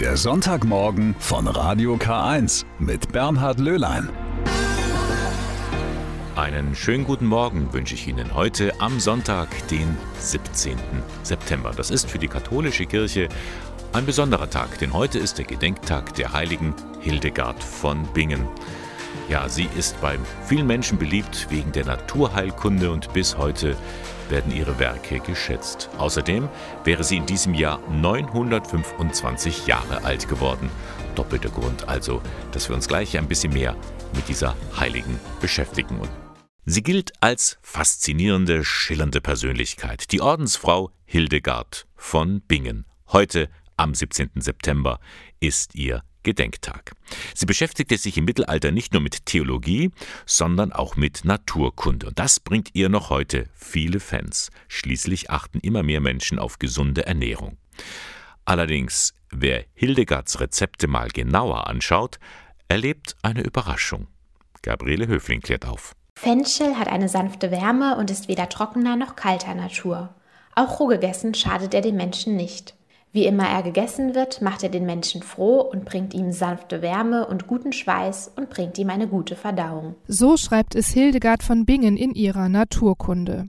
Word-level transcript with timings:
Der 0.00 0.18
Sonntagmorgen 0.18 1.16
von 1.18 1.48
Radio 1.48 1.94
K1 1.94 2.66
mit 2.78 3.12
Bernhard 3.12 3.58
Löhlein. 3.58 4.10
Einen 6.36 6.74
schönen 6.74 7.04
guten 7.04 7.24
Morgen 7.24 7.72
wünsche 7.72 7.94
ich 7.94 8.06
Ihnen 8.06 8.34
heute 8.34 8.78
am 8.78 9.00
Sonntag, 9.00 9.48
den 9.68 9.96
17. 10.18 10.76
September. 11.22 11.72
Das 11.74 11.90
ist 11.90 12.10
für 12.10 12.18
die 12.18 12.28
katholische 12.28 12.84
Kirche 12.84 13.30
ein 13.94 14.04
besonderer 14.04 14.50
Tag, 14.50 14.78
denn 14.80 14.92
heute 14.92 15.18
ist 15.18 15.38
der 15.38 15.46
Gedenktag 15.46 16.12
der 16.16 16.34
heiligen 16.34 16.74
Hildegard 17.00 17.64
von 17.64 18.02
Bingen. 18.12 18.46
Ja, 19.28 19.48
sie 19.48 19.68
ist 19.76 20.00
bei 20.00 20.18
vielen 20.46 20.66
Menschen 20.66 20.98
beliebt 20.98 21.46
wegen 21.50 21.72
der 21.72 21.84
Naturheilkunde 21.84 22.90
und 22.90 23.12
bis 23.12 23.36
heute 23.36 23.76
werden 24.28 24.52
ihre 24.52 24.78
Werke 24.78 25.20
geschätzt. 25.20 25.88
Außerdem 25.98 26.48
wäre 26.84 27.04
sie 27.04 27.16
in 27.16 27.26
diesem 27.26 27.54
Jahr 27.54 27.80
925 27.90 29.66
Jahre 29.66 30.04
alt 30.04 30.28
geworden. 30.28 30.70
Doppelter 31.14 31.48
Grund 31.48 31.88
also, 31.88 32.20
dass 32.52 32.68
wir 32.68 32.76
uns 32.76 32.88
gleich 32.88 33.16
ein 33.18 33.28
bisschen 33.28 33.52
mehr 33.52 33.76
mit 34.14 34.28
dieser 34.28 34.56
Heiligen 34.78 35.18
beschäftigen. 35.40 36.00
Sie 36.64 36.82
gilt 36.82 37.12
als 37.20 37.58
faszinierende, 37.62 38.64
schillernde 38.64 39.20
Persönlichkeit, 39.20 40.10
die 40.12 40.20
Ordensfrau 40.20 40.90
Hildegard 41.04 41.86
von 41.94 42.40
Bingen. 42.40 42.86
Heute, 43.12 43.48
am 43.76 43.94
17. 43.94 44.30
September, 44.36 44.98
ist 45.38 45.76
ihr 45.76 46.02
Gedenktag. 46.26 46.92
Sie 47.36 47.46
beschäftigte 47.46 47.96
sich 47.96 48.18
im 48.18 48.24
Mittelalter 48.24 48.72
nicht 48.72 48.92
nur 48.92 49.00
mit 49.00 49.26
Theologie, 49.26 49.92
sondern 50.26 50.72
auch 50.72 50.96
mit 50.96 51.24
Naturkunde. 51.24 52.08
Und 52.08 52.18
das 52.18 52.40
bringt 52.40 52.70
ihr 52.74 52.88
noch 52.88 53.10
heute 53.10 53.48
viele 53.54 54.00
Fans. 54.00 54.50
Schließlich 54.66 55.30
achten 55.30 55.60
immer 55.60 55.84
mehr 55.84 56.00
Menschen 56.00 56.40
auf 56.40 56.58
gesunde 56.58 57.06
Ernährung. 57.06 57.58
Allerdings, 58.44 59.14
wer 59.30 59.64
Hildegards 59.74 60.40
Rezepte 60.40 60.88
mal 60.88 61.08
genauer 61.10 61.68
anschaut, 61.68 62.18
erlebt 62.66 63.14
eine 63.22 63.42
Überraschung. 63.42 64.08
Gabriele 64.62 65.06
Höfling 65.06 65.40
klärt 65.40 65.64
auf. 65.64 65.94
Fenchel 66.16 66.76
hat 66.76 66.88
eine 66.88 67.08
sanfte 67.08 67.52
Wärme 67.52 67.96
und 67.98 68.10
ist 68.10 68.26
weder 68.26 68.48
trockener 68.48 68.96
noch 68.96 69.14
kalter 69.14 69.54
Natur. 69.54 70.12
Auch 70.56 70.80
roh 70.80 70.88
gegessen 70.88 71.34
schadet 71.34 71.72
er 71.72 71.82
den 71.82 71.96
Menschen 71.96 72.34
nicht. 72.34 72.74
Wie 73.16 73.24
immer 73.24 73.48
er 73.48 73.62
gegessen 73.62 74.14
wird, 74.14 74.42
macht 74.42 74.62
er 74.62 74.68
den 74.68 74.84
Menschen 74.84 75.22
froh 75.22 75.62
und 75.62 75.86
bringt 75.86 76.12
ihm 76.12 76.32
sanfte 76.32 76.82
Wärme 76.82 77.26
und 77.26 77.46
guten 77.46 77.72
Schweiß 77.72 78.32
und 78.36 78.50
bringt 78.50 78.76
ihm 78.76 78.90
eine 78.90 79.08
gute 79.08 79.36
Verdauung. 79.36 79.94
So 80.06 80.36
schreibt 80.36 80.74
es 80.74 80.88
Hildegard 80.88 81.42
von 81.42 81.64
Bingen 81.64 81.96
in 81.96 82.12
ihrer 82.12 82.50
Naturkunde. 82.50 83.48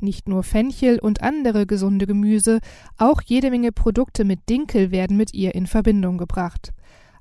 Nicht 0.00 0.26
nur 0.26 0.42
Fenchel 0.42 0.98
und 0.98 1.22
andere 1.22 1.64
gesunde 1.64 2.08
Gemüse, 2.08 2.58
auch 2.98 3.22
jede 3.24 3.52
Menge 3.52 3.70
Produkte 3.70 4.24
mit 4.24 4.48
Dinkel 4.48 4.90
werden 4.90 5.16
mit 5.16 5.32
ihr 5.32 5.54
in 5.54 5.68
Verbindung 5.68 6.18
gebracht. 6.18 6.72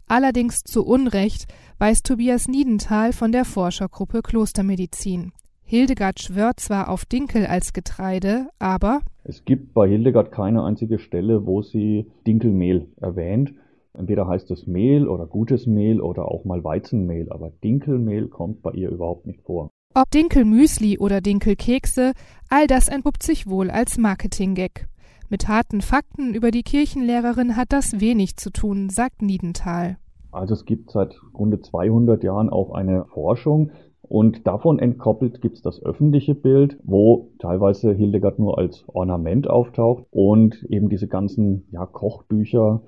Allerdings 0.08 0.64
zu 0.64 0.84
Unrecht 0.84 1.46
weiß 1.78 2.02
Tobias 2.02 2.48
Niedenthal 2.48 3.14
von 3.14 3.32
der 3.32 3.46
Forschergruppe 3.46 4.24
Klostermedizin. 4.24 5.32
Hildegard 5.66 6.22
schwört 6.22 6.60
zwar 6.60 6.90
auf 6.90 7.06
Dinkel 7.06 7.46
als 7.46 7.74
Getreide, 7.74 8.50
aber 8.60 9.02
es 9.24 9.46
gibt 9.46 9.74
bei 9.74 9.88
Hildegard 9.88 10.32
keine 10.32 10.64
einzige 10.64 11.00
Stelle, 11.00 11.46
wo 11.46 11.62
sie 11.62 12.12
Dinkelmehl 12.28 12.88
erwähnt. 13.00 13.54
Entweder 13.94 14.28
heißt 14.28 14.52
es 14.52 14.68
Mehl 14.68 15.08
oder 15.08 15.26
gutes 15.26 15.66
Mehl 15.66 16.02
oder 16.02 16.26
auch 16.26 16.46
mal 16.46 16.64
Weizenmehl, 16.64 17.32
aber 17.32 17.52
Dinkelmehl 17.64 18.28
kommt 18.28 18.62
bei 18.62 18.72
ihr 18.72 18.90
überhaupt 18.90 19.26
nicht 19.26 19.42
vor. 19.42 19.70
Ob 19.96 20.10
Dinkelmüsli 20.12 20.98
oder 20.98 21.22
Dinkelkekse, 21.22 22.14
all 22.50 22.68
das 22.68 22.88
entpuppt 22.88 23.24
sich 23.24 23.48
wohl 23.48 23.70
als 23.70 23.98
Marketing-Gag. 23.98 24.88
Mit 25.30 25.48
harten 25.48 25.82
Fakten 25.82 26.34
über 26.34 26.52
die 26.52 26.64
Kirchenlehrerin 26.64 27.56
hat 27.56 27.72
das 27.72 28.00
wenig 28.00 28.36
zu 28.36 28.52
tun, 28.52 28.90
sagt 28.90 29.22
Niedenthal. 29.22 29.98
Also 30.32 30.56
es 30.56 30.66
gibt 30.66 30.92
seit 30.92 31.16
rund 31.34 31.64
200 31.64 32.24
Jahren 32.24 32.50
auch 32.50 32.72
eine 32.72 33.06
Forschung, 33.06 33.72
und 34.04 34.46
davon 34.46 34.80
entkoppelt 34.80 35.42
gibt 35.42 35.56
es 35.56 35.62
das 35.62 35.82
öffentliche 35.84 36.36
Bild, 36.36 36.78
wo 36.84 37.32
teilweise 37.40 37.94
Hildegard 37.94 38.38
nur 38.38 38.58
als 38.58 38.84
Ornament 38.88 39.50
auftaucht 39.50 40.06
und 40.12 40.64
eben 40.70 40.90
diese 40.90 41.08
ganzen 41.08 41.68
ja, 41.72 41.86
Kochbücher 41.86 42.82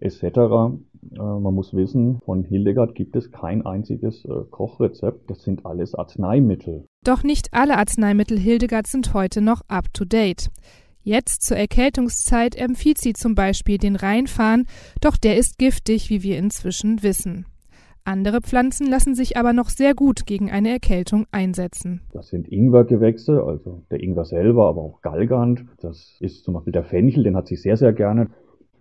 etc. 0.00 0.22
Äh, 0.22 0.78
man 1.18 1.54
muss 1.54 1.74
wissen, 1.74 2.18
von 2.24 2.44
Hildegard 2.44 2.94
gibt 2.94 3.16
es 3.16 3.30
kein 3.30 3.64
einziges 3.66 4.24
äh, 4.24 4.44
Kochrezept. 4.50 5.30
Das 5.30 5.42
sind 5.42 5.66
alles 5.66 5.94
Arzneimittel. 5.94 6.86
Doch 7.04 7.22
nicht 7.22 7.52
alle 7.52 7.76
Arzneimittel 7.76 8.38
Hildegard 8.38 8.86
sind 8.86 9.14
heute 9.14 9.40
noch 9.42 9.60
up-to-date. 9.68 10.50
Jetzt 11.04 11.42
zur 11.42 11.56
Erkältungszeit 11.56 12.54
empfiehlt 12.54 12.98
sie 12.98 13.12
zum 13.12 13.34
Beispiel 13.34 13.76
den 13.76 13.96
Rheinfahren, 13.96 14.66
doch 15.00 15.16
der 15.16 15.36
ist 15.36 15.58
giftig, 15.58 16.10
wie 16.10 16.22
wir 16.22 16.38
inzwischen 16.38 17.02
wissen. 17.02 17.46
Andere 18.04 18.40
Pflanzen 18.40 18.88
lassen 18.88 19.14
sich 19.14 19.36
aber 19.36 19.52
noch 19.52 19.68
sehr 19.68 19.94
gut 19.94 20.26
gegen 20.26 20.50
eine 20.50 20.70
Erkältung 20.70 21.26
einsetzen. 21.30 22.00
Das 22.12 22.28
sind 22.28 22.48
Ingwergewächse, 22.48 23.44
also 23.44 23.84
der 23.92 24.02
Ingwer 24.02 24.24
selber, 24.24 24.66
aber 24.66 24.80
auch 24.80 25.02
Galgant. 25.02 25.64
Das 25.80 26.16
ist 26.18 26.42
zum 26.42 26.54
Beispiel 26.54 26.72
der 26.72 26.82
Fenchel, 26.82 27.22
den 27.22 27.36
hat 27.36 27.46
sie 27.46 27.54
sehr, 27.54 27.76
sehr 27.76 27.92
gerne. 27.92 28.28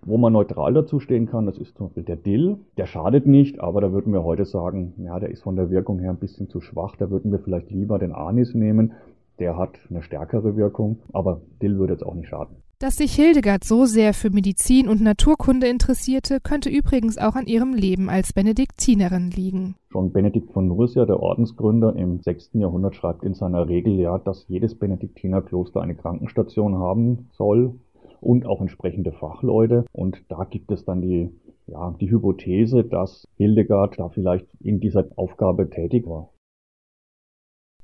Wo 0.04 0.18
man 0.18 0.34
neutral 0.34 0.74
dazu 0.74 1.00
stehen 1.00 1.28
kann, 1.28 1.46
das 1.46 1.60
ist 1.60 1.78
zum 1.78 1.88
Beispiel 1.88 2.04
der 2.04 2.16
Dill. 2.16 2.58
Der 2.78 2.88
schadet 2.88 3.28
nicht, 3.28 3.60
aber 3.60 3.82
da 3.82 3.92
würden 3.92 4.12
wir 4.12 4.24
heute 4.24 4.46
sagen, 4.46 4.94
ja, 4.98 5.20
der 5.20 5.30
ist 5.30 5.44
von 5.44 5.56
der 5.56 5.70
Wirkung 5.70 6.00
her 6.00 6.10
ein 6.10 6.18
bisschen 6.18 6.50
zu 6.50 6.60
schwach. 6.60 6.96
Da 6.96 7.12
würden 7.12 7.32
wir 7.32 7.38
vielleicht 7.38 7.70
lieber 7.70 8.00
den 8.00 8.14
Anis 8.14 8.56
nehmen. 8.56 8.94
Der 9.38 9.56
hat 9.56 9.78
eine 9.92 10.02
stärkere 10.02 10.56
Wirkung, 10.56 10.98
aber 11.14 11.42
Dill 11.62 11.78
würde 11.78 11.94
jetzt 11.94 12.06
auch 12.06 12.16
nicht 12.16 12.30
schaden. 12.30 12.56
Dass 12.82 12.96
sich 12.96 13.14
Hildegard 13.14 13.64
so 13.64 13.86
sehr 13.86 14.12
für 14.12 14.32
Medizin 14.32 14.90
und 14.90 15.02
Naturkunde 15.02 15.68
interessierte, 15.68 16.40
könnte 16.42 16.72
übrigens 16.72 17.20
auch 17.20 17.36
an 17.36 17.46
ihrem 17.46 17.76
Leben 17.76 18.10
als 18.10 18.34
Benediktinerin 18.34 19.30
liegen. 19.30 19.76
Schon 19.92 20.12
Benedikt 20.12 20.52
von 20.52 20.68
Nursia, 20.68 21.06
der 21.06 21.20
Ordensgründer 21.20 21.96
im 21.96 22.22
6. 22.22 22.54
Jahrhundert, 22.54 22.96
schreibt 22.96 23.24
in 23.24 23.36
seiner 23.36 23.70
Regel 23.70 24.00
ja, 24.00 24.18
dass 24.18 24.48
jedes 24.48 24.74
Benediktinerkloster 24.74 25.80
eine 25.80 25.94
Krankenstation 25.94 26.80
haben 26.80 27.30
soll 27.34 27.80
und 28.20 28.48
auch 28.48 28.62
entsprechende 28.62 29.12
Fachleute. 29.12 29.86
Und 29.92 30.24
da 30.30 30.46
gibt 30.46 30.72
es 30.72 30.84
dann 30.84 31.04
die, 31.04 31.30
ja, 31.68 31.96
die 32.02 32.10
Hypothese, 32.10 32.84
dass 32.84 33.28
Hildegard 33.38 34.00
da 34.00 34.10
vielleicht 34.10 34.48
in 34.60 34.80
dieser 34.80 35.06
Aufgabe 35.18 35.70
tätig 35.70 36.08
war. 36.08 36.34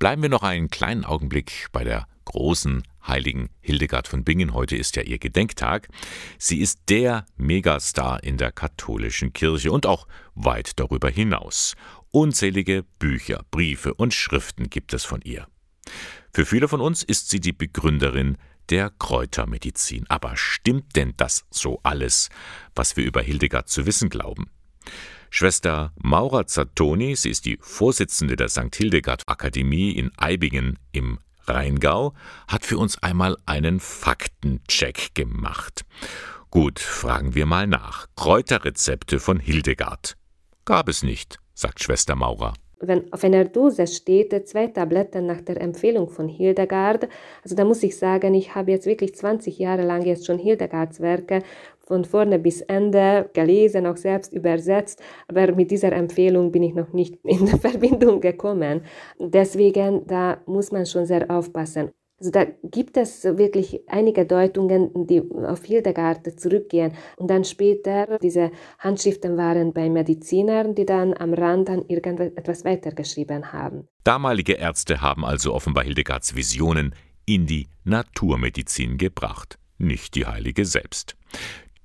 Bleiben 0.00 0.22
wir 0.22 0.28
noch 0.28 0.42
einen 0.42 0.66
kleinen 0.66 1.04
Augenblick 1.04 1.68
bei 1.70 1.84
der 1.84 2.08
großen 2.24 2.82
heiligen 3.06 3.48
Hildegard 3.60 4.08
von 4.08 4.24
Bingen. 4.24 4.54
Heute 4.54 4.76
ist 4.76 4.96
ja 4.96 5.02
ihr 5.02 5.18
Gedenktag. 5.18 5.88
Sie 6.38 6.60
ist 6.60 6.80
der 6.88 7.26
Megastar 7.36 8.22
in 8.22 8.36
der 8.36 8.52
katholischen 8.52 9.32
Kirche 9.32 9.72
und 9.72 9.86
auch 9.86 10.06
weit 10.34 10.78
darüber 10.78 11.10
hinaus. 11.10 11.74
Unzählige 12.10 12.84
Bücher, 12.98 13.44
Briefe 13.50 13.94
und 13.94 14.14
Schriften 14.14 14.70
gibt 14.70 14.94
es 14.94 15.04
von 15.04 15.20
ihr. 15.22 15.46
Für 16.32 16.46
viele 16.46 16.68
von 16.68 16.80
uns 16.80 17.02
ist 17.02 17.30
sie 17.30 17.40
die 17.40 17.52
Begründerin 17.52 18.36
der 18.70 18.90
Kräutermedizin. 18.90 20.06
Aber 20.08 20.36
stimmt 20.36 20.96
denn 20.96 21.14
das 21.16 21.46
so 21.50 21.80
alles, 21.82 22.28
was 22.74 22.96
wir 22.96 23.04
über 23.04 23.22
Hildegard 23.22 23.68
zu 23.68 23.86
wissen 23.86 24.08
glauben? 24.08 24.50
Schwester 25.30 25.92
Maura 25.96 26.46
Zattoni, 26.46 27.14
sie 27.14 27.30
ist 27.30 27.44
die 27.44 27.58
Vorsitzende 27.60 28.36
der 28.36 28.48
St. 28.48 28.74
Hildegard 28.74 29.22
Akademie 29.26 29.92
in 29.92 30.10
Eibingen 30.16 30.78
im 30.92 31.18
Rheingau, 31.48 32.14
hat 32.46 32.64
für 32.64 32.78
uns 32.78 33.02
einmal 33.02 33.36
einen 33.46 33.80
Faktencheck 33.80 35.14
gemacht. 35.14 35.84
Gut, 36.50 36.78
fragen 36.78 37.34
wir 37.34 37.46
mal 37.46 37.66
nach. 37.66 38.06
Kräuterrezepte 38.16 39.20
von 39.20 39.38
Hildegard. 39.38 40.16
Gab 40.64 40.88
es 40.88 41.02
nicht, 41.02 41.38
sagt 41.54 41.82
Schwester 41.82 42.14
Maurer 42.14 42.54
wenn 42.80 43.12
auf 43.12 43.24
einer 43.24 43.44
Dose 43.44 43.86
steht, 43.86 44.48
zwei 44.48 44.68
Tabletten 44.68 45.26
nach 45.26 45.40
der 45.40 45.60
Empfehlung 45.60 46.08
von 46.08 46.28
Hildegard, 46.28 47.08
also 47.42 47.56
da 47.56 47.64
muss 47.64 47.82
ich 47.82 47.96
sagen, 47.96 48.34
ich 48.34 48.54
habe 48.54 48.70
jetzt 48.70 48.86
wirklich 48.86 49.14
20 49.14 49.58
Jahre 49.58 49.82
lang 49.82 50.04
jetzt 50.04 50.26
schon 50.26 50.38
Hildegards 50.38 51.00
Werke 51.00 51.42
von 51.88 52.04
vorne 52.04 52.38
bis 52.38 52.60
Ende 52.60 53.30
gelesen, 53.32 53.86
auch 53.86 53.96
selbst 53.96 54.32
übersetzt, 54.32 55.02
aber 55.26 55.52
mit 55.52 55.70
dieser 55.70 55.92
Empfehlung 55.92 56.52
bin 56.52 56.62
ich 56.62 56.74
noch 56.74 56.92
nicht 56.92 57.16
in 57.24 57.46
Verbindung 57.46 58.20
gekommen. 58.20 58.82
Deswegen, 59.18 60.06
da 60.06 60.38
muss 60.46 60.70
man 60.70 60.86
schon 60.86 61.06
sehr 61.06 61.30
aufpassen. 61.30 61.90
Also 62.20 62.32
da 62.32 62.46
gibt 62.64 62.96
es 62.96 63.22
wirklich 63.24 63.80
einige 63.86 64.26
Deutungen, 64.26 65.06
die 65.06 65.22
auf 65.46 65.64
Hildegard 65.64 66.40
zurückgehen. 66.40 66.92
Und 67.16 67.30
dann 67.30 67.44
später, 67.44 68.18
diese 68.18 68.50
Handschriften 68.80 69.36
waren 69.36 69.72
bei 69.72 69.88
Medizinern, 69.88 70.74
die 70.74 70.84
dann 70.84 71.14
am 71.16 71.32
Rand 71.32 71.68
dann 71.68 71.84
irgendetwas 71.86 72.64
weitergeschrieben 72.64 73.52
haben. 73.52 73.86
Damalige 74.02 74.54
Ärzte 74.54 75.00
haben 75.00 75.24
also 75.24 75.54
offenbar 75.54 75.84
Hildegards 75.84 76.34
Visionen 76.34 76.94
in 77.24 77.46
die 77.46 77.68
Naturmedizin 77.84 78.98
gebracht, 78.98 79.58
nicht 79.76 80.16
die 80.16 80.26
Heilige 80.26 80.64
selbst. 80.64 81.16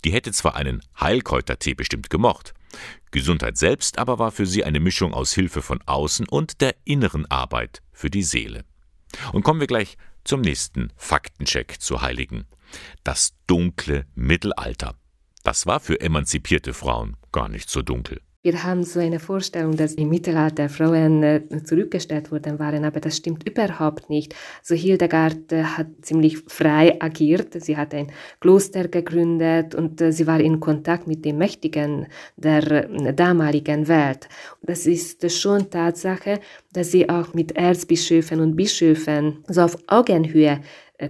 Die 0.03 0.11
hätte 0.11 0.31
zwar 0.31 0.55
einen 0.55 0.81
Heilkräutertee 0.99 1.75
bestimmt 1.75 2.09
gemocht, 2.09 2.53
Gesundheit 3.11 3.57
selbst 3.57 3.99
aber 3.99 4.19
war 4.19 4.31
für 4.31 4.45
sie 4.45 4.63
eine 4.63 4.79
Mischung 4.79 5.13
aus 5.13 5.33
Hilfe 5.33 5.61
von 5.61 5.79
außen 5.85 6.27
und 6.27 6.61
der 6.61 6.75
inneren 6.83 7.29
Arbeit 7.29 7.81
für 7.91 8.09
die 8.09 8.23
Seele. 8.23 8.65
Und 9.31 9.43
kommen 9.43 9.59
wir 9.59 9.67
gleich 9.67 9.97
zum 10.23 10.41
nächsten 10.41 10.91
Faktencheck 10.95 11.79
zu 11.79 12.01
Heiligen. 12.01 12.45
Das 13.03 13.35
dunkle 13.47 14.05
Mittelalter. 14.15 14.95
Das 15.43 15.65
war 15.65 15.79
für 15.79 15.99
emanzipierte 15.99 16.73
Frauen 16.73 17.17
gar 17.31 17.49
nicht 17.49 17.69
so 17.69 17.81
dunkel. 17.81 18.21
Wir 18.45 18.61
haben 18.61 18.83
so 18.83 18.99
eine 18.99 19.21
Vorstellung, 19.21 19.77
dass 19.77 19.93
im 19.93 20.09
Mittelalter 20.09 20.67
Frauen 20.67 21.23
äh, 21.23 21.63
zurückgestellt 21.63 22.29
worden 22.29 22.59
waren, 22.59 22.83
aber 22.83 22.99
das 22.99 23.15
stimmt 23.15 23.47
überhaupt 23.47 24.09
nicht. 24.09 24.35
So 24.61 24.75
Hildegard 24.75 25.53
äh, 25.53 25.63
hat 25.63 25.87
ziemlich 26.01 26.39
frei 26.47 27.01
agiert. 27.01 27.53
Sie 27.63 27.77
hat 27.77 27.93
ein 27.93 28.11
Kloster 28.41 28.89
gegründet 28.89 29.75
und 29.75 30.01
äh, 30.01 30.11
sie 30.11 30.27
war 30.27 30.41
in 30.41 30.59
Kontakt 30.59 31.07
mit 31.07 31.23
den 31.23 31.37
Mächtigen 31.37 32.07
der 32.35 33.13
damaligen 33.13 33.87
Welt. 33.87 34.27
Das 34.61 34.87
ist 34.87 35.31
schon 35.31 35.69
Tatsache, 35.69 36.41
dass 36.73 36.91
sie 36.91 37.07
auch 37.07 37.33
mit 37.33 37.53
Erzbischöfen 37.53 38.41
und 38.41 38.57
Bischöfen 38.57 39.45
so 39.47 39.61
auf 39.61 39.77
Augenhöhe 39.87 40.59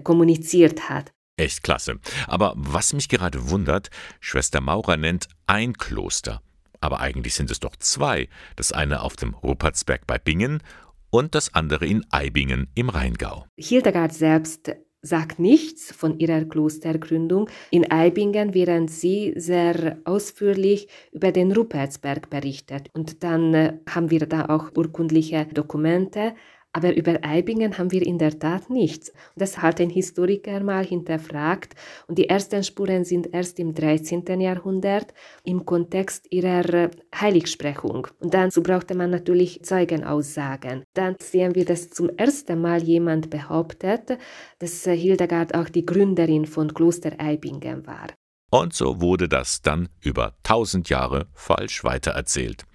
kommuniziert 0.04 0.88
hat. 0.88 1.12
Echt 1.38 1.64
klasse. 1.64 1.96
Aber 2.28 2.54
was 2.56 2.94
mich 2.94 3.10
gerade 3.10 3.50
wundert, 3.50 3.90
Schwester 4.20 4.62
Maurer 4.62 4.98
nennt 4.98 5.28
ein 5.48 5.74
Kloster. 5.74 6.44
Aber 6.84 7.00
eigentlich 7.00 7.34
sind 7.34 7.50
es 7.50 7.62
doch 7.62 7.78
zwei. 7.78 8.28
Das 8.58 8.74
eine 8.74 9.04
auf 9.04 9.16
dem 9.16 9.36
Ruppertsberg 9.36 10.06
bei 10.06 10.18
Bingen 10.18 10.62
und 11.10 11.34
das 11.34 11.54
andere 11.54 11.86
in 11.86 12.06
Eibingen 12.12 12.68
im 12.76 12.90
Rheingau. 12.90 13.46
Hildegard 13.58 14.14
selbst 14.14 14.76
sagt 15.02 15.40
nichts 15.40 15.94
von 15.94 16.20
ihrer 16.20 16.44
Klostergründung 16.44 17.50
in 17.72 17.90
Eibingen, 17.90 18.54
während 18.54 18.92
sie 18.92 19.34
sehr 19.38 19.98
ausführlich 20.04 20.90
über 21.14 21.32
den 21.32 21.54
Ruppertsberg 21.54 22.30
berichtet. 22.30 22.90
Und 22.94 23.24
dann 23.24 23.54
äh, 23.54 23.74
haben 23.90 24.10
wir 24.10 24.26
da 24.26 24.48
auch 24.50 24.72
urkundliche 24.76 25.46
Dokumente, 25.54 26.36
aber 26.74 26.96
über 26.96 27.20
Eibingen 27.22 27.78
haben 27.78 27.92
wir 27.92 28.06
in 28.06 28.18
der 28.18 28.40
Tat 28.40 28.70
nichts. 28.70 29.14
Das 29.36 29.62
hat 29.62 29.80
ein 29.80 29.92
Historiker 29.92 30.60
mal 30.62 30.84
hinterfragt 30.84 31.76
und 32.08 32.18
die 32.18 32.28
ersten 32.28 32.64
Spuren 32.64 33.06
sind 33.06 33.32
erst 33.32 33.60
im 33.60 33.76
13. 33.76 34.42
Jahrhundert 34.42 35.14
im 35.44 35.66
Kontext 35.66 36.26
ihrer 36.32 36.66
äh, 36.74 36.90
Heiligsprechung. 37.16 38.08
Und 38.20 38.34
dazu 38.34 38.64
brauchte 38.64 38.96
man 38.96 39.12
natürlich 39.12 39.64
Zeugenaussagen. 39.64 40.84
Dann 40.96 41.16
sehen 41.22 41.54
wir, 41.54 41.66
dass 41.66 41.92
zum 41.92 42.10
ersten 42.18 42.60
Mal 42.60 42.82
jemand 42.82 43.30
behauptet, 43.30 44.18
dass 44.58 44.88
äh, 44.88 44.98
Hildegard 44.98 45.54
auch 45.54 45.70
die 45.70 45.86
Gründerin 45.86 46.46
von 46.46 46.74
Kloster 46.74 47.14
Eibingen 47.20 47.86
war. 47.86 48.08
Und 48.50 48.74
so 48.74 49.02
wurde 49.02 49.28
das 49.28 49.62
dann 49.62 49.90
über 50.02 50.36
tausend 50.44 50.90
Jahre 50.90 51.28
falsch 51.34 51.84
weitererzählt. 51.84 52.66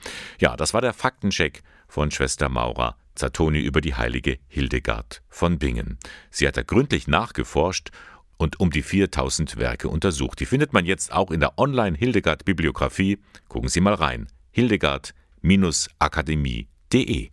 Ja, 0.40 0.56
das 0.56 0.74
war 0.74 0.80
der 0.80 0.92
Faktencheck 0.92 1.62
von 1.88 2.10
Schwester 2.10 2.48
Maurer 2.48 2.96
Zatoni 3.18 3.60
über 3.60 3.80
die 3.80 3.94
heilige 3.94 4.38
Hildegard 4.46 5.22
von 5.28 5.58
Bingen. 5.58 5.98
Sie 6.30 6.48
hat 6.48 6.56
da 6.56 6.62
gründlich 6.62 7.08
nachgeforscht 7.08 7.90
und 8.36 8.60
um 8.60 8.70
die 8.70 8.82
4000 8.82 9.56
Werke 9.56 9.88
untersucht. 9.88 10.38
Die 10.40 10.46
findet 10.46 10.72
man 10.72 10.86
jetzt 10.86 11.12
auch 11.12 11.30
in 11.30 11.40
der 11.40 11.58
Online-Hildegard-Bibliografie. 11.58 13.18
Gucken 13.48 13.68
Sie 13.68 13.80
mal 13.80 13.94
rein. 13.94 14.28
Hildegard-akademie.de 14.52 17.30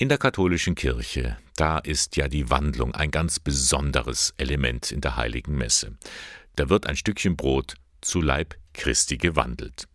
in 0.00 0.08
der 0.08 0.18
katholischen 0.18 0.76
Kirche, 0.76 1.38
da 1.56 1.78
ist 1.78 2.16
ja 2.16 2.28
die 2.28 2.50
Wandlung 2.50 2.94
ein 2.94 3.10
ganz 3.10 3.40
besonderes 3.40 4.32
Element 4.36 4.92
in 4.92 5.00
der 5.00 5.16
heiligen 5.16 5.56
Messe. 5.56 5.98
Da 6.54 6.68
wird 6.68 6.86
ein 6.86 6.94
Stückchen 6.94 7.36
Brot 7.36 7.74
zu 8.00 8.20
Leib 8.20 8.54
Christi 8.74 9.16
gewandelt. 9.16 9.88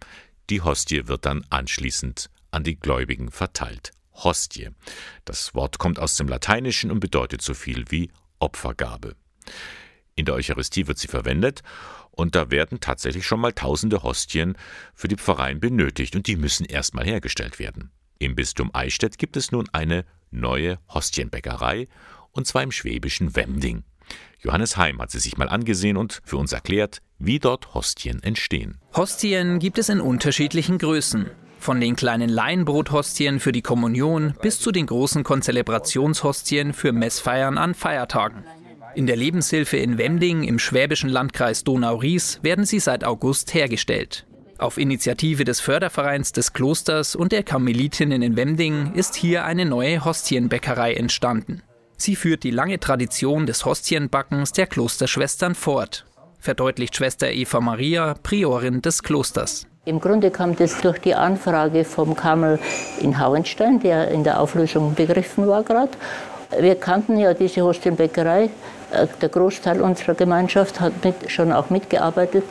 Die 0.49 0.59
Hostie 0.59 1.07
wird 1.07 1.25
dann 1.25 1.45
anschließend 1.49 2.29
an 2.51 2.65
die 2.65 2.77
Gläubigen 2.77 3.31
verteilt. 3.31 3.93
Hostie. 4.13 4.69
Das 5.25 5.53
Wort 5.55 5.79
kommt 5.79 5.99
aus 5.99 6.15
dem 6.15 6.27
Lateinischen 6.27 6.91
und 6.91 6.99
bedeutet 6.99 7.41
so 7.41 7.53
viel 7.53 7.85
wie 7.89 8.11
Opfergabe. 8.39 9.15
In 10.15 10.25
der 10.25 10.35
Eucharistie 10.35 10.87
wird 10.87 10.99
sie 10.99 11.07
verwendet 11.07 11.61
und 12.11 12.35
da 12.35 12.51
werden 12.51 12.79
tatsächlich 12.79 13.25
schon 13.25 13.39
mal 13.39 13.53
tausende 13.53 14.03
Hostien 14.03 14.55
für 14.93 15.07
die 15.07 15.15
Pfarreien 15.15 15.59
benötigt 15.59 16.15
und 16.15 16.27
die 16.27 16.35
müssen 16.35 16.65
erstmal 16.65 17.05
hergestellt 17.05 17.59
werden. 17.59 17.91
Im 18.19 18.35
Bistum 18.35 18.69
Eichstätt 18.73 19.17
gibt 19.17 19.35
es 19.35 19.51
nun 19.51 19.67
eine 19.73 20.05
neue 20.29 20.79
Hostienbäckerei 20.93 21.87
und 22.31 22.47
zwar 22.47 22.63
im 22.63 22.71
schwäbischen 22.71 23.35
Wemding. 23.35 23.83
Johannes 24.39 24.77
Heim 24.77 25.01
hat 25.01 25.11
sie 25.11 25.19
sich 25.19 25.37
mal 25.37 25.49
angesehen 25.49 25.97
und 25.97 26.21
für 26.25 26.37
uns 26.37 26.51
erklärt, 26.51 27.01
wie 27.17 27.39
dort 27.39 27.73
Hostien 27.73 28.21
entstehen. 28.21 28.77
Hostien 28.95 29.59
gibt 29.59 29.77
es 29.77 29.89
in 29.89 30.01
unterschiedlichen 30.01 30.77
Größen. 30.77 31.31
Von 31.63 31.79
den 31.79 31.95
kleinen 31.95 32.27
Laienbrothostien 32.27 33.39
für 33.39 33.53
die 33.53 33.61
Kommunion 33.61 34.33
bis 34.41 34.59
zu 34.59 34.73
den 34.73 34.85
großen 34.85 35.23
Konzelebrationshostien 35.23 36.73
für 36.73 36.91
Messfeiern 36.91 37.57
an 37.57 37.73
Feiertagen. 37.73 38.43
In 38.95 39.07
der 39.07 39.15
Lebenshilfe 39.15 39.77
in 39.77 39.97
Wemding 39.97 40.43
im 40.43 40.59
schwäbischen 40.59 41.09
Landkreis 41.09 41.63
Donau-Ries 41.63 42.39
werden 42.41 42.65
sie 42.65 42.79
seit 42.79 43.05
August 43.05 43.53
hergestellt. 43.53 44.25
Auf 44.57 44.77
Initiative 44.77 45.45
des 45.45 45.61
Fördervereins 45.61 46.33
des 46.33 46.51
Klosters 46.51 47.15
und 47.15 47.31
der 47.31 47.43
Karmelitinnen 47.43 48.21
in 48.21 48.35
Wemding 48.35 48.91
ist 48.95 49.15
hier 49.15 49.45
eine 49.45 49.63
neue 49.63 50.03
Hostienbäckerei 50.03 50.95
entstanden. 50.95 51.63
Sie 51.95 52.17
führt 52.17 52.43
die 52.43 52.51
lange 52.51 52.81
Tradition 52.81 53.45
des 53.45 53.63
Hostienbackens 53.63 54.51
der 54.51 54.67
Klosterschwestern 54.67 55.55
fort, 55.55 56.05
verdeutlicht 56.39 56.97
Schwester 56.97 57.31
Eva 57.31 57.61
Maria, 57.61 58.15
Priorin 58.21 58.81
des 58.81 59.01
Klosters. 59.01 59.65
Im 59.85 59.99
Grunde 59.99 60.31
kam 60.31 60.55
das 60.55 60.79
durch 60.79 60.99
die 60.99 61.13
Anfrage 61.13 61.83
vom 61.83 62.15
Kammer 62.15 62.57
in 63.01 63.19
Hauenstein, 63.19 63.81
der 63.81 64.07
in 64.11 64.23
der 64.23 64.39
Auflösung 64.39 64.95
begriffen 64.95 65.45
war 65.45 65.63
gerade. 65.63 65.91
Wir 66.57 66.75
kannten 66.75 67.17
ja 67.17 67.33
diese 67.33 67.63
Hostienbäckerei. 67.63 68.45
Äh, 68.91 69.07
der 69.21 69.27
Großteil 69.27 69.81
unserer 69.81 70.13
Gemeinschaft 70.13 70.79
hat 70.79 70.93
mit, 71.03 71.29
schon 71.29 71.51
auch 71.51 71.69
mitgearbeitet. 71.69 72.45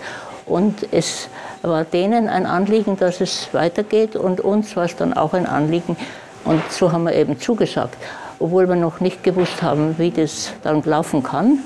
Und 0.45 0.87
es 0.93 1.31
war 1.63 1.85
denen 1.85 2.29
ein 2.29 2.45
Anliegen, 2.45 2.99
dass 2.99 3.23
es 3.23 3.49
weitergeht. 3.53 4.15
Und 4.15 4.43
uns 4.43 4.77
war 4.77 4.85
es 4.85 4.97
dann 4.97 5.15
auch 5.15 5.33
ein 5.33 5.47
Anliegen. 5.47 5.97
Und 6.45 6.63
so 6.71 6.93
haben 6.93 7.05
wir 7.05 7.15
eben 7.15 7.41
zugesagt. 7.41 7.97
Obwohl 8.41 8.69
wir 8.69 8.77
noch 8.77 9.01
nicht 9.01 9.25
gewusst 9.25 9.63
haben, 9.63 9.95
wie 9.97 10.11
das 10.11 10.53
dann 10.63 10.83
laufen 10.83 11.23
kann. 11.23 11.61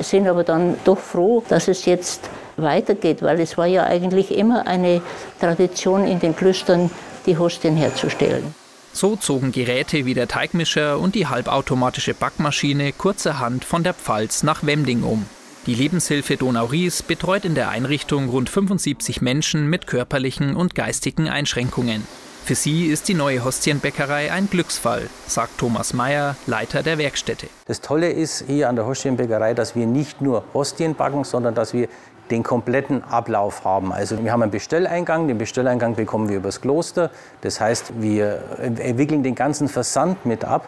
Sind 0.00 0.26
aber 0.26 0.42
dann 0.42 0.78
doch 0.84 0.98
froh, 0.98 1.44
dass 1.48 1.68
es 1.68 1.84
jetzt 1.84 2.28
weitergeht, 2.62 3.22
weil 3.22 3.40
es 3.40 3.58
war 3.58 3.66
ja 3.66 3.84
eigentlich 3.84 4.36
immer 4.36 4.66
eine 4.66 5.02
Tradition 5.40 6.06
in 6.06 6.20
den 6.20 6.34
Klöstern, 6.36 6.90
die 7.26 7.36
Hostien 7.36 7.76
herzustellen. 7.76 8.54
So 8.94 9.16
zogen 9.16 9.52
Geräte 9.52 10.04
wie 10.04 10.14
der 10.14 10.28
Teigmischer 10.28 10.98
und 10.98 11.14
die 11.14 11.26
halbautomatische 11.26 12.14
Backmaschine 12.14 12.92
kurzerhand 12.92 13.64
von 13.64 13.82
der 13.82 13.94
Pfalz 13.94 14.42
nach 14.42 14.64
Wemding 14.66 15.02
um. 15.02 15.24
Die 15.66 15.74
Lebenshilfe 15.74 16.36
Donau-Ries 16.36 17.02
betreut 17.02 17.44
in 17.44 17.54
der 17.54 17.68
Einrichtung 17.68 18.28
rund 18.28 18.50
75 18.50 19.22
Menschen 19.22 19.70
mit 19.70 19.86
körperlichen 19.86 20.56
und 20.56 20.74
geistigen 20.74 21.28
Einschränkungen. 21.28 22.06
Für 22.44 22.56
sie 22.56 22.86
ist 22.86 23.06
die 23.06 23.14
neue 23.14 23.44
Hostienbäckerei 23.44 24.32
ein 24.32 24.50
Glücksfall, 24.50 25.08
sagt 25.28 25.58
Thomas 25.58 25.94
Mayer, 25.94 26.34
Leiter 26.48 26.82
der 26.82 26.98
Werkstätte. 26.98 27.46
Das 27.66 27.80
Tolle 27.80 28.10
ist 28.10 28.44
hier 28.48 28.68
an 28.68 28.74
der 28.74 28.84
Hostienbäckerei, 28.84 29.54
dass 29.54 29.76
wir 29.76 29.86
nicht 29.86 30.20
nur 30.20 30.42
Hostien 30.52 30.96
backen, 30.96 31.22
sondern 31.22 31.54
dass 31.54 31.72
wir 31.72 31.88
den 32.32 32.42
kompletten 32.42 33.04
Ablauf 33.04 33.64
haben. 33.64 33.92
Also 33.92 34.24
wir 34.24 34.32
haben 34.32 34.42
einen 34.42 34.50
Bestelleingang, 34.50 35.28
den 35.28 35.38
Bestelleingang 35.38 35.94
bekommen 35.94 36.28
wir 36.28 36.38
übers 36.38 36.60
Kloster. 36.60 37.10
Das 37.42 37.60
heißt, 37.60 37.92
wir 38.00 38.42
entwickeln 38.58 39.22
den 39.22 39.34
ganzen 39.34 39.68
Versand 39.68 40.26
mit 40.26 40.44
ab. 40.44 40.66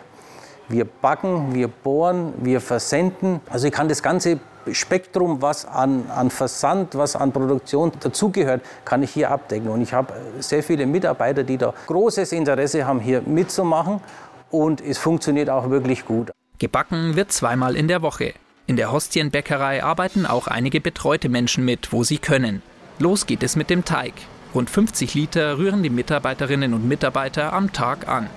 Wir 0.68 0.84
backen, 0.84 1.54
wir 1.54 1.68
bohren, 1.68 2.32
wir 2.38 2.60
versenden. 2.60 3.40
Also 3.50 3.66
ich 3.66 3.72
kann 3.72 3.88
das 3.88 4.02
ganze 4.02 4.38
Spektrum, 4.72 5.42
was 5.42 5.66
an, 5.66 6.04
an 6.14 6.30
Versand, 6.30 6.94
was 6.94 7.16
an 7.16 7.32
Produktion 7.32 7.92
dazugehört, 8.00 8.62
kann 8.84 9.02
ich 9.02 9.10
hier 9.10 9.30
abdecken. 9.30 9.68
Und 9.68 9.82
ich 9.82 9.92
habe 9.92 10.12
sehr 10.38 10.62
viele 10.62 10.86
Mitarbeiter, 10.86 11.42
die 11.42 11.58
da 11.58 11.74
großes 11.86 12.32
Interesse 12.32 12.86
haben, 12.86 13.00
hier 13.00 13.22
mitzumachen. 13.22 14.00
Und 14.50 14.80
es 14.80 14.98
funktioniert 14.98 15.50
auch 15.50 15.68
wirklich 15.68 16.06
gut. 16.06 16.30
Gebacken 16.58 17.16
wird 17.16 17.32
zweimal 17.32 17.74
in 17.76 17.88
der 17.88 18.00
Woche. 18.02 18.34
In 18.66 18.76
der 18.76 18.92
Hostienbäckerei 18.92 19.84
arbeiten 19.84 20.24
auch 20.24 20.46
einige 20.46 20.80
betreute 20.80 21.28
Menschen 21.28 21.66
mit, 21.66 21.92
wo 21.92 22.02
sie 22.02 22.16
können. 22.16 22.62
Los 22.98 23.26
geht 23.26 23.42
es 23.42 23.56
mit 23.56 23.68
dem 23.68 23.84
Teig. 23.84 24.14
Rund 24.54 24.70
50 24.70 25.14
Liter 25.14 25.58
rühren 25.58 25.82
die 25.82 25.90
Mitarbeiterinnen 25.90 26.72
und 26.72 26.88
Mitarbeiter 26.88 27.52
am 27.52 27.74
Tag 27.74 28.08
an. 28.08 28.30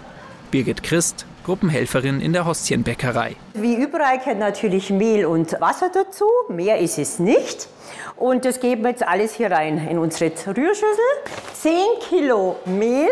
Birgit 0.52 0.84
Christ, 0.84 1.26
Gruppenhelferin 1.46 2.20
in 2.20 2.34
der 2.34 2.46
Hostienbäckerei. 2.46 3.38
Wie 3.54 3.76
überall 3.76 4.18
gehört 4.20 4.40
natürlich 4.40 4.90
Mehl 4.90 5.26
und 5.26 5.54
Wasser 5.62 5.90
dazu. 5.94 6.26
Mehr 6.50 6.80
ist 6.80 6.98
es 6.98 7.20
nicht. 7.20 7.70
Und 8.18 8.44
das 8.44 8.60
geben 8.60 8.84
wir 8.84 8.90
jetzt 8.90 9.08
alles 9.08 9.34
hier 9.34 9.50
rein 9.50 9.88
in 9.88 9.98
unsere 9.98 10.32
Rührschüssel. 10.32 11.06
10 11.54 11.72
Kilo 12.10 12.58
Mehl 12.66 13.08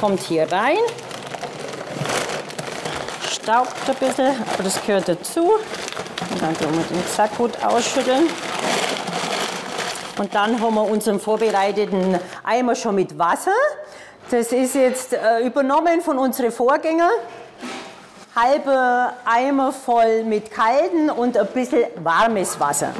kommt 0.00 0.20
hier 0.20 0.50
rein 0.52 0.78
staubt 3.42 3.74
ein 3.88 3.94
bisschen, 3.94 4.28
aber 4.52 4.62
das 4.62 4.84
gehört 4.84 5.08
dazu. 5.08 5.52
Und 6.30 6.42
dann 6.42 6.56
tun 6.56 6.72
wir 6.72 6.84
den 6.84 7.06
Sack 7.06 7.36
gut 7.36 7.52
ausschütteln. 7.64 8.28
Und 10.18 10.34
dann 10.34 10.60
haben 10.60 10.74
wir 10.74 10.84
unseren 10.84 11.18
vorbereiteten 11.18 12.18
Eimer 12.44 12.74
schon 12.74 12.94
mit 12.94 13.18
Wasser. 13.18 13.54
Das 14.30 14.52
ist 14.52 14.74
jetzt 14.74 15.12
äh, 15.12 15.40
übernommen 15.44 16.02
von 16.02 16.18
unseren 16.18 16.52
Vorgängern. 16.52 17.10
Halbe 18.36 19.12
Eimer 19.24 19.72
voll 19.72 20.22
mit 20.24 20.50
kaltem 20.50 21.08
und 21.08 21.36
ein 21.36 21.46
bisschen 21.48 21.84
warmes 21.96 22.60
Wasser. 22.60 22.92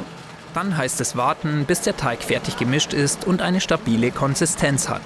Dann 0.53 0.75
heißt 0.75 0.99
es 0.99 1.15
warten, 1.15 1.63
bis 1.65 1.81
der 1.81 1.95
Teig 1.95 2.21
fertig 2.21 2.57
gemischt 2.57 2.91
ist 2.91 3.25
und 3.25 3.41
eine 3.41 3.61
stabile 3.61 4.11
Konsistenz 4.11 4.89
hat. 4.89 5.01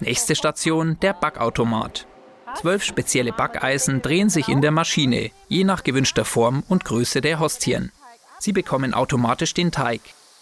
Nächste 0.00 0.34
Station, 0.34 0.98
der 1.00 1.12
Backautomat. 1.12 2.07
Zwölf 2.56 2.82
spezielle 2.82 3.32
Backeisen 3.32 4.02
drehen 4.02 4.30
sich 4.30 4.48
in 4.48 4.60
der 4.60 4.70
Maschine, 4.70 5.30
je 5.48 5.64
nach 5.64 5.84
gewünschter 5.84 6.24
Form 6.24 6.62
und 6.68 6.84
Größe 6.84 7.20
der 7.20 7.38
Hostien. 7.38 7.92
Sie 8.38 8.52
bekommen 8.52 8.94
automatisch 8.94 9.54
den 9.54 9.72
Teig. 9.72 10.00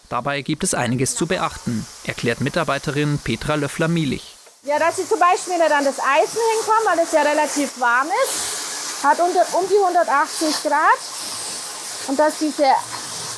Dabei 0.08 0.42
gibt 0.42 0.62
es 0.62 0.74
einiges 0.74 1.16
zu 1.16 1.26
beachten, 1.26 1.86
erklärt 2.04 2.40
Mitarbeiterin 2.40 3.18
Petra 3.22 3.56
Löffler-Mielich. 3.56 4.36
Ja, 4.62 4.78
dass 4.78 4.96
sie 4.96 5.08
zum 5.08 5.18
Beispiel 5.18 5.58
nicht 5.58 5.72
an 5.72 5.84
das 5.84 5.98
Eisen 5.98 6.40
hinkommen, 6.54 6.86
weil 6.86 6.98
es 7.04 7.12
ja 7.12 7.22
relativ 7.22 7.80
warm 7.80 8.08
ist, 8.24 9.04
hat 9.04 9.18
unter, 9.20 9.44
um 9.58 9.68
die 9.68 9.76
180 9.76 10.62
Grad. 10.62 10.98
Und 12.08 12.18
dass 12.18 12.38
diese 12.38 12.66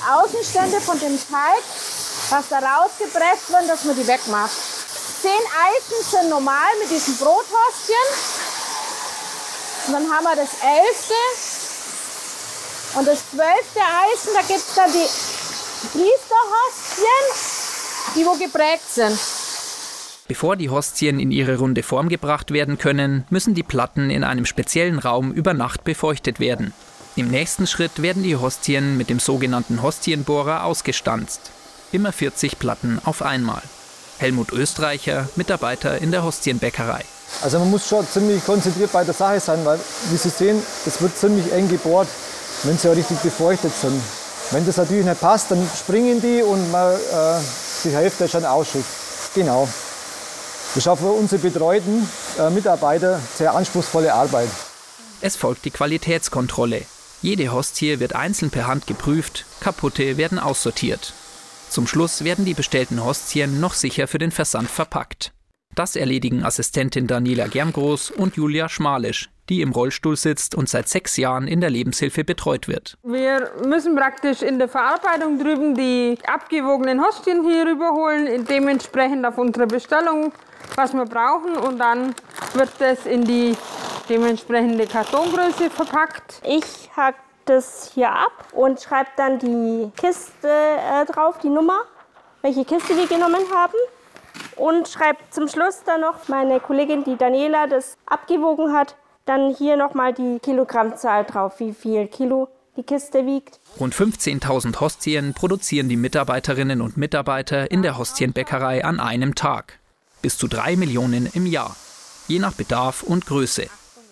Außenstände 0.09 0.81
von 0.81 0.99
dem 0.99 1.19
Teig, 1.19 1.63
was 2.31 2.49
da 2.49 2.59
rausgepresst 2.59 3.51
wird, 3.51 3.69
dass 3.69 3.85
man 3.85 3.97
die 3.97 4.07
wegmacht. 4.07 4.57
Zehn 5.23 5.31
Eisen 5.33 6.11
sind 6.11 6.31
normal 6.31 6.71
mit 6.81 6.91
diesen 6.91 7.17
Brothostchen. 7.17 8.38
Und 9.89 9.95
dann 9.95 10.11
haben 10.11 10.25
wir 10.25 10.37
das 10.37 10.51
elfte. 10.63 11.15
Und 12.99 13.09
das 13.09 13.21
zwölfte 13.31 13.81
Eisen, 13.81 14.35
da 14.35 14.41
gibt 14.41 14.59
es 14.59 14.75
dann 14.75 14.93
die 14.93 15.09
Priesterhostien, 15.93 17.25
die 18.15 18.27
wo 18.27 18.33
geprägt 18.33 18.87
sind. 18.87 19.19
Bevor 20.29 20.57
die 20.57 20.69
Hostien 20.69 21.19
in 21.19 21.31
ihre 21.31 21.57
runde 21.57 21.83
Form 21.83 22.11
gebracht 22.11 22.51
werden 22.51 22.77
können, 22.77 23.25
müssen 23.31 23.55
die 23.55 23.63
Platten 23.63 24.11
in 24.11 24.25
einem 24.25 24.45
speziellen 24.45 24.99
Raum 24.99 25.33
über 25.33 25.55
Nacht 25.55 25.85
befeuchtet 25.85 26.39
werden. 26.39 26.75
Im 27.17 27.29
nächsten 27.29 27.67
Schritt 27.67 28.03
werden 28.03 28.23
die 28.23 28.37
Hostien 28.37 28.99
mit 28.99 29.09
dem 29.09 29.21
sogenannten 29.21 29.81
Hostienbohrer 29.81 30.65
ausgestanzt. 30.65 31.51
Immer 31.93 32.13
40 32.13 32.59
Platten 32.59 33.01
auf 33.07 33.23
einmal. 33.23 33.63
Helmut 34.19 34.53
Österreicher, 34.53 35.31
Mitarbeiter 35.37 35.97
in 35.97 36.11
der 36.11 36.25
Hostienbäckerei. 36.25 37.07
Also 37.43 37.59
man 37.59 37.71
muss 37.71 37.87
schon 37.87 38.07
ziemlich 38.09 38.45
konzentriert 38.45 38.93
bei 38.93 39.05
der 39.05 39.15
Sache 39.15 39.41
sein, 39.41 39.65
weil 39.65 39.79
wie 40.11 40.17
Sie 40.17 40.31
sehen, 40.31 40.63
es 40.87 41.01
wird 41.01 41.17
ziemlich 41.17 41.53
eng 41.53 41.69
gebohrt, 41.69 42.09
wenn 42.65 42.77
sie 42.77 42.89
auch 42.89 42.97
richtig 42.97 43.19
befeuchtet 43.19 43.73
sind. 43.81 44.01
Wenn 44.51 44.67
das 44.67 44.79
natürlich 44.79 45.05
nicht 45.05 45.21
passt, 45.21 45.51
dann 45.51 45.69
springen 45.79 46.21
die 46.21 46.43
und 46.43 46.71
man 46.73 46.95
äh, 46.95 47.41
die 47.85 47.91
Hälfte 47.91 48.29
schon 48.29 48.45
ausschickt. 48.45 48.87
Genau. 49.35 49.69
Das 50.75 50.85
ist 50.85 50.89
auch 50.89 50.99
für 50.99 51.13
unsere 51.13 51.41
betreuten 51.41 52.09
äh, 52.39 52.51
Mitarbeiter 52.51 53.21
sehr 53.37 53.55
anspruchsvolle 53.55 54.13
Arbeit. 54.13 54.49
Es 55.21 55.37
folgt 55.37 55.65
die 55.65 55.71
Qualitätskontrolle. 55.71 56.83
Jede 57.21 57.53
Hostie 57.53 58.01
wird 58.01 58.15
einzeln 58.15 58.51
per 58.51 58.67
Hand 58.67 58.87
geprüft, 58.87 59.45
kaputte 59.61 60.17
werden 60.17 60.39
aussortiert. 60.39 61.13
Zum 61.69 61.87
Schluss 61.87 62.25
werden 62.25 62.45
die 62.45 62.55
bestellten 62.55 63.05
Hostien 63.05 63.61
noch 63.61 63.75
sicher 63.75 64.09
für 64.09 64.19
den 64.19 64.31
Versand 64.31 64.71
verpackt. 64.71 65.33
Das 65.79 65.95
erledigen 65.95 66.45
Assistentin 66.45 67.07
Daniela 67.07 67.47
Germgroß 67.47 68.11
und 68.11 68.35
Julia 68.35 68.69
Schmalisch, 68.69 69.31
die 69.49 69.63
im 69.63 69.71
Rollstuhl 69.71 70.17
sitzt 70.17 70.57
und 70.57 70.69
seit 70.69 70.89
sechs 70.89 71.17
Jahren 71.17 71.47
in 71.47 71.61
der 71.61 71.71
Lebenshilfe 71.71 72.25
betreut 72.25 72.67
wird. 72.67 72.99
Wir 73.05 73.53
müssen 73.65 73.95
praktisch 73.95 74.43
in 74.43 74.59
der 74.59 74.67
Verarbeitung 74.67 75.39
drüben 75.39 75.77
die 75.77 76.19
abgewogenen 76.27 77.01
Hostien 77.01 77.45
hier 77.45 77.65
rüberholen, 77.65 78.45
dementsprechend 78.45 79.25
auf 79.25 79.39
unsere 79.39 79.69
Bestellung, 79.69 80.33
was 80.75 80.95
wir 80.95 81.05
brauchen. 81.05 81.57
Und 81.57 81.79
dann 81.79 82.13
wird 82.55 82.71
das 82.81 83.07
in 83.07 83.25
die 83.25 83.55
dementsprechende 84.09 84.85
Kartongröße 84.85 85.71
verpackt. 85.71 86.43
Ich 86.45 86.91
hack 86.97 87.15
das 87.45 87.93
hier 87.95 88.11
ab 88.11 88.49
und 88.51 88.83
schreibe 88.83 89.11
dann 89.17 89.39
die 89.39 89.93
Kiste 89.97 90.49
äh, 90.49 91.07
drauf, 91.07 91.39
die 91.39 91.51
Nummer, 91.51 91.83
welche 92.43 92.65
Kiste 92.65 92.97
wir 92.97 93.07
genommen 93.07 93.45
haben. 93.55 93.79
Und 94.57 94.89
schreibe 94.89 95.19
zum 95.31 95.49
Schluss 95.49 95.83
dann 95.85 96.01
noch 96.01 96.29
meine 96.29 96.61
Kollegin, 96.61 97.05
die 97.05 97.17
Daniela, 97.17 97.67
das 97.67 97.97
abgewogen 98.07 98.73
hat, 98.73 98.97
dann 99.25 99.55
hier 99.55 99.77
nochmal 99.77 100.15
die 100.15 100.39
Kilogrammzahl 100.41 101.25
drauf, 101.25 101.61
wie 101.61 101.73
viel 101.73 102.07
Kilo 102.09 102.49
die 102.77 102.83
Kiste 102.83 103.27
wiegt. 103.27 103.61
Rund 103.79 103.95
15.000 103.95 104.81
Hostien 104.81 105.35
produzieren 105.35 105.89
die 105.89 105.97
Mitarbeiterinnen 105.97 106.81
und 106.81 106.97
Mitarbeiter 106.97 107.71
in 107.71 107.83
der 107.83 107.99
Hostienbäckerei 107.99 108.85
an 108.85 109.01
einem 109.01 109.35
Tag. 109.35 109.79
Bis 110.23 110.39
zu 110.39 110.49
drei 110.49 110.77
Millionen 110.77 111.29
im 111.35 111.47
Jahr, 111.47 111.77
je 112.27 112.39
nach 112.39 112.55
Bedarf 112.55 113.03
und 113.03 113.27
Größe. 113.27 113.67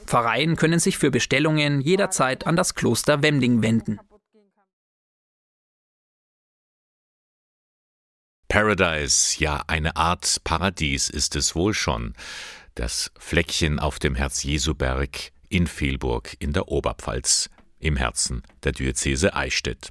Pfarreien 0.07 0.57
können 0.57 0.79
sich 0.79 0.99
für 0.99 1.11
Bestellungen 1.11 1.81
jederzeit 1.81 2.47
an 2.47 2.57
das 2.57 2.75
Kloster 2.75 3.23
Wemding 3.23 3.63
wenden. 3.63 3.99
Paradise, 8.57 9.37
ja, 9.39 9.63
eine 9.67 9.97
Art 9.97 10.41
Paradies 10.43 11.11
ist 11.11 11.37
es 11.37 11.55
wohl 11.55 11.75
schon. 11.75 12.15
Das 12.75 13.13
Fleckchen 13.19 13.79
auf 13.79 13.99
dem 13.99 14.15
Herz-Jesu-Berg 14.15 15.31
in 15.51 15.67
Fehlburg 15.67 16.35
in 16.39 16.55
der 16.55 16.69
Oberpfalz, 16.69 17.51
im 17.81 17.99
Herzen 17.99 18.45
der 18.65 18.73
Diözese 18.73 19.35
Eichstätt. 19.35 19.91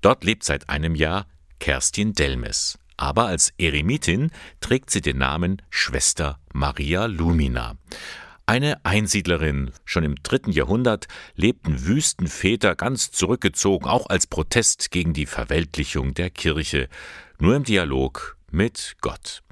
Dort 0.00 0.22
lebt 0.22 0.44
seit 0.44 0.68
einem 0.68 0.94
Jahr 0.94 1.26
Kerstin 1.58 2.12
Delmes. 2.12 2.78
Aber 2.96 3.26
als 3.26 3.52
Eremitin 3.58 4.30
trägt 4.60 4.90
sie 4.90 5.00
den 5.00 5.18
Namen 5.18 5.60
Schwester 5.68 6.38
Maria 6.52 7.06
Lumina. 7.06 7.78
Eine 8.46 8.82
Einsiedlerin. 8.84 9.72
Schon 9.84 10.04
im 10.04 10.14
dritten 10.22 10.52
Jahrhundert 10.52 11.08
lebten 11.34 11.84
Wüstenväter 11.84 12.76
ganz 12.76 13.10
zurückgezogen, 13.10 13.86
auch 13.86 14.08
als 14.08 14.28
Protest 14.28 14.92
gegen 14.92 15.14
die 15.14 15.26
Verweltlichung 15.26 16.14
der 16.14 16.30
Kirche, 16.30 16.88
nur 17.40 17.56
im 17.56 17.64
Dialog 17.64 18.36
mit 18.50 18.96
Gott. 19.00 19.42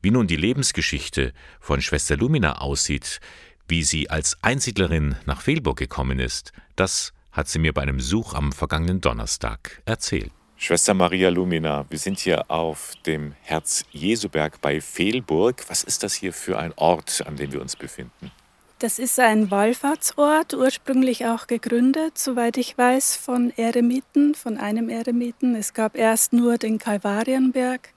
Wie 0.00 0.10
nun 0.10 0.26
die 0.26 0.36
Lebensgeschichte 0.36 1.32
von 1.60 1.80
Schwester 1.80 2.16
Lumina 2.16 2.58
aussieht, 2.60 3.20
wie 3.66 3.82
sie 3.82 4.08
als 4.08 4.36
Einsiedlerin 4.42 5.16
nach 5.26 5.42
Fehlburg 5.42 5.78
gekommen 5.78 6.20
ist, 6.20 6.52
das 6.76 7.12
hat 7.32 7.48
sie 7.48 7.58
mir 7.58 7.72
bei 7.72 7.82
einem 7.82 8.00
Such 8.00 8.34
am 8.34 8.52
vergangenen 8.52 9.00
Donnerstag 9.00 9.82
erzählt. 9.84 10.32
Schwester 10.56 10.94
Maria 10.94 11.28
Lumina, 11.28 11.86
wir 11.88 11.98
sind 11.98 12.18
hier 12.18 12.50
auf 12.50 12.94
dem 13.06 13.34
Herz-Jesu-Berg 13.42 14.60
bei 14.60 14.80
Fehlburg. 14.80 15.64
Was 15.68 15.84
ist 15.84 16.02
das 16.02 16.14
hier 16.14 16.32
für 16.32 16.58
ein 16.58 16.72
Ort, 16.74 17.24
an 17.26 17.36
dem 17.36 17.52
wir 17.52 17.60
uns 17.60 17.76
befinden? 17.76 18.32
Das 18.80 19.00
ist 19.00 19.18
ein 19.18 19.50
Wallfahrtsort, 19.50 20.54
ursprünglich 20.54 21.26
auch 21.26 21.48
gegründet, 21.48 22.16
soweit 22.16 22.56
ich 22.56 22.78
weiß, 22.78 23.16
von 23.16 23.52
Eremiten, 23.56 24.36
von 24.36 24.56
einem 24.56 24.88
Eremiten. 24.88 25.56
Es 25.56 25.74
gab 25.74 25.96
erst 25.96 26.32
nur 26.32 26.58
den 26.58 26.78
Kalvarienberg 26.78 27.88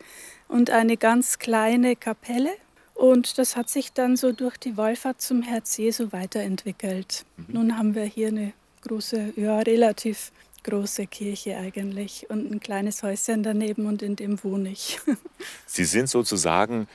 und 0.48 0.72
eine 0.72 0.98
ganz 0.98 1.38
kleine 1.38 1.96
Kapelle. 1.96 2.50
Und 2.96 3.38
das 3.38 3.56
hat 3.56 3.70
sich 3.70 3.94
dann 3.94 4.18
so 4.18 4.32
durch 4.32 4.58
die 4.58 4.76
Wallfahrt 4.76 5.22
zum 5.22 5.44
Herz 5.44 5.78
Jesu 5.78 6.12
weiterentwickelt. 6.12 7.26
Mhm. 7.38 7.46
Nun 7.50 7.78
haben 7.78 7.94
wir 7.94 8.04
hier 8.04 8.30
eine 8.30 8.54
große, 8.82 9.34
ja, 9.36 9.60
relativ 9.60 10.32
große 10.64 11.06
Kirche 11.08 11.58
eigentlich 11.58 12.28
und 12.30 12.52
ein 12.52 12.60
kleines 12.60 13.04
Häuschen 13.04 13.44
daneben 13.44 13.86
und 13.86 14.02
in 14.02 14.16
dem 14.16 14.44
wohne 14.44 14.70
ich. 14.70 15.00
Sie 15.66 15.86
sind 15.86 16.10
sozusagen 16.10 16.88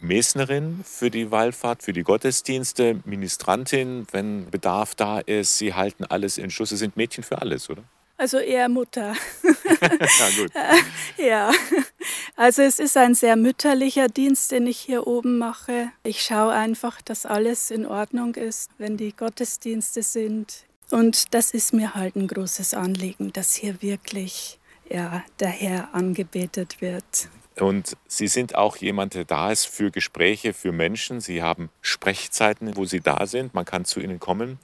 Mesnerin 0.00 0.80
für 0.84 1.10
die 1.10 1.30
Wallfahrt, 1.30 1.82
für 1.82 1.92
die 1.92 2.02
Gottesdienste, 2.02 3.00
Ministrantin, 3.04 4.06
wenn 4.12 4.50
Bedarf 4.50 4.94
da 4.94 5.20
ist. 5.20 5.58
Sie 5.58 5.74
halten 5.74 6.04
alles 6.04 6.38
in 6.38 6.50
Schuss. 6.50 6.70
Sie 6.70 6.76
sind 6.76 6.96
Mädchen 6.96 7.24
für 7.24 7.40
alles, 7.40 7.68
oder? 7.70 7.82
Also 8.20 8.38
eher 8.38 8.68
Mutter. 8.68 9.14
ja, 9.42 10.28
gut. 10.36 10.52
ja, 11.16 11.50
also 12.36 12.60
es 12.60 12.78
ist 12.78 12.98
ein 12.98 13.14
sehr 13.14 13.34
mütterlicher 13.34 14.08
Dienst, 14.08 14.50
den 14.50 14.66
ich 14.66 14.78
hier 14.78 15.06
oben 15.06 15.38
mache. 15.38 15.90
Ich 16.02 16.20
schaue 16.20 16.52
einfach, 16.52 17.00
dass 17.00 17.24
alles 17.24 17.70
in 17.70 17.86
Ordnung 17.86 18.34
ist, 18.34 18.72
wenn 18.76 18.98
die 18.98 19.12
Gottesdienste 19.16 20.02
sind. 20.02 20.64
Und 20.90 21.32
das 21.32 21.52
ist 21.52 21.72
mir 21.72 21.94
halt 21.94 22.14
ein 22.16 22.26
großes 22.26 22.74
Anliegen, 22.74 23.32
dass 23.32 23.54
hier 23.54 23.80
wirklich 23.80 24.58
ja, 24.90 25.24
der 25.38 25.48
Herr 25.48 25.94
angebetet 25.94 26.82
wird. 26.82 27.30
Und 27.60 27.96
Sie 28.06 28.28
sind 28.28 28.54
auch 28.54 28.76
jemand, 28.76 29.14
der 29.14 29.24
da 29.24 29.50
ist 29.50 29.66
für 29.66 29.90
Gespräche, 29.90 30.52
für 30.52 30.72
Menschen. 30.72 31.20
Sie 31.20 31.42
haben 31.42 31.70
Sprechzeiten, 31.82 32.76
wo 32.76 32.84
Sie 32.84 33.00
da 33.00 33.26
sind. 33.26 33.54
Man 33.54 33.64
kann 33.64 33.84
zu 33.84 34.00
Ihnen 34.00 34.20
kommen. 34.20 34.58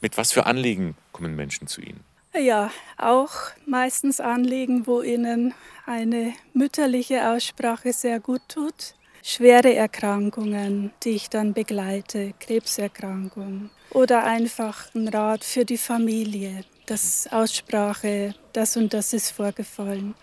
Mit 0.00 0.16
was 0.16 0.32
für 0.32 0.46
Anliegen 0.46 0.96
kommen 1.12 1.34
Menschen 1.34 1.66
zu 1.66 1.80
Ihnen? 1.80 2.04
Ja, 2.38 2.70
auch 2.98 3.32
meistens 3.64 4.20
Anliegen, 4.20 4.86
wo 4.86 5.00
ihnen 5.00 5.54
eine 5.86 6.34
mütterliche 6.52 7.30
Aussprache 7.30 7.94
sehr 7.94 8.20
gut 8.20 8.42
tut. 8.48 8.94
Schwere 9.22 9.74
Erkrankungen, 9.74 10.92
die 11.02 11.10
ich 11.10 11.30
dann 11.30 11.54
begleite, 11.54 12.34
Krebserkrankung 12.38 13.70
oder 13.90 14.24
einfach 14.24 14.94
ein 14.94 15.08
Rat 15.08 15.44
für 15.44 15.64
die 15.64 15.78
Familie, 15.78 16.62
das 16.84 17.26
Aussprache, 17.32 18.34
das 18.52 18.76
und 18.76 18.92
das 18.92 19.14
ist 19.14 19.30
vorgefallen. 19.30 20.14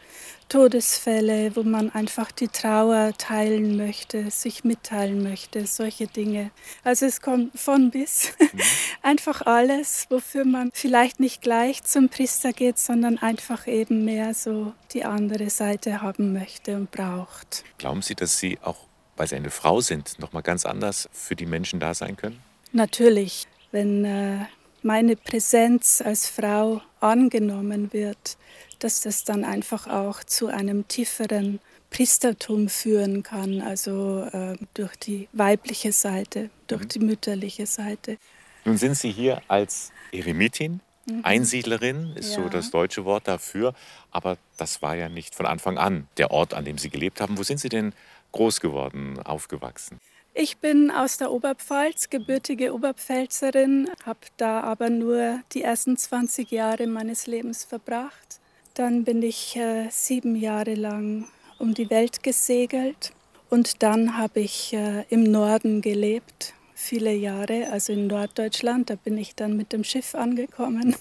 Todesfälle, 0.53 1.55
wo 1.55 1.63
man 1.63 1.89
einfach 1.89 2.31
die 2.31 2.47
Trauer 2.47 3.13
teilen 3.17 3.75
möchte, 3.75 4.29
sich 4.29 4.63
mitteilen 4.63 5.23
möchte, 5.23 5.65
solche 5.65 6.05
Dinge. 6.05 6.51
Also 6.83 7.07
es 7.07 7.21
kommt 7.21 7.59
von 7.59 7.89
bis 7.89 8.33
mhm. 8.39 8.59
einfach 9.01 9.41
alles, 9.47 10.05
wofür 10.11 10.45
man 10.45 10.69
vielleicht 10.71 11.19
nicht 11.19 11.41
gleich 11.41 11.81
zum 11.83 12.07
Priester 12.07 12.53
geht, 12.53 12.77
sondern 12.77 13.17
einfach 13.17 13.65
eben 13.65 14.05
mehr 14.05 14.35
so 14.35 14.73
die 14.91 15.05
andere 15.05 15.49
Seite 15.49 16.03
haben 16.03 16.33
möchte 16.33 16.75
und 16.75 16.91
braucht. 16.91 17.63
Glauben 17.79 18.03
Sie, 18.03 18.13
dass 18.13 18.37
Sie 18.37 18.59
auch, 18.61 18.77
weil 19.17 19.25
Sie 19.25 19.35
eine 19.35 19.49
Frau 19.49 19.81
sind, 19.81 20.19
noch 20.19 20.33
mal 20.33 20.41
ganz 20.41 20.67
anders 20.67 21.09
für 21.11 21.35
die 21.35 21.47
Menschen 21.47 21.79
da 21.79 21.95
sein 21.95 22.15
können? 22.15 22.39
Natürlich, 22.73 23.47
wenn 23.71 24.05
äh, 24.05 24.45
meine 24.83 25.15
Präsenz 25.15 26.01
als 26.01 26.27
Frau 26.27 26.81
angenommen 26.99 27.93
wird, 27.93 28.37
dass 28.79 29.01
das 29.01 29.23
dann 29.23 29.45
einfach 29.45 29.87
auch 29.87 30.23
zu 30.23 30.47
einem 30.47 30.87
tieferen 30.87 31.59
Priestertum 31.89 32.69
führen 32.69 33.23
kann, 33.23 33.61
also 33.61 34.23
äh, 34.31 34.57
durch 34.73 34.95
die 34.95 35.29
weibliche 35.31 35.91
Seite, 35.91 36.49
durch 36.67 36.83
mhm. 36.83 36.87
die 36.89 36.99
mütterliche 36.99 37.65
Seite. 37.65 38.17
Nun 38.65 38.77
sind 38.77 38.95
Sie 38.97 39.11
hier 39.11 39.41
als 39.47 39.91
Eremitin, 40.11 40.81
mhm. 41.05 41.19
Einsiedlerin 41.23 42.13
ist 42.15 42.35
ja. 42.35 42.43
so 42.43 42.49
das 42.49 42.71
deutsche 42.71 43.05
Wort 43.05 43.27
dafür, 43.27 43.73
aber 44.11 44.37
das 44.57 44.81
war 44.81 44.95
ja 44.95 45.07
nicht 45.07 45.35
von 45.35 45.45
Anfang 45.45 45.77
an 45.77 46.07
der 46.17 46.31
Ort, 46.31 46.53
an 46.53 46.65
dem 46.65 46.77
Sie 46.77 46.89
gelebt 46.89 47.21
haben. 47.21 47.37
Wo 47.37 47.43
sind 47.43 47.59
Sie 47.59 47.69
denn 47.69 47.93
groß 48.31 48.59
geworden, 48.59 49.19
aufgewachsen? 49.23 49.99
Ich 50.35 50.57
bin 50.57 50.89
aus 50.89 51.17
der 51.17 51.31
Oberpfalz, 51.31 52.09
gebürtige 52.09 52.73
Oberpfälzerin, 52.73 53.87
habe 54.03 54.19
da 54.37 54.61
aber 54.61 54.89
nur 54.89 55.39
die 55.53 55.61
ersten 55.61 55.95
20 55.95 56.49
Jahre 56.49 56.87
meines 56.87 57.27
Lebens 57.27 57.65
verbracht. 57.65 58.39
Dann 58.73 59.03
bin 59.03 59.21
ich 59.21 59.55
äh, 59.55 59.89
sieben 59.91 60.35
Jahre 60.35 60.73
lang 60.73 61.27
um 61.59 61.75
die 61.75 61.91
Welt 61.91 62.23
gesegelt 62.23 63.13
und 63.51 63.83
dann 63.83 64.17
habe 64.17 64.39
ich 64.39 64.73
äh, 64.73 65.03
im 65.09 65.23
Norden 65.23 65.81
gelebt, 65.81 66.55
viele 66.73 67.13
Jahre, 67.13 67.69
also 67.71 67.93
in 67.93 68.07
Norddeutschland. 68.07 68.89
Da 68.89 68.95
bin 68.95 69.19
ich 69.19 69.35
dann 69.35 69.55
mit 69.55 69.71
dem 69.71 69.83
Schiff 69.83 70.15
angekommen, 70.15 70.95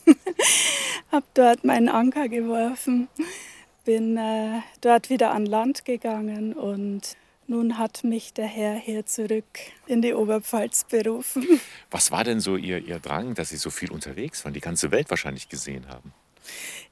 habe 1.11 1.27
dort 1.33 1.65
meinen 1.65 1.89
Anker 1.89 2.29
geworfen, 2.29 3.09
bin 3.87 4.19
äh, 4.19 4.61
dort 4.83 5.09
wieder 5.09 5.31
an 5.31 5.47
Land 5.47 5.87
gegangen 5.87 6.53
und 6.53 7.17
nun 7.53 7.79
hat 7.79 8.03
mich 8.03 8.33
der 8.33 8.47
Herr 8.47 8.75
hier 8.75 9.07
zurück 9.07 9.45
in 9.87 10.03
die 10.03 10.15
Oberpfalz 10.15 10.85
berufen. 10.85 11.47
Was 11.91 12.11
war 12.11 12.25
denn 12.25 12.41
so 12.41 12.57
Ihr, 12.57 12.79
Ihr 12.79 12.99
Drang, 12.99 13.35
dass 13.35 13.51
Sie 13.51 13.59
so 13.59 13.71
viel 13.71 13.93
unterwegs 13.93 14.45
waren, 14.45 14.55
die 14.55 14.61
ganze 14.61 14.91
Welt 14.91 15.11
wahrscheinlich 15.11 15.49
gesehen 15.49 15.87
haben? 15.89 16.13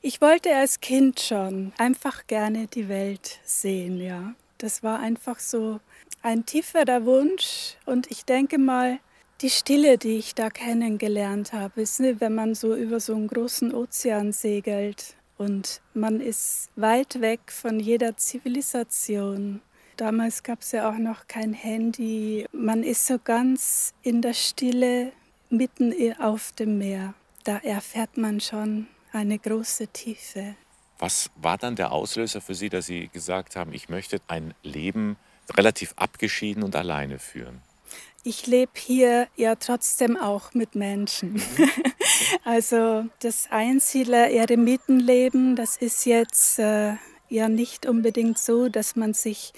Ich 0.02 0.21
wollte 0.21 0.55
als 0.55 0.81
Kind 0.81 1.19
schon 1.19 1.73
einfach 1.79 2.26
gerne 2.26 2.67
die 2.69 2.88
Welt 2.88 3.38
sehen, 3.45 4.00
ja. 4.00 4.35
Das 4.59 4.83
war 4.83 5.00
einfach 5.00 5.38
so 5.38 5.81
ein 6.23 6.45
tieferer 6.45 7.05
Wunsch 7.07 7.76
und 7.87 8.11
ich 8.11 8.25
denke 8.25 8.59
mal, 8.59 9.00
die 9.40 9.49
Stille, 9.49 9.97
die 9.97 10.19
ich 10.19 10.35
da 10.35 10.50
kennengelernt 10.50 11.55
habe, 11.55 11.81
ist, 11.81 12.00
ne, 12.00 12.21
wenn 12.21 12.35
man 12.35 12.55
so 12.55 12.76
über 12.76 13.00
so 13.00 13.14
einen 13.14 13.29
großen 13.29 13.75
Ozean 13.75 14.33
segelt 14.33 15.17
und 15.38 15.81
man 15.95 16.21
ist 16.21 16.69
weit 16.76 17.23
weg 17.23 17.40
von 17.50 17.81
jeder 17.81 18.19
Zivilisation 18.19 19.62
Damals 20.00 20.42
gab 20.42 20.62
es 20.62 20.73
ja 20.73 20.88
auch 20.88 20.97
noch 20.97 21.28
kein 21.28 21.52
Handy. 21.52 22.47
Man 22.52 22.83
ist 22.83 23.07
so 23.07 23.19
ganz 23.23 23.92
in 24.00 24.23
der 24.23 24.33
Stille 24.33 25.12
mitten 25.50 25.92
auf 26.19 26.52
dem 26.52 26.78
Meer. 26.78 27.12
Da 27.45 27.59
erfährt 27.59 28.16
man 28.16 28.40
schon 28.40 28.87
eine 29.12 29.38
große 29.38 29.88
Tiefe. 29.88 30.54
Was 30.99 31.28
war 31.37 31.59
dann 31.59 31.76
der 31.76 31.92
Auslöser 31.92 32.40
für 32.40 32.54
Sie, 32.54 32.71
dass 32.71 32.87
Sie 32.87 33.09
gesagt 33.09 33.57
haben, 33.57 33.75
ich 33.75 33.90
möchte 33.90 34.23
ein 34.26 34.54
Leben 34.62 35.19
relativ 35.54 35.92
abgeschieden 35.97 36.62
und 36.62 36.76
alleine 36.76 37.19
führen? 37.19 37.61
Ich 38.25 38.47
lebe 38.47 38.73
hier 38.76 39.28
ja 39.37 39.57
trotzdem 39.57 40.16
auch 40.16 40.54
mit 40.54 40.76
Menschen. 40.76 41.35
Mhm. 41.35 41.42
also 42.45 43.04
das 43.19 43.49
Einsiedler-Eremitenleben, 43.50 45.57
das 45.57 45.76
ist 45.76 46.07
jetzt 46.07 46.59
äh, 46.59 46.95
ja 47.28 47.50
nicht 47.50 47.85
unbedingt 47.85 48.38
so, 48.38 48.71
dass 48.71 48.97
man 48.97 49.12
sich 49.12 49.52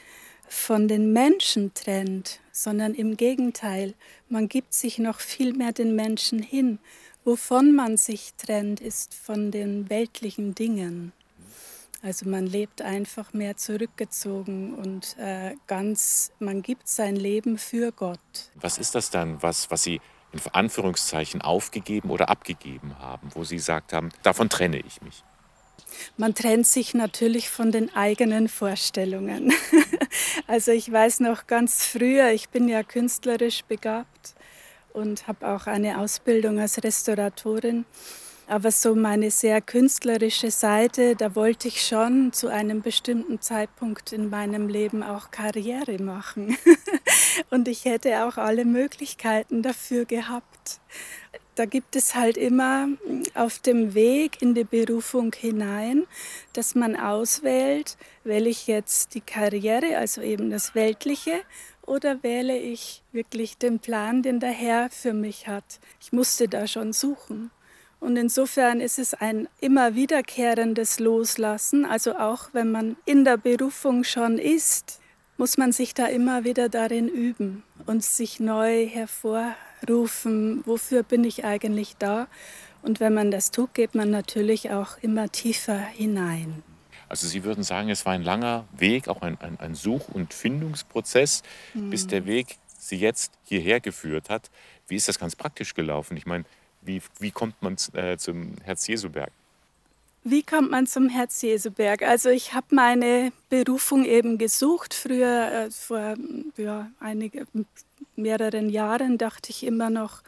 von 0.53 0.87
den 0.87 1.13
Menschen 1.13 1.73
trennt, 1.75 2.39
sondern 2.53 2.95
im 2.95 3.17
Gegenteil, 3.17 3.95
man 4.29 4.49
gibt 4.49 4.75
sich 4.75 4.99
noch 4.99 5.19
viel 5.19 5.55
mehr 5.55 5.73
den 5.73 5.97
Menschen 5.97 6.41
hin. 6.43 6.79
Wovon 7.25 7.75
man 7.75 7.97
sich 7.97 8.35
trennt, 8.35 8.81
ist 8.81 9.15
von 9.15 9.51
den 9.51 9.89
weltlichen 9.89 10.55
Dingen. 10.55 11.13
Also 12.03 12.29
man 12.29 12.47
lebt 12.47 12.83
einfach 12.83 13.33
mehr 13.33 13.57
zurückgezogen 13.57 14.75
und 14.75 15.17
äh, 15.19 15.55
ganz, 15.67 16.33
man 16.39 16.63
gibt 16.63 16.89
sein 16.89 17.17
Leben 17.17 17.59
für 17.59 17.93
Gott. 17.93 18.19
Was 18.57 18.77
ist 18.77 18.95
das 18.95 19.11
dann, 19.11 19.41
was, 19.43 19.71
was 19.71 19.85
Sie 19.85 20.01
in 20.33 20.41
Anführungszeichen 20.53 21.43
aufgegeben 21.43 22.11
oder 22.11 22.29
abgegeben 22.29 22.99
haben, 22.99 23.31
wo 23.35 23.45
Sie 23.45 23.57
gesagt 23.57 23.93
haben, 23.93 24.11
davon 24.23 24.49
trenne 24.49 24.81
ich 24.81 25.01
mich? 25.01 25.25
Man 26.17 26.35
trennt 26.35 26.67
sich 26.67 26.95
natürlich 26.95 27.49
von 27.49 27.73
den 27.73 27.95
eigenen 27.95 28.49
Vorstellungen. 28.49 29.53
also 30.47 30.73
ich 30.73 30.91
weiß 30.91 31.21
noch 31.21 31.47
ganz 31.47 31.85
früher, 31.85 32.31
ich 32.31 32.49
bin 32.49 32.69
ja 32.69 32.83
künstlerisch 32.83 33.65
begabt 33.65 34.35
und 34.93 35.27
habe 35.29 35.49
auch 35.49 35.67
eine 35.67 35.99
Ausbildung 35.99 36.59
als 36.59 36.83
Restauratorin. 36.83 37.85
Aber 38.49 38.71
so 38.71 38.95
meine 38.95 39.31
sehr 39.31 39.61
künstlerische 39.61 40.51
Seite, 40.51 41.17
da 41.17 41.35
wollte 41.35 41.69
ich 41.69 41.87
schon 41.87 42.33
zu 42.33 42.49
einem 42.49 42.83
bestimmten 42.83 43.41
Zeitpunkt 43.41 44.13
in 44.13 44.29
meinem 44.29 44.69
Leben 44.69 45.03
auch 45.03 45.31
Karriere 45.31 46.03
machen. 46.03 46.59
und 47.51 47.69
ich 47.69 47.85
hätte 47.85 48.27
auch 48.27 48.37
alle 48.37 48.65
Möglichkeiten 48.65 49.63
dafür 49.63 50.05
gehabt 50.05 50.81
da 51.55 51.67
gibt 51.67 51.97
es 51.97 52.15
halt 52.15 52.37
immer 52.37 52.89
auf 53.35 53.59
dem 53.59 53.95
Weg 53.95 54.41
in 54.41 54.55
die 54.55 54.65
Berufung 54.65 55.35
hinein, 55.35 56.07
dass 56.53 56.75
man 56.75 56.97
auswählt, 56.97 57.97
wähle 58.25 58.49
ich 58.49 58.67
jetzt 58.67 59.15
die 59.15 59.21
Karriere, 59.21 59.99
also 59.99 60.23
eben 60.23 60.51
das 60.51 60.75
Weltliche, 60.75 61.43
oder 61.85 62.23
wähle 62.23 62.57
ich 62.57 63.03
wirklich 63.13 63.59
den 63.59 63.81
Plan, 63.81 64.23
den 64.23 64.41
der 64.41 64.51
Herr 64.51 64.89
für 64.91 65.13
mich 65.13 65.49
hat. 65.49 65.81
Ich 66.01 66.13
musste 66.13 66.49
da 66.49 66.67
schon 66.67 66.93
suchen. 66.93 67.51
Und 68.01 68.17
insofern 68.17 68.81
ist 68.81 68.99
es 68.99 69.15
ein 69.15 69.49
immer 69.61 69.95
wiederkehrendes 69.95 70.99
Loslassen, 70.99 71.85
also 71.85 72.17
auch 72.17 72.49
wenn 72.53 72.71
man 72.71 72.97
in 73.05 73.25
der 73.25 73.37
Berufung 73.37 74.05
schon 74.05 74.39
ist, 74.39 75.01
muss 75.37 75.57
man 75.57 75.73
sich 75.73 75.95
da 75.95 76.07
immer 76.07 76.45
wieder 76.45 76.69
darin 76.69 77.09
üben 77.09 77.63
und 77.87 78.05
sich 78.05 78.41
neu 78.41 78.87
hervorheben 78.87 79.55
rufen, 79.89 80.63
wofür 80.67 81.03
bin 81.03 81.25
ich 81.25 81.45
eigentlich 81.45 81.97
da? 81.99 82.29
Und 82.83 83.01
wenn 83.01 83.15
man 83.15 83.31
das 83.31 83.51
tut, 83.51 83.75
geht 83.75 83.95
man 83.95 84.11
natürlich 84.11 84.71
auch 84.71 84.99
immer 84.99 85.31
tiefer 85.31 85.79
hinein. 85.79 86.63
Also 87.09 87.29
Sie 87.29 87.45
würden 87.45 87.63
sagen, 87.63 87.91
es 87.91 88.07
war 88.07 88.15
ein 88.15 88.23
langer 88.23 88.65
Weg, 88.77 89.09
auch 89.09 89.23
ein, 89.23 89.39
ein, 89.41 89.61
ein 89.61 89.75
Such- 89.75 90.09
und 90.09 90.33
Findungsprozess, 90.33 91.43
mhm. 91.75 91.91
bis 91.91 92.07
der 92.07 92.27
Weg 92.27 92.59
Sie 92.79 92.97
jetzt 92.97 93.33
hierher 93.45 93.81
geführt 93.81 94.29
hat. 94.29 94.51
Wie 94.89 94.97
ist 94.97 95.09
das 95.09 95.19
ganz 95.19 95.37
praktisch 95.37 95.75
gelaufen? 95.75 96.17
Ich 96.17 96.27
meine, 96.27 96.45
wie, 96.81 97.01
wie 97.21 97.31
kommt 97.31 97.63
man 97.63 97.77
äh, 97.93 98.17
zum 98.17 98.57
Herz-Jesu-Berg? 98.65 99.31
Wie 100.25 100.45
kommt 100.45 100.71
man 100.71 100.87
zum 100.87 101.09
Herz-Jesu-Berg? 101.09 102.03
Also 102.03 102.29
ich 102.29 102.55
habe 102.55 102.69
meine 102.71 103.33
Berufung 103.51 104.05
eben 104.05 104.39
gesucht. 104.39 104.95
Früher, 104.95 105.51
äh, 105.51 105.71
vor 105.71 106.15
ja, 106.57 106.91
einige, 107.01 107.45
mehreren 108.15 108.69
Jahren 108.69 109.19
dachte 109.19 109.51
ich 109.51 109.67
immer 109.67 109.91
noch, 109.91 110.23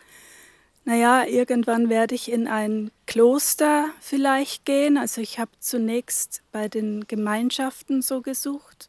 naja, 0.85 1.25
irgendwann 1.25 1.89
werde 1.89 2.17
ich 2.17 2.31
in 2.31 2.49
ein 2.49 2.91
Kloster 3.07 3.89
vielleicht 4.01 4.65
gehen. 4.65 4.99
Also 4.99 5.21
ich 5.21 5.39
habe 5.39 5.53
zunächst 5.61 6.43
bei 6.51 6.69
den 6.69 7.07
Gemeinschaften 7.07 8.03
so 8.03 8.21
gesucht, 8.21 8.89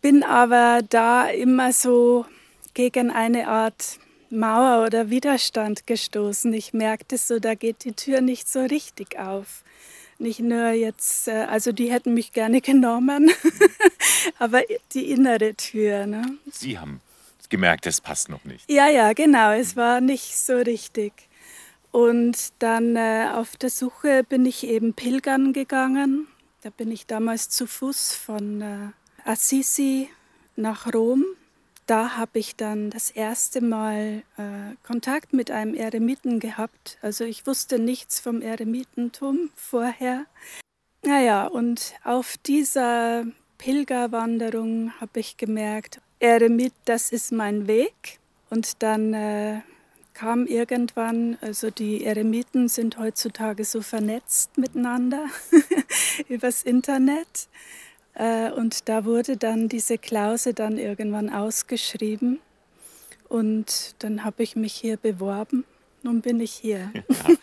bin 0.00 0.22
aber 0.22 0.80
da 0.88 1.28
immer 1.28 1.72
so 1.72 2.24
gegen 2.72 3.10
eine 3.10 3.46
Art 3.48 3.98
Mauer 4.30 4.86
oder 4.86 5.10
Widerstand 5.10 5.86
gestoßen. 5.86 6.52
Ich 6.54 6.72
merkte 6.72 7.18
so, 7.18 7.38
da 7.38 7.54
geht 7.54 7.84
die 7.84 7.92
Tür 7.92 8.22
nicht 8.22 8.48
so 8.48 8.60
richtig 8.60 9.18
auf. 9.18 9.62
Nicht 10.18 10.40
nur 10.40 10.70
jetzt, 10.70 11.28
äh, 11.28 11.46
also 11.48 11.72
die 11.72 11.90
hätten 11.90 12.14
mich 12.14 12.32
gerne 12.32 12.60
genommen, 12.62 13.30
aber 14.38 14.62
die 14.92 15.10
innere 15.10 15.54
Tür. 15.54 16.06
Ne? 16.06 16.38
Sie 16.50 16.78
haben 16.78 17.00
gemerkt, 17.48 17.86
es 17.86 18.00
passt 18.00 18.28
noch 18.28 18.44
nicht. 18.44 18.68
Ja, 18.70 18.88
ja, 18.88 19.12
genau. 19.12 19.52
Es 19.52 19.76
war 19.76 20.00
nicht 20.00 20.36
so 20.36 20.56
richtig. 20.56 21.12
Und 21.92 22.52
dann 22.58 22.96
äh, 22.96 23.28
auf 23.32 23.56
der 23.56 23.70
Suche 23.70 24.24
bin 24.24 24.44
ich 24.44 24.66
eben 24.66 24.94
pilgern 24.94 25.52
gegangen. 25.52 26.26
Da 26.62 26.70
bin 26.70 26.90
ich 26.90 27.06
damals 27.06 27.48
zu 27.48 27.66
Fuß 27.66 28.14
von 28.14 28.60
äh, 28.60 28.88
Assisi 29.24 30.10
nach 30.56 30.92
Rom. 30.92 31.24
Da 31.86 32.16
habe 32.16 32.40
ich 32.40 32.56
dann 32.56 32.90
das 32.90 33.10
erste 33.10 33.60
Mal 33.60 34.24
äh, 34.36 34.74
Kontakt 34.84 35.32
mit 35.32 35.52
einem 35.52 35.72
Eremiten 35.74 36.40
gehabt. 36.40 36.98
Also 37.00 37.24
ich 37.24 37.46
wusste 37.46 37.78
nichts 37.78 38.18
vom 38.18 38.42
Eremitentum 38.42 39.50
vorher. 39.54 40.26
Naja, 41.04 41.46
und 41.46 41.94
auf 42.02 42.36
dieser 42.38 43.24
Pilgerwanderung 43.58 44.92
habe 45.00 45.20
ich 45.20 45.36
gemerkt, 45.36 46.00
Eremit, 46.18 46.72
das 46.86 47.12
ist 47.12 47.30
mein 47.30 47.68
Weg. 47.68 48.18
Und 48.50 48.82
dann 48.82 49.14
äh, 49.14 49.60
kam 50.12 50.46
irgendwann, 50.46 51.38
also 51.40 51.70
die 51.70 52.04
Eremiten 52.04 52.68
sind 52.68 52.98
heutzutage 52.98 53.64
so 53.64 53.80
vernetzt 53.80 54.58
miteinander 54.58 55.26
übers 56.28 56.64
Internet. 56.64 57.48
Äh, 58.16 58.50
und 58.50 58.88
da 58.88 59.04
wurde 59.04 59.36
dann 59.36 59.68
diese 59.68 59.98
Klause 59.98 60.54
dann 60.54 60.78
irgendwann 60.78 61.30
ausgeschrieben. 61.30 62.40
Und 63.28 63.94
dann 63.98 64.24
habe 64.24 64.42
ich 64.42 64.56
mich 64.56 64.72
hier 64.72 64.96
beworben. 64.96 65.64
Nun 66.02 66.20
bin 66.22 66.40
ich 66.40 66.52
hier. 66.52 66.92
Ja. 67.08 67.34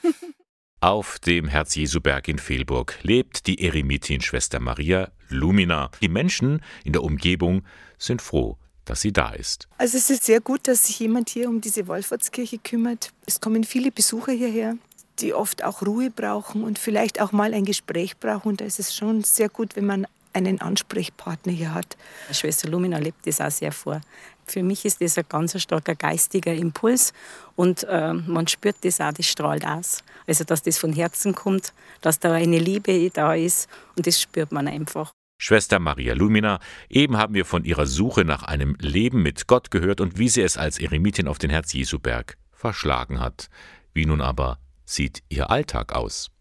Auf 0.89 1.17
dem 1.19 1.47
Herz-Jesu-Berg 1.47 2.27
in 2.27 2.37
Fehlburg 2.37 2.99
lebt 3.03 3.47
die 3.47 3.63
Eremitin-Schwester 3.63 4.59
Maria 4.59 5.13
Lumina. 5.29 5.89
Die 6.01 6.09
Menschen 6.09 6.61
in 6.83 6.91
der 6.91 7.03
Umgebung 7.03 7.63
sind 7.97 8.21
froh, 8.21 8.57
dass 8.83 8.99
sie 8.99 9.13
da 9.13 9.29
ist. 9.29 9.69
Also 9.77 9.97
es 9.97 10.09
ist 10.09 10.25
sehr 10.25 10.41
gut, 10.41 10.67
dass 10.67 10.87
sich 10.87 10.99
jemand 10.99 11.29
hier 11.29 11.47
um 11.47 11.61
diese 11.61 11.87
Wallfahrtskirche 11.87 12.57
kümmert. 12.57 13.13
Es 13.25 13.39
kommen 13.39 13.63
viele 13.63 13.93
Besucher 13.93 14.33
hierher, 14.33 14.75
die 15.19 15.33
oft 15.33 15.63
auch 15.63 15.83
Ruhe 15.83 16.09
brauchen 16.09 16.65
und 16.65 16.77
vielleicht 16.77 17.21
auch 17.21 17.31
mal 17.31 17.53
ein 17.53 17.63
Gespräch 17.63 18.17
brauchen. 18.17 18.49
Und 18.49 18.59
da 18.59 18.65
ist 18.65 18.79
es 18.79 18.93
schon 18.93 19.23
sehr 19.23 19.47
gut, 19.47 19.77
wenn 19.77 19.85
man 19.85 20.05
einen 20.33 20.61
Ansprechpartner 20.61 21.51
hier 21.53 21.73
hat. 21.73 21.97
Schwester 22.31 22.69
Lumina 22.69 22.97
lebt 22.97 23.25
das 23.25 23.41
auch 23.41 23.51
sehr 23.51 23.71
vor. 23.71 24.01
Für 24.45 24.63
mich 24.63 24.83
ist 24.83 25.01
das 25.01 25.17
ein 25.17 25.25
ganz 25.29 25.59
starker 25.61 25.95
geistiger 25.95 26.53
Impuls 26.53 27.13
und 27.55 27.83
äh, 27.85 28.13
man 28.13 28.47
spürt 28.47 28.75
das 28.81 28.99
auch, 28.99 29.13
das 29.13 29.25
strahlt 29.25 29.65
aus. 29.65 30.03
Also, 30.27 30.43
dass 30.43 30.61
das 30.61 30.77
von 30.77 30.91
Herzen 30.91 31.33
kommt, 31.33 31.73
dass 32.01 32.19
da 32.19 32.33
eine 32.33 32.59
Liebe 32.59 33.09
da 33.11 33.33
ist 33.33 33.69
und 33.95 34.05
das 34.05 34.19
spürt 34.21 34.51
man 34.51 34.67
einfach. 34.67 35.11
Schwester 35.37 35.79
Maria 35.79 36.13
Lumina, 36.13 36.59
eben 36.89 37.17
haben 37.17 37.33
wir 37.33 37.45
von 37.45 37.65
ihrer 37.65 37.85
Suche 37.85 38.23
nach 38.23 38.43
einem 38.43 38.75
Leben 38.79 39.23
mit 39.23 39.47
Gott 39.47 39.71
gehört 39.71 39.99
und 39.99 40.17
wie 40.17 40.29
sie 40.29 40.41
es 40.41 40.57
als 40.57 40.79
Eremitin 40.79 41.27
auf 41.27 41.37
den 41.37 41.49
Herz-Jesu-Berg 41.49 42.37
verschlagen 42.51 43.19
hat. 43.19 43.49
Wie 43.93 44.05
nun 44.05 44.21
aber 44.21 44.59
sieht 44.85 45.21
ihr 45.29 45.49
Alltag 45.49 45.93
aus? 45.93 46.31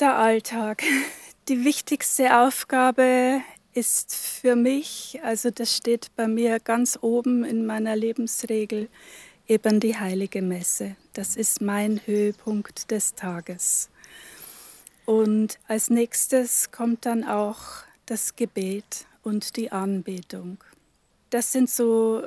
Der 0.00 0.16
Alltag. 0.16 0.82
Die 1.48 1.64
wichtigste 1.64 2.40
Aufgabe 2.40 3.40
ist 3.72 4.14
für 4.14 4.54
mich, 4.54 5.18
also 5.22 5.50
das 5.50 5.74
steht 5.74 6.14
bei 6.14 6.28
mir 6.28 6.60
ganz 6.60 6.98
oben 7.00 7.42
in 7.42 7.64
meiner 7.64 7.96
Lebensregel, 7.96 8.90
eben 9.46 9.80
die 9.80 9.96
heilige 9.96 10.42
Messe. 10.42 10.96
Das 11.14 11.36
ist 11.36 11.62
mein 11.62 12.02
Höhepunkt 12.04 12.90
des 12.90 13.14
Tages. 13.14 13.88
Und 15.06 15.58
als 15.66 15.88
nächstes 15.88 16.70
kommt 16.70 17.06
dann 17.06 17.24
auch 17.24 17.60
das 18.04 18.36
Gebet 18.36 19.06
und 19.22 19.56
die 19.56 19.72
Anbetung. 19.72 20.58
Das 21.30 21.50
sind 21.50 21.70
so 21.70 22.22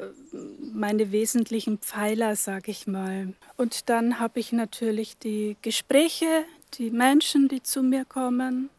meine 0.74 1.12
wesentlichen 1.12 1.78
Pfeiler, 1.78 2.36
sage 2.36 2.72
ich 2.72 2.88
mal. 2.88 3.36
Und 3.56 3.88
dann 3.88 4.20
habe 4.20 4.40
ich 4.40 4.52
natürlich 4.52 5.16
die 5.20 5.58
Gespräche, 5.62 6.44
die 6.74 6.90
Menschen, 6.90 7.50
die 7.50 7.62
zu 7.62 7.84
mir 7.84 8.04
kommen, 8.04 8.72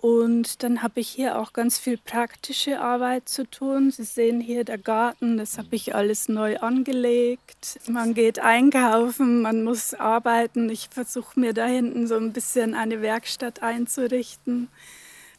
und 0.00 0.62
dann 0.62 0.82
habe 0.82 1.00
ich 1.00 1.10
hier 1.10 1.38
auch 1.38 1.52
ganz 1.52 1.78
viel 1.78 1.98
praktische 1.98 2.80
Arbeit 2.80 3.28
zu 3.28 3.44
tun. 3.44 3.90
Sie 3.90 4.04
sehen 4.04 4.40
hier 4.40 4.64
der 4.64 4.78
Garten, 4.78 5.36
das 5.36 5.58
habe 5.58 5.76
ich 5.76 5.94
alles 5.94 6.26
neu 6.26 6.56
angelegt. 6.56 7.78
Man 7.86 8.14
geht 8.14 8.38
einkaufen, 8.38 9.42
man 9.42 9.62
muss 9.62 9.92
arbeiten. 9.92 10.70
Ich 10.70 10.88
versuche 10.90 11.38
mir 11.38 11.52
da 11.52 11.66
hinten 11.66 12.06
so 12.06 12.16
ein 12.16 12.32
bisschen 12.32 12.72
eine 12.72 13.02
Werkstatt 13.02 13.62
einzurichten, 13.62 14.68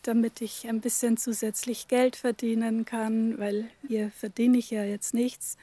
damit 0.04 0.42
ich 0.42 0.70
ein 0.70 0.80
bisschen 0.80 1.18
zusätzlich 1.18 1.88
Geld 1.88 2.16
verdienen 2.16 2.86
kann, 2.86 3.40
weil 3.40 3.68
hier 3.88 4.12
verdiene 4.12 4.60
ich 4.60 4.70
ja 4.70 4.84
jetzt 4.84 5.16
nichts. 5.16 5.58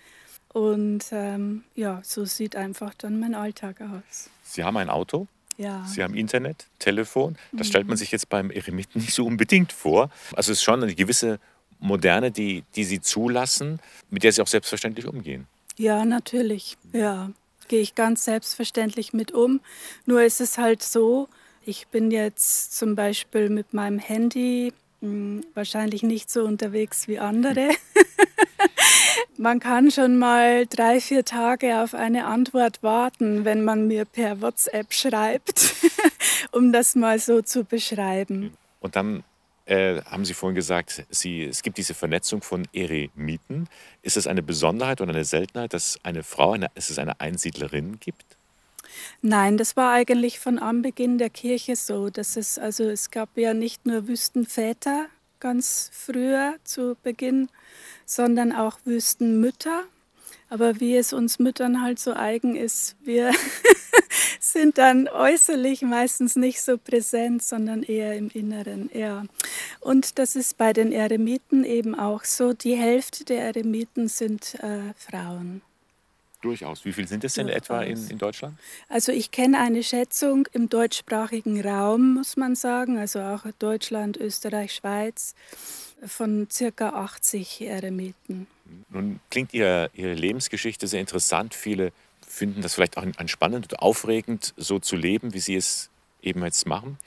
Und 0.53 1.05
ähm, 1.13 1.63
ja, 1.77 2.01
so 2.03 2.25
sieht 2.25 2.57
einfach 2.57 2.95
dann 2.95 3.21
mein 3.21 3.37
Alltag 3.37 3.81
aus. 3.81 4.29
Sie 4.43 4.65
haben 4.65 4.77
ein 4.77 4.91
Auto? 4.91 5.29
Ja. 5.59 5.85
Sie 5.87 6.03
haben 6.03 6.15
Internet, 6.15 6.67
Telefon. 6.79 7.37
Das 7.53 7.67
mhm. 7.67 7.71
stellt 7.71 7.89
man 7.89 7.97
sich 7.97 8.11
jetzt 8.13 8.29
beim 8.29 8.51
Eremiten 8.51 9.01
nicht 9.01 9.13
so 9.13 9.27
unbedingt 9.27 9.73
vor. 9.73 10.11
Also 10.35 10.53
es 10.53 10.59
ist 10.59 10.63
schon 10.63 10.83
eine 10.83 10.95
gewisse 10.95 11.39
Moderne, 11.81 12.31
die, 12.31 12.65
die 12.75 12.85
Sie 12.85 13.01
zulassen, 13.01 13.81
mit 14.09 14.23
der 14.23 14.33
Sie 14.33 14.41
auch 14.41 14.47
selbstverständlich 14.47 15.07
umgehen. 15.07 15.47
Ja, 15.77 16.05
natürlich. 16.05 16.77
Ja, 16.93 17.31
gehe 17.69 17.81
ich 17.81 17.95
ganz 17.95 18.25
selbstverständlich 18.25 19.13
mit 19.13 19.33
um. 19.33 19.61
Nur 20.07 20.23
ist 20.23 20.41
es 20.41 20.59
halt 20.59 20.83
so, 20.83 21.29
ich 21.65 21.89
bin 21.89 22.11
jetzt 22.11 22.77
zum 22.77 22.95
Beispiel 22.95 23.51
mit 23.51 23.75
meinem 23.75 23.99
Handy 23.99 24.73
mh, 25.01 25.09
hm, 25.09 25.45
wahrscheinlich 25.55 26.03
nicht 26.03 26.31
so 26.31 26.45
unterwegs 26.45 27.09
wie 27.09 27.19
andere. 27.19 27.71
Man 29.37 29.61
kann 29.61 29.91
schon 29.91 30.19
mal 30.19 30.67
drei, 30.67 31.01
vier 31.01 31.25
Tage 31.25 31.83
auf 31.83 31.95
eine 31.95 32.27
Antwort 32.27 32.83
warten, 32.83 33.45
wenn 33.45 33.65
man 33.65 33.87
mir 33.87 34.05
per 34.05 34.41
WhatsApp 34.41 34.93
schreibt, 34.93 35.75
um 36.53 36.73
das 36.73 36.95
mal 36.95 37.19
so 37.19 37.43
zu 37.43 37.65
beschreiben. 37.65 38.53
Und 38.81 38.97
dann 38.97 39.23
äh, 39.67 40.01
haben 40.03 40.25
Sie 40.25 40.35
vorhin 40.35 40.55
gesagt, 40.55 41.05
Sie, 41.11 41.45
es 41.45 41.63
gibt 41.63 41.79
diese 41.79 41.95
Vernetzung 41.95 42.43
von 42.43 42.67
Eremiten. 42.73 43.69
Ist 44.03 44.17
es 44.17 44.27
eine 44.27 44.43
Besonderheit 44.43 45.01
oder 45.01 45.13
eine 45.13 45.25
Seltenheit, 45.25 45.75
dass 45.75 45.99
eine 46.03 46.23
Frau, 46.23 46.53
eine, 46.53 46.71
dass 46.75 46.91
es 46.91 46.99
eine 46.99 47.21
Einsiedlerin 47.21 48.01
gibt? 48.01 48.25
Nein, 49.21 49.57
das 49.57 49.77
war 49.77 49.93
eigentlich 49.93 50.39
von 50.39 50.59
Anbeginn 50.59 51.19
der 51.19 51.31
Kirche 51.31 51.77
so. 51.77 52.11
Dass 52.11 52.37
es, 52.37 52.59
also 52.59 52.85
es 52.85 53.11
gab 53.11 53.37
ja 53.37 53.55
nicht 53.55 53.87
nur 53.87 54.09
Wüstenväter 54.09 55.07
ganz 55.41 55.91
früher 55.93 56.57
zu 56.65 56.97
Beginn, 57.03 57.49
sondern 58.05 58.53
auch 58.53 58.79
Wüstenmütter. 58.85 59.85
Aber 60.51 60.81
wie 60.81 60.97
es 60.97 61.13
uns 61.13 61.39
Müttern 61.39 61.83
halt 61.83 61.99
so 61.99 62.15
eigen 62.15 62.57
ist, 62.57 62.97
wir 63.05 63.33
sind 64.41 64.79
dann 64.79 65.09
äußerlich 65.09 65.83
meistens 65.83 66.37
nicht 66.37 66.63
so 66.63 66.79
präsent, 66.79 67.43
sondern 67.43 67.83
eher 67.83 68.17
im 68.17 68.31
Inneren. 68.31 68.91
Ja. 68.95 69.25
Und 69.81 70.19
das 70.19 70.37
ist 70.37 70.57
bei 70.57 70.73
den 70.73 70.93
Eremiten 70.93 71.65
eben 71.65 71.95
auch 71.95 72.25
so. 72.25 72.55
Die 72.55 72.77
Hälfte 72.77 73.25
der 73.25 73.43
Eremiten 73.43 74.09
sind 74.09 74.55
äh, 74.61 74.95
Frauen. 74.97 75.61
Durchaus. 76.41 76.85
Wie 76.85 76.93
viele 76.93 77.09
sind 77.09 77.25
es 77.25 77.35
denn 77.35 77.49
etwa 77.49 77.83
in, 77.83 78.09
in 78.09 78.19
Deutschland? 78.19 78.57
Also 78.89 79.11
ich 79.11 79.33
kenne 79.33 79.59
eine 79.59 79.83
Schätzung 79.83 80.47
im 80.53 80.69
deutschsprachigen 80.69 81.61
Raum, 81.61 82.15
muss 82.15 82.37
man 82.37 82.55
sagen, 82.55 82.97
also 82.97 83.21
auch 83.21 83.45
Deutschland, 83.59 84.17
Österreich, 84.17 84.73
Schweiz 84.75 85.35
von 86.07 86.49
circa 86.51 86.91
80 86.91 87.63
Eremiten. 87.63 88.47
Nun 88.91 89.19
klingt 89.31 89.53
ihr, 89.53 89.91
Ihre 89.95 90.15
Lebensgeschichte 90.15 90.87
sehr 90.87 91.01
interessant. 91.01 91.55
Viele 91.55 91.93
finden 92.27 92.63
das 92.63 92.75
vielleicht 92.75 92.97
auch 92.99 93.05
spannend 93.27 93.73
und 93.73 93.81
aufregend, 93.81 94.55
so 94.57 94.79
zu 94.79 94.95
leben, 94.95 95.35
wie 95.35 95.41
Sie 95.41 95.57
es 95.57 95.91
eben 96.23 96.45
jetzt 96.45 96.67
machen. 96.67 96.99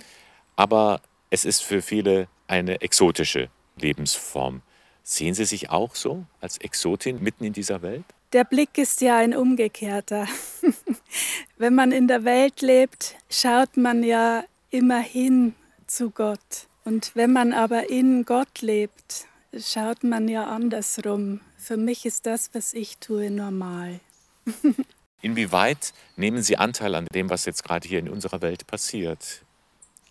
Aber 0.56 1.02
es 1.30 1.46
ist 1.46 1.64
für 1.64 1.82
viele 1.82 2.28
eine 2.48 2.82
exotische 2.82 3.50
Lebensform. 3.78 4.62
Sehen 5.04 5.34
Sie 5.34 5.46
sich 5.46 5.70
auch 5.70 5.96
so 5.96 6.26
als 6.42 6.58
Exotin 6.58 7.24
mitten 7.24 7.46
in 7.46 7.54
dieser 7.54 7.82
Welt? 7.82 8.04
Der 8.34 8.46
Blick 8.46 8.78
ist 8.78 9.02
ja 9.02 9.18
ein 9.18 9.36
umgekehrter. 9.36 10.26
Wenn 11.58 11.76
man 11.76 11.92
in 11.92 12.08
der 12.08 12.24
Welt 12.24 12.62
lebt, 12.62 13.16
schaut 13.30 13.76
man 13.76 14.04
ja 14.04 14.46
immerhin 14.70 15.54
zu 15.86 16.12
Gott. 16.12 16.68
Und 16.86 17.12
wenn 17.14 17.34
man 17.34 17.52
aber 17.52 17.90
in 17.90 18.24
Gott 18.24 18.62
lebt, 18.62 19.28
schaut 19.56 20.04
man 20.04 20.30
ja 20.30 20.46
andersrum. 20.46 21.42
Für 21.58 21.76
mich 21.76 22.06
ist 22.06 22.26
das, 22.26 22.50
was 22.54 22.74
ich 22.74 22.98
tue, 22.98 23.30
normal. 23.30 24.00
Inwieweit 25.22 25.94
nehmen 26.16 26.42
Sie 26.42 26.58
Anteil 26.58 26.96
an 26.96 27.08
dem, 27.14 27.30
was 27.30 27.46
jetzt 27.46 27.64
gerade 27.64 27.88
hier 27.88 28.00
in 28.00 28.10
unserer 28.10 28.42
Welt 28.42 28.66
passiert? 28.66 29.44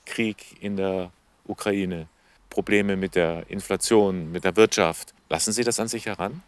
Krieg 0.04 0.36
in 0.60 0.76
der 0.76 1.10
Ukraine, 1.46 2.06
Probleme 2.50 2.96
mit 2.96 3.14
der 3.14 3.48
Inflation, 3.48 4.30
mit 4.30 4.44
der 4.44 4.54
Wirtschaft. 4.56 5.14
Lassen 5.30 5.52
Sie 5.52 5.64
das 5.64 5.80
an 5.80 5.88
sich 5.88 6.06
heran? 6.06 6.42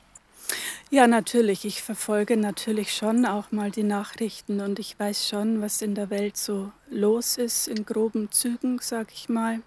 Ja, 0.90 1.06
natürlich. 1.06 1.64
Ich 1.64 1.82
verfolge 1.82 2.36
natürlich 2.36 2.94
schon 2.94 3.24
auch 3.24 3.50
mal 3.50 3.70
die 3.70 3.82
Nachrichten 3.82 4.60
und 4.60 4.78
ich 4.78 4.98
weiß 4.98 5.28
schon, 5.28 5.62
was 5.62 5.82
in 5.82 5.94
der 5.94 6.10
Welt 6.10 6.36
so 6.36 6.70
los 6.90 7.38
ist, 7.38 7.68
in 7.68 7.86
groben 7.86 8.30
Zügen, 8.30 8.78
sag 8.80 9.12
ich 9.12 9.28
mal. 9.28 9.60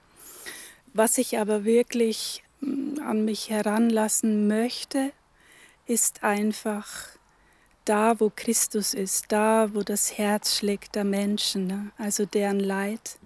Was 0.94 1.18
ich 1.18 1.40
aber 1.40 1.66
wirklich 1.66 2.44
mm, 2.62 3.00
an 3.02 3.26
mich 3.26 3.50
heranlassen 3.50 4.48
möchte, 4.48 5.12
ist 5.88 6.24
einfach 6.24 6.88
da, 7.86 8.20
wo 8.20 8.32
Christus 8.36 8.94
ist, 8.94 9.26
da, 9.32 9.74
wo 9.74 9.84
das 9.84 10.18
Herz 10.18 10.58
schlägt 10.58 10.96
der 10.96 11.04
Menschen, 11.04 11.68
ne? 11.68 11.92
also 11.98 12.26
deren 12.26 12.60
Leid 12.60 13.18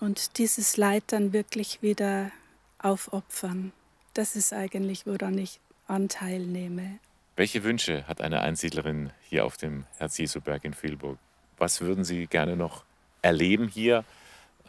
und 0.00 0.38
dieses 0.38 0.76
Leid 0.76 1.04
dann 1.08 1.32
wirklich 1.32 1.82
wieder 1.82 2.30
aufopfern. 2.78 3.72
Das 4.14 4.36
ist 4.36 4.52
eigentlich, 4.52 5.06
woran 5.06 5.38
ich 5.38 5.60
Anteil 5.92 6.40
nehme. 6.40 6.98
Welche 7.36 7.64
Wünsche 7.64 8.06
hat 8.08 8.20
eine 8.20 8.40
Einsiedlerin 8.40 9.10
hier 9.22 9.44
auf 9.44 9.56
dem 9.56 9.84
Herz-Jesu-Berg 9.98 10.64
in 10.64 10.74
Vielburg? 10.74 11.18
Was 11.58 11.80
würden 11.80 12.04
Sie 12.04 12.26
gerne 12.26 12.56
noch 12.56 12.84
erleben 13.22 13.68
hier? 13.68 14.04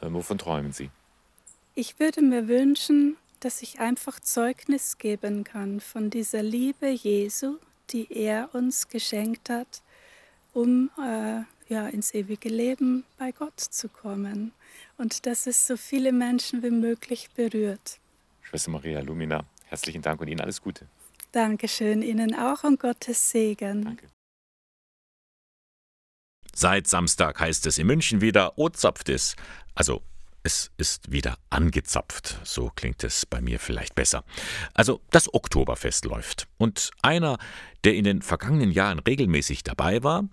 Äh, 0.01 0.07
wovon 0.11 0.37
träumen 0.37 0.71
Sie? 0.71 0.89
Ich 1.75 1.99
würde 1.99 2.21
mir 2.21 2.47
wünschen, 2.47 3.17
dass 3.39 3.61
ich 3.61 3.79
einfach 3.79 4.19
Zeugnis 4.19 4.97
geben 4.97 5.43
kann 5.43 5.79
von 5.79 6.09
dieser 6.09 6.43
Liebe 6.43 6.87
Jesu, 6.87 7.57
die 7.89 8.07
er 8.09 8.53
uns 8.53 8.87
geschenkt 8.87 9.49
hat, 9.49 9.81
um 10.53 10.89
äh, 10.97 11.41
ja, 11.67 11.87
ins 11.87 12.13
ewige 12.13 12.49
Leben 12.49 13.03
bei 13.17 13.31
Gott 13.31 13.59
zu 13.59 13.89
kommen. 13.89 14.53
Und 14.97 15.25
dass 15.25 15.47
es 15.47 15.67
so 15.67 15.75
viele 15.75 16.11
Menschen 16.13 16.63
wie 16.63 16.69
möglich 16.69 17.29
berührt. 17.35 17.99
Schwester 18.41 18.71
Maria 18.71 18.99
Lumina, 19.01 19.43
herzlichen 19.65 20.01
Dank 20.01 20.21
und 20.21 20.27
Ihnen 20.27 20.41
alles 20.41 20.61
Gute. 20.61 20.85
Dankeschön, 21.33 22.03
Ihnen 22.03 22.35
auch 22.35 22.63
und 22.63 22.79
Gottes 22.79 23.31
Segen. 23.31 23.83
Danke. 23.83 24.07
Seit 26.55 26.85
Samstag 26.85 27.39
heißt 27.39 27.65
es 27.65 27.79
in 27.79 27.87
München 27.87 28.21
wieder, 28.21 28.59
O 28.59 28.69
zapft 28.69 29.09
es. 29.09 29.35
Also 29.73 30.03
es 30.43 30.69
ist 30.77 31.11
wieder 31.11 31.39
angezapft, 31.49 32.39
so 32.43 32.69
klingt 32.75 33.03
es 33.03 33.25
bei 33.25 33.41
mir 33.41 33.59
vielleicht 33.59 33.95
besser. 33.95 34.23
Also 34.75 35.01
das 35.09 35.33
Oktoberfest 35.33 36.05
läuft. 36.05 36.47
Und 36.57 36.91
einer, 37.01 37.39
der 37.83 37.95
in 37.95 38.03
den 38.03 38.21
vergangenen 38.21 38.69
Jahren 38.69 38.99
regelmäßig 38.99 39.63
dabei 39.63 40.03
war, 40.03 40.25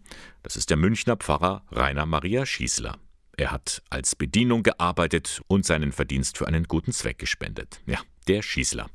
das 0.42 0.56
ist 0.56 0.68
der 0.68 0.76
Münchner 0.76 1.16
Pfarrer 1.16 1.64
Rainer 1.70 2.04
Maria 2.04 2.44
Schießler. 2.44 2.98
Er 3.38 3.52
hat 3.52 3.82
als 3.88 4.16
Bedienung 4.16 4.62
gearbeitet 4.62 5.40
und 5.46 5.64
seinen 5.64 5.92
Verdienst 5.92 6.36
für 6.36 6.46
einen 6.46 6.64
guten 6.64 6.92
Zweck 6.92 7.18
gespendet. 7.18 7.80
Ja, 7.86 8.00
der 8.28 8.42
Schießler. 8.42 8.90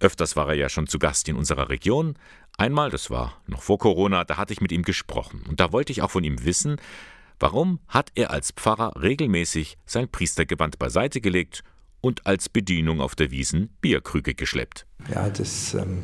Öfters 0.00 0.36
war 0.36 0.48
er 0.48 0.54
ja 0.54 0.68
schon 0.68 0.86
zu 0.86 0.98
Gast 0.98 1.28
in 1.28 1.36
unserer 1.36 1.68
Region. 1.68 2.18
Einmal, 2.58 2.90
das 2.90 3.10
war 3.10 3.40
noch 3.46 3.62
vor 3.62 3.78
Corona, 3.78 4.24
da 4.24 4.36
hatte 4.36 4.52
ich 4.52 4.60
mit 4.60 4.72
ihm 4.72 4.82
gesprochen. 4.82 5.44
Und 5.48 5.60
da 5.60 5.72
wollte 5.72 5.92
ich 5.92 6.02
auch 6.02 6.10
von 6.10 6.24
ihm 6.24 6.44
wissen, 6.44 6.78
Warum 7.38 7.80
hat 7.88 8.12
er 8.14 8.30
als 8.30 8.52
Pfarrer 8.52 8.92
regelmäßig 9.00 9.76
sein 9.84 10.08
Priestergewand 10.08 10.78
beiseite 10.78 11.20
gelegt 11.20 11.62
und 12.00 12.26
als 12.26 12.48
Bedienung 12.48 13.00
auf 13.00 13.14
der 13.14 13.30
Wiesen 13.30 13.76
Bierkrüge 13.82 14.34
geschleppt? 14.34 14.85
Ja, 15.12 15.28
das, 15.28 15.74
ähm, 15.74 16.02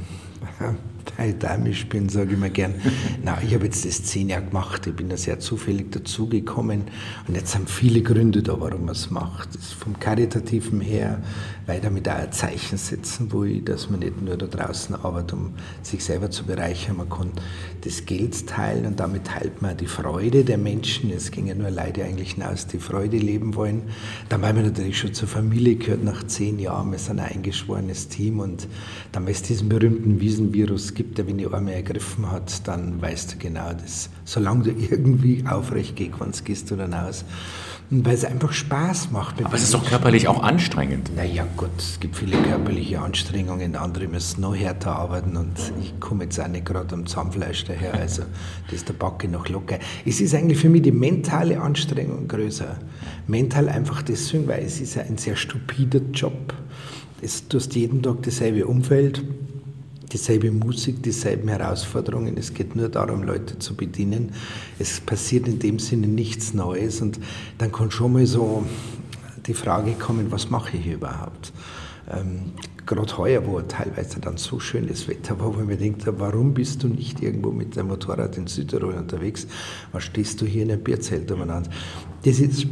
weil 1.17 1.67
ich 1.67 1.89
bin, 1.89 2.09
sage 2.09 2.33
ich 2.35 2.39
mir 2.39 2.51
gern. 2.51 2.75
Na, 3.25 3.39
ich 3.43 3.55
habe 3.55 3.65
jetzt 3.65 3.85
das 3.85 4.05
zehn 4.05 4.29
Jahre 4.29 4.45
gemacht. 4.45 4.87
Ich 4.87 4.95
bin 4.95 5.09
da 5.09 5.17
sehr 5.17 5.39
zufällig 5.41 5.91
dazugekommen. 5.91 6.85
Und 7.27 7.35
jetzt 7.35 7.55
haben 7.55 7.67
viele 7.67 8.03
Gründe 8.03 8.43
da, 8.43 8.61
warum 8.61 8.87
man 8.87 8.95
es 8.95 9.11
macht. 9.11 9.55
Das 9.55 9.73
vom 9.73 9.99
Karitativen 9.99 10.81
her, 10.81 11.21
weil 11.67 11.81
damit 11.81 12.09
auch 12.09 12.15
ein 12.15 12.33
Zeichen 12.33 12.79
setzen 12.79 13.33
will, 13.33 13.61
dass 13.63 13.91
man 13.91 14.01
nicht 14.01 14.21
nur 14.23 14.37
da 14.37 14.47
draußen 14.47 14.95
arbeitet, 14.95 15.33
um 15.35 15.55
sich 15.83 16.05
selber 16.05 16.31
zu 16.31 16.45
bereichern. 16.45 16.97
Man 16.97 17.09
kann 17.09 17.33
das 17.83 18.05
Geld 18.07 18.47
teilen 18.47 18.87
und 18.87 19.01
damit 19.01 19.25
teilt 19.25 19.63
man 19.63 19.77
die 19.77 19.87
Freude 19.87 20.45
der 20.45 20.59
Menschen. 20.59 21.11
Es 21.11 21.31
ging 21.31 21.47
ja 21.47 21.55
nur 21.55 21.71
Leute 21.71 22.05
eigentlich 22.05 22.35
hinaus, 22.35 22.67
die 22.67 22.79
Freude 22.79 23.17
leben 23.17 23.55
wollen. 23.55 23.83
Dann, 24.29 24.43
weil 24.43 24.55
man 24.55 24.65
natürlich 24.65 24.99
schon 24.99 25.15
zur 25.15 25.29
Familie 25.29 25.77
gehört 25.77 26.05
nach 26.05 26.25
zehn 26.27 26.59
Jahren. 26.59 26.93
Wir 26.93 26.99
sind 26.99 27.19
ein 27.19 27.33
eingeschworenes 27.33 28.09
Team 28.09 28.41
und 28.41 28.67
dann, 29.13 29.27
es 29.29 29.43
diesen 29.43 29.69
berühmten 29.69 30.21
Wiesenvirus 30.21 30.95
gibt, 30.95 31.19
der 31.19 31.27
wenn 31.27 31.39
die 31.39 31.47
Arme 31.47 31.75
ergriffen 31.75 32.31
hat, 32.31 32.67
dann 32.69 33.01
weißt 33.01 33.35
du 33.35 33.39
genau, 33.39 33.73
dass 33.73 34.11
solange 34.25 34.65
du 34.65 34.71
irgendwie 34.71 35.45
aufrecht 35.47 35.97
gehen 35.97 36.13
kannst, 36.19 36.45
gehst 36.45 36.71
du 36.71 36.77
dann 36.77 36.95
aus. 36.95 37.25
Und 37.91 38.07
weil 38.07 38.15
es 38.15 38.25
einfach 38.25 38.53
Spaß 38.53 39.11
macht. 39.11 39.45
Aber 39.45 39.55
es 39.55 39.65
ist 39.65 39.75
doch 39.75 39.85
körperlich 39.85 40.27
auch 40.27 40.43
anstrengend. 40.43 41.15
Naja, 41.15 41.47
Gott, 41.59 41.71
es 41.77 42.01
gibt 42.01 42.17
viele 42.17 42.39
körperliche 42.39 43.01
Anstrengungen, 43.01 43.77
andere 43.77 44.09
müssen 44.09 44.41
noch 44.41 44.57
härter 44.57 44.97
arbeiten 44.97 45.37
und 45.37 45.53
ich 45.79 46.01
komme 46.01 46.25
jetzt 46.25 46.41
auch 46.41 46.49
nicht 46.49 46.65
gerade 46.65 46.95
am 46.95 47.07
Zahnfleisch 47.07 47.65
daher, 47.65 47.93
also 47.93 48.23
das 48.67 48.77
ist 48.77 48.89
der 48.89 48.95
Backe 48.95 49.29
noch 49.29 49.49
locker. 49.51 49.79
Es 50.07 50.23
ist 50.23 50.35
eigentlich 50.35 50.59
für 50.59 50.71
mich 50.71 50.83
die 50.83 50.93
mentale 50.93 51.61
Anstrengung 51.61 52.29
größer. 52.29 52.79
Mental 53.27 53.69
einfach 53.69 54.01
deswegen, 54.01 54.49
weil 54.49 54.65
es 54.65 54.81
ist 54.81 54.97
ein 54.97 55.19
sehr 55.19 55.37
stupider 55.37 56.01
Job. 56.15 56.55
Es, 57.25 57.47
du 57.47 57.59
hast 57.59 57.73
jeden 57.77 58.03
Tag 58.03 58.21
dasselbe 58.23 58.67
Umfeld, 58.67 59.23
dieselbe 60.13 60.51
Musik, 60.51 61.05
dieselben 61.05 61.49
Herausforderungen. 61.49 62.37
Es 62.37 62.53
geht 62.53 62.75
nur 62.75 62.89
darum, 62.89 63.23
Leute 63.23 63.61
zu 63.61 63.77
bedienen. 63.77 64.33
Es 64.81 65.01
passiert 65.01 65.47
in 65.47 65.61
dem 65.61 65.79
Sinne 65.79 66.09
nichts 66.09 66.53
Neues 66.53 67.01
und 67.01 67.21
dann 67.59 67.71
kann 67.71 67.93
schon 67.93 68.15
mal 68.15 68.27
so 68.27 68.67
die 69.47 69.55
Frage 69.55 69.93
kommen, 69.93 70.33
was 70.33 70.51
mache 70.51 70.77
ich 70.77 70.87
überhaupt? 70.89 71.53
Ähm, 72.11 72.55
Gerade 72.85 73.17
heuer, 73.17 73.47
wo 73.47 73.61
teilweise 73.61 74.19
dann 74.19 74.37
so 74.37 74.59
schönes 74.59 75.07
Wetter 75.07 75.39
war, 75.39 75.55
wo 75.55 75.61
ich 75.61 75.67
mir 75.67 75.77
denkt, 75.77 76.03
warum 76.05 76.53
bist 76.53 76.83
du 76.83 76.89
nicht 76.89 77.23
irgendwo 77.23 77.53
mit 77.53 77.77
deinem 77.77 77.87
Motorrad 77.87 78.37
in 78.37 78.49
Südtirol 78.49 78.95
unterwegs? 78.95 79.47
Was 79.93 80.03
stehst 80.03 80.41
du 80.41 80.45
hier 80.47 80.65
in 80.65 80.73
einem 80.73 80.83
Bierzelt 80.83 81.31
umeinander? 81.31 81.71
Das 82.25 82.41
ist 82.41 82.67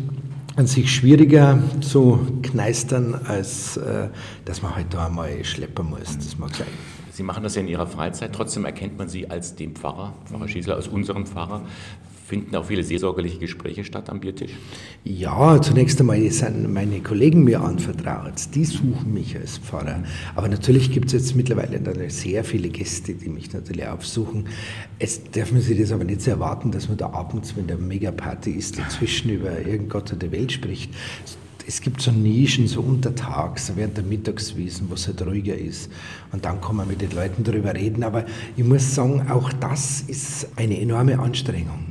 an 0.56 0.66
sich 0.66 0.92
schwieriger 0.94 1.58
zu 1.80 2.18
kneistern, 2.42 3.14
als 3.26 3.76
äh, 3.76 4.08
dass 4.44 4.62
man 4.62 4.74
halt 4.74 4.92
da 4.92 5.06
einmal 5.06 5.44
schleppen 5.44 5.90
muss. 5.90 6.16
Das 6.16 6.38
mag 6.38 6.54
sein. 6.54 6.66
Sie 7.12 7.22
machen 7.22 7.42
das 7.42 7.54
ja 7.54 7.60
in 7.60 7.68
Ihrer 7.68 7.86
Freizeit, 7.86 8.32
trotzdem 8.34 8.64
erkennt 8.64 8.96
man 8.96 9.08
Sie 9.08 9.28
als 9.28 9.54
den 9.54 9.74
Pfarrer, 9.74 10.14
Pfarrer 10.24 10.48
Schießler, 10.48 10.76
als 10.76 10.88
unseren 10.88 11.26
Pfarrer. 11.26 11.62
Finden 12.30 12.54
auch 12.54 12.64
viele 12.64 12.84
seelsorgerliche 12.84 13.38
Gespräche 13.38 13.82
statt 13.82 14.08
am 14.08 14.20
Biertisch? 14.20 14.52
Ja, 15.02 15.60
zunächst 15.60 15.98
einmal 15.98 16.30
sind 16.30 16.72
meine 16.72 17.00
Kollegen 17.00 17.42
mir 17.42 17.60
anvertraut. 17.60 18.54
Die 18.54 18.64
suchen 18.64 19.12
mich 19.12 19.36
als 19.36 19.58
Pfarrer. 19.58 20.04
Aber 20.36 20.46
natürlich 20.46 20.92
gibt 20.92 21.06
es 21.06 21.12
jetzt 21.14 21.34
mittlerweile 21.34 21.80
sehr 22.08 22.44
viele 22.44 22.68
Gäste, 22.68 23.14
die 23.14 23.28
mich 23.28 23.52
natürlich 23.52 23.84
aufsuchen. 23.84 24.44
Es 25.00 25.24
darf 25.32 25.50
man 25.50 25.60
sich 25.60 25.76
das 25.76 25.90
aber 25.90 26.04
nicht 26.04 26.22
so 26.22 26.30
erwarten, 26.30 26.70
dass 26.70 26.86
man 26.86 26.98
da 26.98 27.10
abends, 27.10 27.56
wenn 27.56 27.66
der 27.66 27.78
Megaparty 27.78 28.52
ist, 28.52 28.78
dazwischen 28.78 29.30
über 29.30 29.66
irgendgott 29.66 30.14
der 30.22 30.30
Welt 30.30 30.52
spricht 30.52 30.90
es 31.66 31.80
gibt 31.80 32.00
so 32.00 32.10
Nischen, 32.10 32.66
so 32.66 32.80
untertags, 32.80 33.70
während 33.76 33.96
der 33.96 34.02
Mittagswiesen, 34.02 34.90
wo 34.90 34.94
es 34.94 35.06
halt 35.06 35.24
ruhiger 35.24 35.56
ist. 35.56 35.88
Und 36.32 36.44
dann 36.44 36.60
kann 36.60 36.74
man 36.74 36.88
mit 36.88 37.00
den 37.00 37.12
Leuten 37.12 37.44
darüber 37.44 37.74
reden. 37.74 38.02
Aber 38.02 38.24
ich 38.56 38.64
muss 38.64 38.94
sagen, 38.94 39.28
auch 39.30 39.52
das 39.52 40.00
ist 40.00 40.48
eine 40.56 40.80
enorme 40.80 41.20
Anstrengung. 41.20 41.89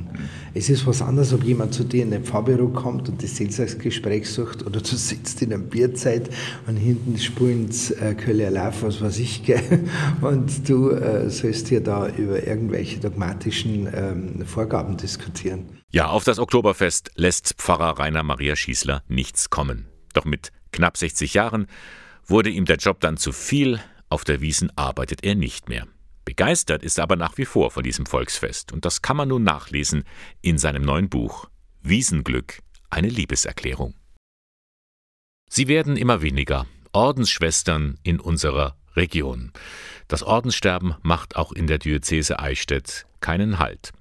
Es 0.52 0.68
ist 0.68 0.84
was 0.86 1.00
anderes, 1.00 1.32
ob 1.32 1.44
jemand 1.44 1.74
zu 1.74 1.84
dir 1.84 2.02
in 2.02 2.12
ein 2.12 2.24
Fahrbüro 2.24 2.68
kommt 2.68 3.08
und 3.08 3.22
das 3.22 3.36
Seelsorgsgespräch 3.36 4.28
sucht 4.28 4.66
oder 4.66 4.80
du 4.80 4.96
sitzt 4.96 5.42
in 5.42 5.52
einem 5.52 5.68
Bierzeit 5.68 6.28
und 6.66 6.76
hinten 6.76 7.18
spulen 7.18 7.70
äh, 8.00 8.14
Kölle 8.14 8.50
Lauf, 8.50 8.82
was 8.82 9.00
weiß 9.00 9.18
ich, 9.20 9.44
gell? 9.44 9.88
und 10.20 10.68
du 10.68 10.90
äh, 10.90 11.30
sollst 11.30 11.68
hier 11.68 11.80
da 11.80 12.08
über 12.08 12.44
irgendwelche 12.44 12.98
dogmatischen 12.98 13.88
ähm, 13.94 14.44
Vorgaben 14.44 14.96
diskutieren. 14.96 15.66
Ja, 15.90 16.08
auf 16.08 16.24
das 16.24 16.40
Oktoberfest 16.40 17.12
lässt 17.14 17.54
Pfarrer 17.58 18.00
Rainer 18.00 18.24
Maria 18.24 18.56
Schießler 18.56 19.04
nichts 19.06 19.50
kommen. 19.50 19.86
Doch 20.14 20.24
mit 20.24 20.50
knapp 20.72 20.96
60 20.96 21.34
Jahren 21.34 21.68
wurde 22.26 22.50
ihm 22.50 22.64
der 22.64 22.76
Job 22.76 22.98
dann 23.00 23.16
zu 23.16 23.30
viel, 23.30 23.80
auf 24.08 24.24
der 24.24 24.40
Wiesen 24.40 24.72
arbeitet 24.76 25.22
er 25.22 25.36
nicht 25.36 25.68
mehr. 25.68 25.86
Begeistert 26.24 26.82
ist 26.82 26.98
er 26.98 27.04
aber 27.04 27.16
nach 27.16 27.38
wie 27.38 27.44
vor 27.44 27.70
von 27.70 27.82
diesem 27.82 28.06
Volksfest, 28.06 28.72
und 28.72 28.84
das 28.84 29.02
kann 29.02 29.16
man 29.16 29.28
nun 29.28 29.42
nachlesen 29.42 30.04
in 30.42 30.58
seinem 30.58 30.82
neuen 30.82 31.08
Buch 31.08 31.48
Wiesenglück, 31.82 32.58
eine 32.90 33.08
Liebeserklärung. 33.08 33.94
Sie 35.48 35.66
werden 35.66 35.96
immer 35.96 36.22
weniger 36.22 36.66
Ordensschwestern 36.92 37.98
in 38.02 38.20
unserer 38.20 38.76
Region. 38.96 39.52
Das 40.08 40.22
Ordenssterben 40.22 40.94
macht 41.02 41.36
auch 41.36 41.52
in 41.52 41.66
der 41.66 41.78
Diözese 41.78 42.38
Eichstätt 42.38 43.06
keinen 43.20 43.58
Halt. 43.58 43.92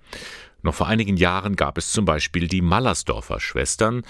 Noch 0.62 0.76
vor 0.76 0.88
einigen 0.88 1.18
Jahren 1.18 1.56
gab 1.56 1.78
es 1.78 1.92
zum 1.92 2.06
Beispiel 2.06 2.48
die 2.48 2.62
Mallersdorfer 2.62 3.40
Schwestern, 3.40 4.04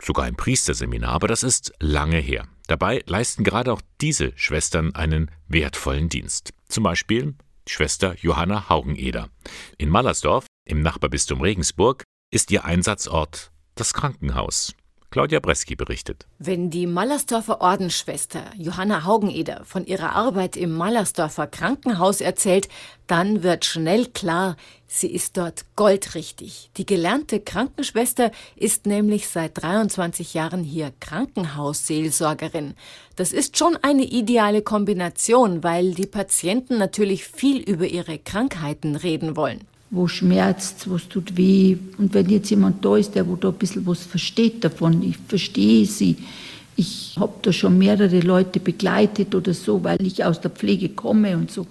sogar 0.00 0.24
ein 0.24 0.36
Priesterseminar, 0.36 1.12
aber 1.12 1.28
das 1.28 1.42
ist 1.42 1.72
lange 1.80 2.18
her. 2.18 2.46
Dabei 2.70 3.02
leisten 3.06 3.42
gerade 3.42 3.72
auch 3.72 3.82
diese 4.00 4.32
Schwestern 4.36 4.94
einen 4.94 5.32
wertvollen 5.48 6.08
Dienst. 6.08 6.52
Zum 6.68 6.84
Beispiel 6.84 7.34
Schwester 7.66 8.14
Johanna 8.20 8.68
Haugeneder. 8.68 9.28
In 9.76 9.88
Mallersdorf, 9.88 10.46
im 10.64 10.80
Nachbarbistum 10.80 11.40
Regensburg, 11.40 12.04
ist 12.30 12.52
ihr 12.52 12.64
Einsatzort 12.64 13.50
das 13.74 13.92
Krankenhaus. 13.92 14.76
Claudia 15.10 15.40
Breski 15.40 15.74
berichtet. 15.74 16.26
Wenn 16.38 16.70
die 16.70 16.86
Mallersdorfer 16.86 17.60
Ordensschwester 17.60 18.44
Johanna 18.56 19.04
Haugeneder 19.04 19.64
von 19.64 19.84
ihrer 19.84 20.12
Arbeit 20.12 20.56
im 20.56 20.72
Mallersdorfer 20.72 21.48
Krankenhaus 21.48 22.20
erzählt, 22.20 22.68
dann 23.08 23.42
wird 23.42 23.64
schnell 23.64 24.06
klar, 24.06 24.56
sie 24.86 25.08
ist 25.12 25.36
dort 25.36 25.64
goldrichtig. 25.74 26.70
Die 26.76 26.86
gelernte 26.86 27.40
Krankenschwester 27.40 28.30
ist 28.54 28.86
nämlich 28.86 29.28
seit 29.28 29.60
23 29.60 30.32
Jahren 30.34 30.62
hier 30.62 30.92
Krankenhausseelsorgerin. 31.00 32.74
Das 33.16 33.32
ist 33.32 33.58
schon 33.58 33.76
eine 33.82 34.04
ideale 34.04 34.62
Kombination, 34.62 35.64
weil 35.64 35.92
die 35.92 36.06
Patienten 36.06 36.78
natürlich 36.78 37.24
viel 37.24 37.60
über 37.60 37.86
ihre 37.86 38.20
Krankheiten 38.20 38.94
reden 38.94 39.34
wollen 39.34 39.66
wo 39.90 40.06
schmerzt, 40.06 40.88
wo 40.88 40.96
es 40.96 41.08
tut 41.08 41.36
weh. 41.36 41.76
Und 41.98 42.14
wenn 42.14 42.28
jetzt 42.28 42.50
jemand 42.50 42.84
da 42.84 42.96
ist, 42.96 43.14
der 43.14 43.26
wo 43.26 43.36
da 43.36 43.48
ein 43.48 43.54
bisschen 43.54 43.86
was 43.86 44.04
versteht 44.04 44.64
davon, 44.64 45.02
ich 45.02 45.16
verstehe 45.16 45.84
sie. 45.86 46.16
Ich 46.76 47.16
habe 47.18 47.34
da 47.42 47.52
schon 47.52 47.76
mehrere 47.76 48.20
Leute 48.20 48.60
begleitet 48.60 49.34
oder 49.34 49.52
so, 49.52 49.82
weil 49.84 50.00
ich 50.06 50.24
aus 50.24 50.40
der 50.40 50.50
Pflege 50.50 50.88
komme 50.90 51.36
und 51.36 51.50
so. 51.50 51.66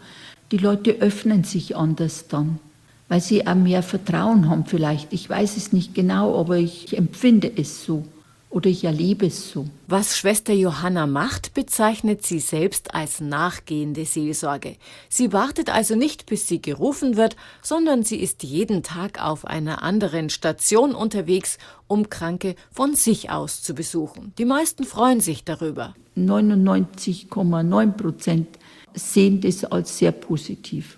Die 0.51 0.57
Leute 0.57 0.97
öffnen 0.99 1.43
sich 1.43 1.75
anders 1.75 2.27
dann, 2.27 2.59
weil 3.07 3.21
sie 3.21 3.47
auch 3.47 3.55
mehr 3.55 3.83
Vertrauen 3.83 4.49
haben 4.49 4.65
vielleicht. 4.65 5.13
Ich 5.13 5.29
weiß 5.29 5.57
es 5.57 5.71
nicht 5.71 5.95
genau, 5.95 6.37
aber 6.39 6.57
ich 6.57 6.95
empfinde 6.97 7.51
es 7.55 7.85
so. 7.85 8.05
Oder 8.49 8.69
ich 8.69 8.83
erlebe 8.83 9.27
es 9.27 9.51
so. 9.51 9.67
Was 9.87 10.17
Schwester 10.17 10.53
Johanna 10.53 11.05
macht, 11.05 11.53
bezeichnet 11.53 12.25
sie 12.25 12.39
selbst 12.39 12.95
als 12.95 13.21
nachgehende 13.21 14.05
Seelsorge. 14.05 14.75
Sie 15.07 15.31
wartet 15.33 15.69
also 15.69 15.95
nicht, 15.95 16.25
bis 16.25 16.47
sie 16.47 16.61
gerufen 16.61 17.15
wird, 17.15 17.35
sondern 17.61 18.03
sie 18.03 18.17
ist 18.17 18.43
jeden 18.43 18.81
Tag 18.81 19.23
auf 19.23 19.45
einer 19.45 19.83
anderen 19.83 20.29
Station 20.29 20.95
unterwegs, 20.95 21.59
um 21.87 22.09
Kranke 22.09 22.55
von 22.71 22.95
sich 22.95 23.29
aus 23.29 23.61
zu 23.61 23.75
besuchen. 23.75 24.33
Die 24.39 24.45
meisten 24.45 24.83
freuen 24.83 25.21
sich 25.21 25.43
darüber. 25.43 25.93
99,9 26.17 27.91
Prozent 27.91 28.47
sehen 28.95 29.41
das 29.41 29.63
als 29.63 29.99
sehr 29.99 30.11
positiv. 30.11 30.97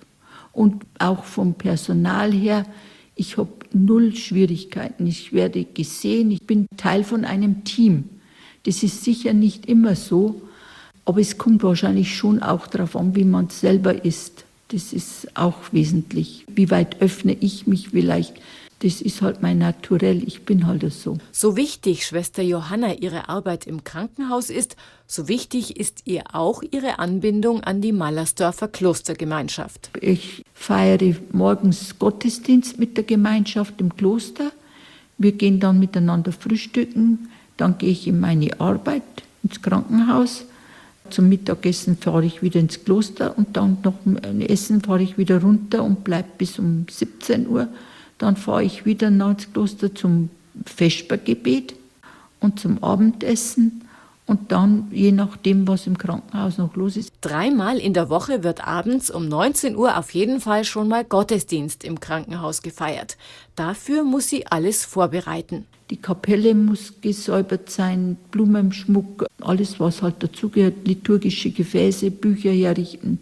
Und 0.53 0.85
auch 0.99 1.23
vom 1.25 1.53
Personal 1.53 2.31
her, 2.31 2.65
ich 3.21 3.37
habe 3.37 3.51
null 3.71 4.15
Schwierigkeiten. 4.15 5.05
Ich 5.05 5.31
werde 5.31 5.63
gesehen, 5.63 6.31
ich 6.31 6.41
bin 6.41 6.65
Teil 6.75 7.03
von 7.03 7.23
einem 7.23 7.63
Team. 7.63 8.05
Das 8.63 8.81
ist 8.81 9.03
sicher 9.03 9.33
nicht 9.33 9.67
immer 9.67 9.95
so, 9.95 10.41
aber 11.05 11.21
es 11.21 11.37
kommt 11.37 11.61
wahrscheinlich 11.61 12.15
schon 12.15 12.41
auch 12.41 12.65
darauf 12.65 12.95
an, 12.95 13.15
wie 13.15 13.23
man 13.23 13.49
selber 13.49 14.03
ist. 14.03 14.43
Das 14.69 14.91
ist 14.91 15.37
auch 15.37 15.57
wesentlich. 15.71 16.45
Wie 16.47 16.71
weit 16.71 16.99
öffne 16.99 17.37
ich 17.39 17.67
mich 17.67 17.89
vielleicht 17.89 18.33
das 18.81 18.99
ist 18.99 19.21
halt 19.21 19.43
mein 19.43 19.59
Naturell, 19.59 20.23
ich 20.23 20.43
bin 20.43 20.65
halt 20.65 20.91
so. 20.91 21.17
So 21.31 21.55
wichtig 21.55 22.05
Schwester 22.05 22.41
Johanna 22.41 22.95
ihre 22.95 23.29
Arbeit 23.29 23.67
im 23.67 23.83
Krankenhaus 23.83 24.49
ist, 24.49 24.75
so 25.05 25.27
wichtig 25.27 25.77
ist 25.79 26.01
ihr 26.05 26.23
auch 26.33 26.63
ihre 26.71 26.97
Anbindung 26.97 27.63
an 27.63 27.81
die 27.81 27.91
Mallersdorfer 27.91 28.67
Klostergemeinschaft. 28.67 29.91
Ich 30.01 30.43
feiere 30.53 31.15
morgens 31.31 31.99
Gottesdienst 31.99 32.79
mit 32.79 32.97
der 32.97 33.03
Gemeinschaft 33.03 33.79
im 33.79 33.95
Kloster. 33.95 34.51
Wir 35.19 35.33
gehen 35.33 35.59
dann 35.59 35.79
miteinander 35.79 36.31
frühstücken, 36.31 37.29
dann 37.57 37.77
gehe 37.77 37.91
ich 37.91 38.07
in 38.07 38.19
meine 38.19 38.59
Arbeit 38.59 39.03
ins 39.43 39.61
Krankenhaus. 39.61 40.45
Zum 41.11 41.29
Mittagessen 41.29 41.97
fahre 41.97 42.25
ich 42.25 42.41
wieder 42.41 42.59
ins 42.59 42.83
Kloster 42.83 43.37
und 43.37 43.57
dann 43.57 43.77
noch 43.83 44.05
ein 44.05 44.41
Essen 44.41 44.81
fahre 44.81 45.03
ich 45.03 45.19
wieder 45.19 45.41
runter 45.41 45.83
und 45.83 46.03
bleibe 46.03 46.29
bis 46.39 46.57
um 46.57 46.87
17 46.89 47.47
Uhr. 47.47 47.67
Dann 48.21 48.35
fahre 48.35 48.63
ich 48.63 48.85
wieder 48.85 49.09
nach 49.09 49.31
ins 49.31 49.51
Kloster 49.51 49.95
zum 49.95 50.29
Vespergebet 50.63 51.73
und 52.39 52.59
zum 52.59 52.83
Abendessen 52.83 53.81
und 54.27 54.51
dann, 54.51 54.89
je 54.91 55.11
nachdem, 55.11 55.67
was 55.67 55.87
im 55.87 55.97
Krankenhaus 55.97 56.59
noch 56.59 56.75
los 56.75 56.97
ist. 56.97 57.11
Dreimal 57.21 57.79
in 57.79 57.95
der 57.95 58.09
Woche 58.09 58.43
wird 58.43 58.67
abends 58.67 59.09
um 59.09 59.27
19 59.27 59.75
Uhr 59.75 59.97
auf 59.97 60.11
jeden 60.11 60.39
Fall 60.39 60.65
schon 60.65 60.87
mal 60.87 61.03
Gottesdienst 61.03 61.83
im 61.83 61.99
Krankenhaus 61.99 62.61
gefeiert. 62.61 63.17
Dafür 63.55 64.03
muss 64.03 64.29
sie 64.29 64.45
alles 64.45 64.85
vorbereiten. 64.85 65.65
Die 65.89 65.97
Kapelle 65.97 66.53
muss 66.53 67.01
gesäubert 67.01 67.71
sein, 67.71 68.17
Blumenschmuck, 68.29 69.25
alles, 69.41 69.79
was 69.79 70.03
halt 70.03 70.21
dazugehört, 70.21 70.87
liturgische 70.87 71.49
Gefäße, 71.49 72.11
Bücher 72.11 72.51
herrichten, 72.51 73.19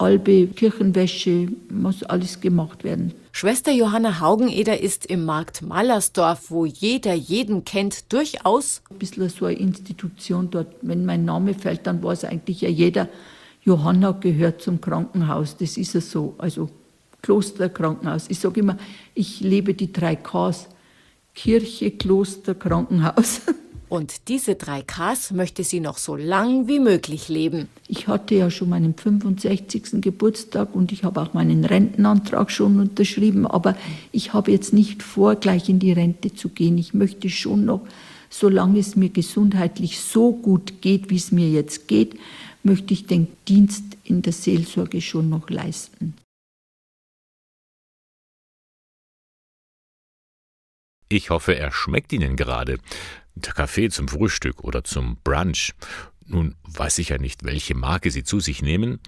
Albe, 0.00 0.46
Kirchenwäsche, 0.46 1.48
muss 1.68 2.02
alles 2.02 2.40
gemacht 2.40 2.84
werden. 2.84 3.12
Schwester 3.32 3.70
Johanna 3.70 4.20
Haugeneder 4.20 4.80
ist 4.80 5.04
im 5.06 5.26
Markt 5.26 5.60
Mallersdorf, 5.60 6.50
wo 6.50 6.64
jeder 6.64 7.12
jeden 7.12 7.64
kennt, 7.66 8.10
durchaus 8.12 8.82
ein 8.90 8.98
bisschen 8.98 9.28
so 9.28 9.44
eine 9.44 9.58
Institution 9.58 10.50
dort. 10.50 10.74
Wenn 10.80 11.04
mein 11.04 11.26
Name 11.26 11.52
fällt, 11.52 11.86
dann 11.86 12.02
weiß 12.02 12.24
eigentlich 12.24 12.62
ja 12.62 12.70
jeder, 12.70 13.08
Johanna 13.62 14.12
gehört 14.12 14.62
zum 14.62 14.80
Krankenhaus. 14.80 15.58
Das 15.58 15.76
ist 15.76 15.92
ja 15.92 16.00
so. 16.00 16.34
Also 16.38 16.70
Kloster, 17.20 17.68
Krankenhaus. 17.68 18.24
Ich 18.30 18.40
sage 18.40 18.60
immer, 18.60 18.78
ich 19.14 19.40
lebe 19.40 19.74
die 19.74 19.92
drei 19.92 20.16
Ks. 20.16 20.68
Kirche, 21.34 21.90
Kloster, 21.90 22.54
Krankenhaus. 22.54 23.42
Und 23.90 24.28
diese 24.28 24.54
drei 24.54 24.82
Ks 24.82 25.32
möchte 25.32 25.64
sie 25.64 25.80
noch 25.80 25.98
so 25.98 26.14
lang 26.14 26.68
wie 26.68 26.78
möglich 26.78 27.28
leben. 27.28 27.68
Ich 27.88 28.06
hatte 28.06 28.36
ja 28.36 28.48
schon 28.48 28.68
meinen 28.68 28.94
65. 28.94 30.00
Geburtstag 30.00 30.76
und 30.76 30.92
ich 30.92 31.02
habe 31.02 31.20
auch 31.20 31.34
meinen 31.34 31.64
Rentenantrag 31.64 32.52
schon 32.52 32.78
unterschrieben, 32.78 33.48
aber 33.48 33.76
ich 34.12 34.32
habe 34.32 34.52
jetzt 34.52 34.72
nicht 34.72 35.02
vor, 35.02 35.34
gleich 35.34 35.68
in 35.68 35.80
die 35.80 35.90
Rente 35.90 36.32
zu 36.32 36.50
gehen. 36.50 36.78
Ich 36.78 36.94
möchte 36.94 37.28
schon 37.30 37.64
noch, 37.64 37.80
solange 38.28 38.78
es 38.78 38.94
mir 38.94 39.08
gesundheitlich 39.08 39.98
so 39.98 40.34
gut 40.34 40.82
geht, 40.82 41.10
wie 41.10 41.16
es 41.16 41.32
mir 41.32 41.50
jetzt 41.50 41.88
geht, 41.88 42.16
möchte 42.62 42.94
ich 42.94 43.06
den 43.06 43.26
Dienst 43.48 43.82
in 44.04 44.22
der 44.22 44.32
Seelsorge 44.32 45.00
schon 45.00 45.28
noch 45.28 45.50
leisten. 45.50 46.14
Ich 51.12 51.30
hoffe, 51.30 51.56
er 51.56 51.72
schmeckt 51.72 52.12
Ihnen 52.12 52.36
gerade 52.36 52.78
Kaffee 53.40 53.88
zum 53.88 54.08
Frühstück 54.08 54.62
oder 54.64 54.84
zum 54.84 55.18
Brunch. 55.22 55.72
Nun 56.26 56.54
weiß 56.64 56.98
ich 56.98 57.10
ja 57.10 57.18
nicht, 57.18 57.44
welche 57.44 57.74
Marke 57.74 58.10
Sie 58.10 58.24
zu 58.24 58.40
sich 58.40 58.62
nehmen. 58.62 59.00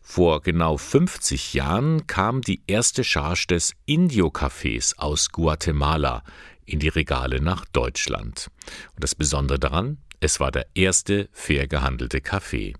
Vor 0.00 0.42
genau 0.42 0.76
50 0.76 1.54
Jahren 1.54 2.06
kam 2.06 2.42
die 2.42 2.62
erste 2.66 3.04
Charge 3.04 3.46
des 3.48 3.72
Indio-Cafés 3.86 4.96
aus 4.98 5.30
Guatemala 5.30 6.22
in 6.66 6.78
die 6.78 6.88
Regale 6.88 7.40
nach 7.40 7.64
Deutschland. 7.66 8.50
Und 8.94 9.02
das 9.02 9.14
Besondere 9.14 9.58
daran, 9.58 9.98
es 10.20 10.40
war 10.40 10.50
der 10.50 10.66
erste 10.74 11.28
fair 11.32 11.66
gehandelte 11.66 12.20
Kaffee 12.20 12.74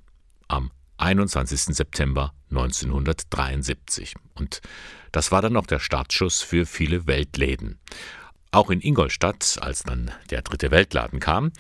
am 0.49 0.71
21. 0.99 1.75
September 1.75 2.33
1973. 2.51 4.15
Und 4.35 4.61
das 5.13 5.33
war 5.33 5.43
dann 5.43 5.53
noch 5.53 5.67
der 5.67 5.81
Startschuss 5.81 6.43
für 6.43 6.67
viele 6.67 7.07
Weltläden. 7.07 7.79
Auch 8.55 8.71
in 8.71 8.81
Ingolstadt, 8.81 9.59
als 9.61 9.83
dann 9.83 10.13
der 10.31 10.43
dritte 10.43 10.71
Weltladen 10.71 11.19
kam, 11.19 11.51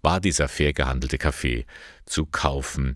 war 0.00 0.18
dieser 0.18 0.48
fair 0.48 0.72
gehandelte 0.72 1.18
Kaffee 1.18 1.66
zu 2.06 2.24
kaufen. 2.24 2.94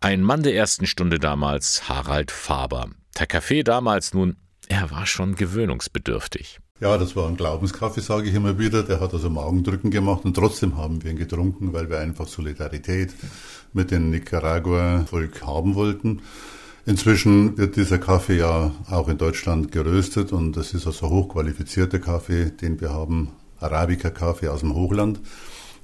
Ein 0.00 0.22
Mann 0.22 0.44
der 0.44 0.54
ersten 0.54 0.86
Stunde 0.86 1.18
damals, 1.18 1.88
Harald 1.88 2.30
Faber. 2.30 2.90
Der 3.18 3.26
Kaffee 3.26 3.64
damals 3.64 4.14
nun, 4.14 4.36
er 4.68 4.92
war 4.92 5.06
schon 5.06 5.34
gewöhnungsbedürftig. 5.34 6.60
Ja, 6.78 6.96
das 6.98 7.16
war 7.16 7.26
ein 7.26 7.36
Glaubenskaffee, 7.36 8.00
sage 8.00 8.28
ich 8.28 8.34
immer 8.36 8.60
wieder. 8.60 8.84
Der 8.84 9.00
hat 9.00 9.12
also 9.12 9.28
Magendrücken 9.28 9.90
gemacht 9.90 10.24
und 10.24 10.34
trotzdem 10.34 10.76
haben 10.76 11.02
wir 11.02 11.10
ihn 11.10 11.16
getrunken, 11.16 11.72
weil 11.72 11.90
wir 11.90 11.98
einfach 11.98 12.28
Solidarität 12.28 13.12
mit 13.72 13.90
dem 13.90 14.10
Nicaragua-Volk 14.10 15.44
haben 15.44 15.74
wollten. 15.74 16.22
Inzwischen 16.86 17.58
wird 17.58 17.76
dieser 17.76 17.98
Kaffee 17.98 18.38
ja 18.38 18.72
auch 18.88 19.08
in 19.08 19.18
Deutschland 19.18 19.72
geröstet 19.72 20.32
und 20.32 20.56
das 20.56 20.72
ist 20.74 20.86
also 20.86 21.10
hochqualifizierter 21.10 21.98
Kaffee, 21.98 22.50
den 22.50 22.80
wir 22.80 22.90
haben, 22.90 23.32
Arabica-Kaffee 23.60 24.48
aus 24.48 24.60
dem 24.60 24.74
Hochland. 24.74 25.20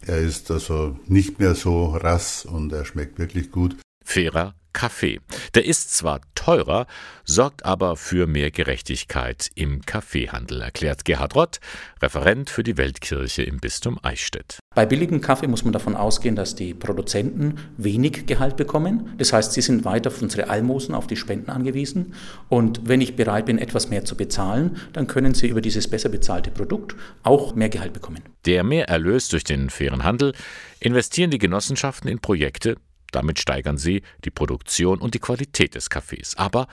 Er 0.07 0.19
ist 0.19 0.51
also 0.51 0.99
nicht 1.07 1.39
mehr 1.39 1.55
so 1.55 1.89
rass 1.89 2.45
und 2.45 2.73
er 2.73 2.85
schmeckt 2.85 3.19
wirklich 3.19 3.51
gut. 3.51 3.77
Fairer 4.05 4.55
Kaffee. 4.75 5.21
Der 5.55 5.65
ist 5.65 5.95
zwar 5.95 6.21
teurer, 6.35 6.87
sorgt 7.25 7.65
aber 7.65 7.97
für 7.97 8.27
mehr 8.27 8.51
Gerechtigkeit 8.51 9.51
im 9.55 9.83
Kaffeehandel, 9.87 10.61
erklärt 10.61 11.07
Gerhard 11.07 11.35
Rott, 11.35 11.61
Referent 12.03 12.51
für 12.51 12.63
die 12.63 12.77
Weltkirche 12.77 13.45
im 13.45 13.59
Bistum 13.59 13.99
Eichstätt. 14.03 14.59
Bei 14.75 14.87
billigem 14.87 15.21
Kaffee 15.21 15.47
muss 15.47 15.65
man 15.65 15.73
davon 15.73 15.95
ausgehen, 15.95 16.35
dass 16.35 16.55
die 16.55 16.75
Produzenten 16.75 17.59
wenig 17.77 18.27
Gehalt 18.27 18.57
bekommen. 18.57 19.11
Das 19.19 19.33
heißt, 19.33 19.53
sie 19.53 19.61
sind 19.61 19.85
weiter 19.85 20.11
auf 20.11 20.21
unsere 20.21 20.49
Almosen, 20.49 20.95
auf 20.95 21.07
die 21.07 21.17
Spenden 21.17 21.51
angewiesen. 21.51 22.15
Und 22.49 22.89
wenn 22.89 23.01
ich 23.01 23.15
bereit 23.15 23.47
bin, 23.47 23.59
etwas 23.59 23.89
mehr 23.89 24.05
zu 24.05 24.17
bezahlen, 24.17 24.77
dann 24.93 25.07
können 25.07 25.35
sie 25.35 25.49
über 25.49 25.61
dieses 25.61 25.89
besser 25.89 26.09
bezahlte 26.09 26.51
Produkt 26.51 26.97
auch 27.23 27.55
mehr 27.55 27.69
Gehalt 27.69 27.93
bekommen. 27.93 28.23
Der 28.47 28.65
Mehrerlös 28.65 29.29
durch 29.29 29.45
den 29.45 29.71
fairen 29.71 30.03
Handel 30.03 30.33
investieren 30.81 31.31
die 31.31 31.39
Genossenschaften 31.39 32.11
in 32.11 32.19
Projekte, 32.19 32.77
damit 33.13 33.39
steigern 33.39 33.79
sie 33.79 34.03
die 34.25 34.31
Produktion 34.31 34.99
und 34.99 35.15
die 35.15 35.21
Qualität 35.21 35.77
des 35.77 35.89
Kaffees, 35.89 36.37
aber 36.37 36.67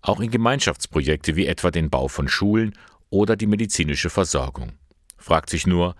auch 0.00 0.20
in 0.20 0.30
Gemeinschaftsprojekte 0.30 1.34
wie 1.34 1.46
etwa 1.46 1.72
den 1.72 1.90
Bau 1.90 2.06
von 2.06 2.28
Schulen 2.28 2.74
oder 3.10 3.34
die 3.34 3.46
medizinische 3.46 4.10
Versorgung. 4.10 4.72
Fragt 5.16 5.50
sich 5.50 5.66
nur, 5.66 5.96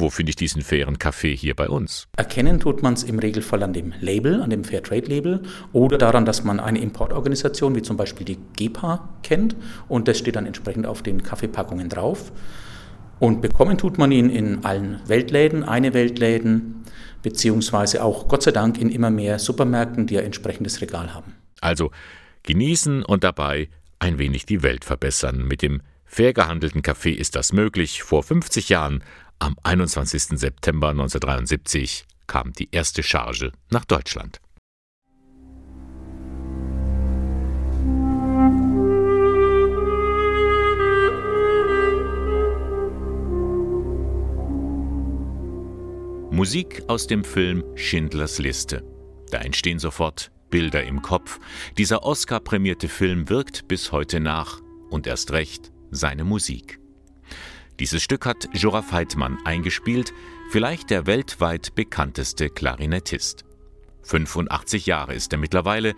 wo 0.00 0.10
finde 0.10 0.30
ich 0.30 0.36
diesen 0.36 0.62
fairen 0.62 0.98
Kaffee 0.98 1.34
hier 1.34 1.54
bei 1.54 1.68
uns? 1.68 2.08
Erkennen 2.16 2.60
tut 2.60 2.82
man 2.82 2.94
es 2.94 3.02
im 3.02 3.18
Regelfall 3.18 3.62
an 3.62 3.72
dem 3.72 3.92
Label, 4.00 4.42
an 4.42 4.50
dem 4.50 4.64
Fairtrade-Label 4.64 5.42
oder 5.72 5.98
daran, 5.98 6.24
dass 6.24 6.44
man 6.44 6.60
eine 6.60 6.80
Importorganisation 6.80 7.74
wie 7.74 7.82
zum 7.82 7.96
Beispiel 7.96 8.24
die 8.24 8.38
GEPA 8.56 9.08
kennt 9.22 9.56
und 9.88 10.08
das 10.08 10.18
steht 10.18 10.36
dann 10.36 10.46
entsprechend 10.46 10.86
auf 10.86 11.02
den 11.02 11.22
Kaffeepackungen 11.22 11.88
drauf. 11.88 12.32
Und 13.18 13.40
bekommen 13.40 13.78
tut 13.78 13.96
man 13.96 14.12
ihn 14.12 14.28
in 14.28 14.64
allen 14.64 15.00
Weltläden, 15.06 15.64
eine 15.64 15.94
Weltläden, 15.94 16.84
beziehungsweise 17.22 18.02
auch 18.02 18.28
Gott 18.28 18.42
sei 18.42 18.50
Dank 18.50 18.78
in 18.78 18.90
immer 18.90 19.10
mehr 19.10 19.38
Supermärkten, 19.38 20.06
die 20.06 20.18
ein 20.18 20.26
entsprechendes 20.26 20.80
Regal 20.80 21.14
haben. 21.14 21.34
Also 21.60 21.90
genießen 22.42 23.02
und 23.02 23.24
dabei 23.24 23.68
ein 23.98 24.18
wenig 24.18 24.46
die 24.46 24.62
Welt 24.62 24.84
verbessern. 24.84 25.46
Mit 25.46 25.62
dem 25.62 25.80
fair 26.04 26.32
gehandelten 26.32 26.82
Kaffee 26.82 27.12
ist 27.12 27.34
das 27.36 27.52
möglich. 27.52 28.02
Vor 28.02 28.22
50 28.22 28.68
Jahren, 28.68 29.02
am 29.44 29.56
21. 29.62 30.38
September 30.38 30.88
1973, 30.88 32.06
kam 32.26 32.54
die 32.54 32.70
erste 32.70 33.02
Charge 33.02 33.52
nach 33.70 33.84
Deutschland. 33.84 34.40
Musik 46.30 46.82
aus 46.88 47.06
dem 47.06 47.22
Film 47.22 47.64
Schindlers 47.74 48.38
Liste. 48.38 48.82
Da 49.30 49.38
entstehen 49.40 49.78
sofort 49.78 50.30
Bilder 50.48 50.84
im 50.84 51.02
Kopf. 51.02 51.38
Dieser 51.76 52.02
Oscar-prämierte 52.02 52.88
Film 52.88 53.28
wirkt 53.28 53.68
bis 53.68 53.92
heute 53.92 54.20
nach 54.20 54.62
und 54.88 55.06
erst 55.06 55.32
recht 55.32 55.70
seine 55.90 56.24
Musik. 56.24 56.80
Dieses 57.80 58.02
Stück 58.02 58.24
hat 58.24 58.48
Jura 58.52 58.82
Feitmann 58.82 59.38
eingespielt, 59.44 60.12
vielleicht 60.50 60.90
der 60.90 61.06
weltweit 61.06 61.74
bekannteste 61.74 62.48
Klarinettist. 62.48 63.44
85 64.04 64.86
Jahre 64.86 65.14
ist 65.14 65.32
er 65.32 65.38
mittlerweile 65.38 65.94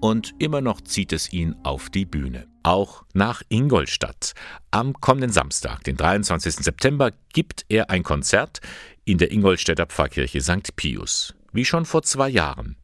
und 0.00 0.34
immer 0.38 0.60
noch 0.60 0.80
zieht 0.80 1.12
es 1.12 1.32
ihn 1.32 1.56
auf 1.64 1.90
die 1.90 2.06
Bühne. 2.06 2.46
Auch 2.62 3.04
nach 3.12 3.42
Ingolstadt. 3.48 4.34
Am 4.70 4.92
kommenden 4.94 5.32
Samstag, 5.32 5.82
den 5.84 5.96
23. 5.96 6.56
September, 6.56 7.12
gibt 7.32 7.64
er 7.68 7.90
ein 7.90 8.02
Konzert 8.04 8.60
in 9.04 9.18
der 9.18 9.32
Ingolstädter 9.32 9.86
Pfarrkirche 9.86 10.40
St. 10.40 10.76
Pius. 10.76 11.34
Wie 11.52 11.64
schon 11.64 11.86
vor 11.86 12.02
zwei 12.02 12.28
Jahren. 12.28 12.76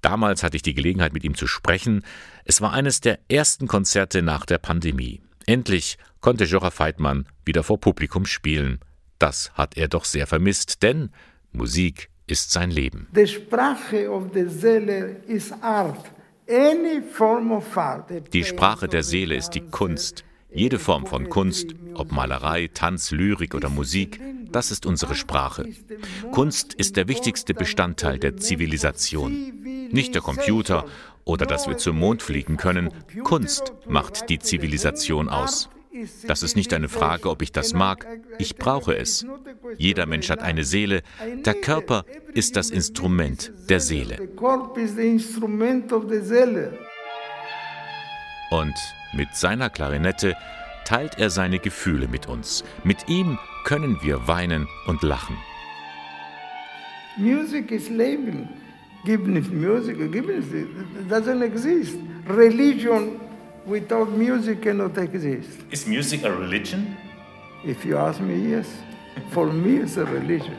Damals 0.00 0.42
hatte 0.42 0.56
ich 0.56 0.62
die 0.62 0.74
Gelegenheit, 0.74 1.12
mit 1.12 1.24
ihm 1.24 1.34
zu 1.34 1.46
sprechen. 1.46 2.04
Es 2.44 2.60
war 2.60 2.72
eines 2.72 3.00
der 3.00 3.18
ersten 3.28 3.66
Konzerte 3.66 4.22
nach 4.22 4.44
der 4.44 4.58
Pandemie. 4.58 5.23
Endlich 5.46 5.98
konnte 6.20 6.44
Jora 6.44 6.70
Feitmann 6.70 7.26
wieder 7.44 7.62
vor 7.62 7.78
Publikum 7.78 8.24
spielen. 8.26 8.80
Das 9.18 9.52
hat 9.54 9.76
er 9.76 9.88
doch 9.88 10.04
sehr 10.04 10.26
vermisst, 10.26 10.82
denn 10.82 11.10
Musik 11.52 12.08
ist 12.26 12.50
sein 12.50 12.70
Leben. 12.70 13.08
Die 13.14 13.26
Sprache 13.26 14.08
der 14.34 14.48
Seele 14.48 15.22
ist 15.26 15.52
Art. 15.62 16.10
Die 18.32 18.44
Sprache 18.44 18.88
der 18.88 19.02
Seele 19.02 19.34
ist 19.34 19.50
die 19.50 19.60
Kunst. 19.62 20.24
Jede 20.52 20.78
Form 20.78 21.06
von 21.06 21.28
Kunst, 21.28 21.74
ob 21.94 22.12
Malerei, 22.12 22.70
Tanz, 22.72 23.10
Lyrik 23.10 23.54
oder 23.54 23.70
Musik, 23.70 24.20
das 24.52 24.70
ist 24.70 24.86
unsere 24.86 25.14
Sprache. 25.14 25.68
Kunst 26.30 26.74
ist 26.74 26.96
der 26.96 27.08
wichtigste 27.08 27.54
Bestandteil 27.54 28.18
der 28.18 28.36
Zivilisation. 28.36 29.88
Nicht 29.90 30.14
der 30.14 30.22
Computer 30.22 30.84
oder 31.24 31.46
dass 31.46 31.66
wir 31.68 31.76
zum 31.76 31.98
Mond 31.98 32.22
fliegen 32.22 32.56
können. 32.56 32.90
Kunst 33.22 33.72
macht 33.86 34.28
die 34.28 34.38
Zivilisation 34.38 35.28
aus. 35.28 35.70
Das 36.26 36.42
ist 36.42 36.56
nicht 36.56 36.74
eine 36.74 36.88
Frage, 36.88 37.30
ob 37.30 37.40
ich 37.40 37.52
das 37.52 37.72
mag. 37.72 38.06
Ich 38.38 38.56
brauche 38.56 38.96
es. 38.96 39.24
Jeder 39.78 40.06
Mensch 40.06 40.28
hat 40.28 40.40
eine 40.42 40.64
Seele. 40.64 41.02
Der 41.44 41.54
Körper 41.54 42.04
ist 42.32 42.56
das 42.56 42.70
Instrument 42.70 43.52
der 43.68 43.78
Seele. 43.78 44.28
Und 48.50 48.74
mit 49.12 49.34
seiner 49.34 49.70
Klarinette 49.70 50.36
teilt 50.84 51.18
er 51.18 51.30
seine 51.30 51.60
Gefühle 51.60 52.08
mit 52.08 52.26
uns. 52.26 52.64
Mit 52.82 53.08
ihm 53.08 53.38
können 53.64 53.98
wir 54.02 54.26
weinen 54.26 54.68
und 54.86 55.02
lachen. 55.02 55.36
Musik 57.16 57.70
ist 57.70 57.88
Leben. 57.90 58.48
Musik, 59.06 60.12
gibt 60.12 60.30
es, 60.30 60.44
doesn't 61.08 61.42
exist. 61.42 61.96
Religion 62.26 63.20
without 63.66 64.10
music 64.16 64.62
cannot 64.62 64.96
exist. 64.96 65.64
Is 65.70 65.86
music 65.86 66.24
a 66.24 66.30
religion? 66.30 66.96
If 67.64 67.84
you 67.84 67.98
ask 67.98 68.20
me, 68.20 68.36
yes. 68.36 68.66
For 69.30 69.52
me, 69.52 69.82
it's 69.82 69.96
a 69.98 70.04
religion. 70.04 70.54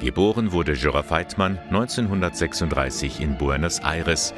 Geboren 0.00 0.52
wurde 0.52 0.74
Jura 0.74 1.02
Feitmann 1.02 1.58
1936 1.70 3.20
in 3.20 3.36
Buenos 3.38 3.80
Aires. 3.80 4.34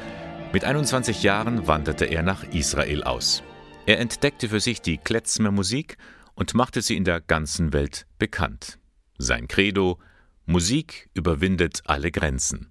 Mit 0.53 0.65
21 0.65 1.23
Jahren 1.23 1.67
wanderte 1.67 2.07
er 2.07 2.23
nach 2.23 2.45
Israel 2.53 3.03
aus. 3.03 3.43
Er 3.85 3.99
entdeckte 3.99 4.49
für 4.49 4.61
sich 4.61 4.81
die 4.81 4.97
Kletzmer 4.97 5.51
Musik 5.51 5.99
und 6.35 6.55
machte 6.55 6.83
sie 6.83 6.97
in 6.97 7.05
der 7.05 7.21
ganzen 7.21 7.73
Welt 7.73 8.07
bekannt. 8.19 8.79
Sein 9.19 9.49
Credo 9.49 9.99
Musik 10.47 11.11
überwindet 11.13 11.83
alle 11.85 12.11
Grenzen. 12.11 12.71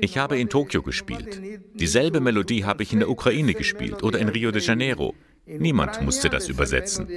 Ich 0.00 0.18
habe 0.18 0.38
in 0.38 0.50
Tokio 0.50 0.82
gespielt. 0.82 1.40
Dieselbe 1.74 2.20
Melodie 2.20 2.64
habe 2.64 2.82
ich 2.82 2.92
in 2.92 2.98
der 2.98 3.08
Ukraine 3.08 3.54
gespielt 3.54 4.02
oder 4.02 4.18
in 4.18 4.28
Rio 4.28 4.50
de 4.50 4.60
Janeiro. 4.60 5.14
Niemand 5.46 6.02
musste 6.02 6.28
das 6.28 6.48
übersetzen. 6.48 7.08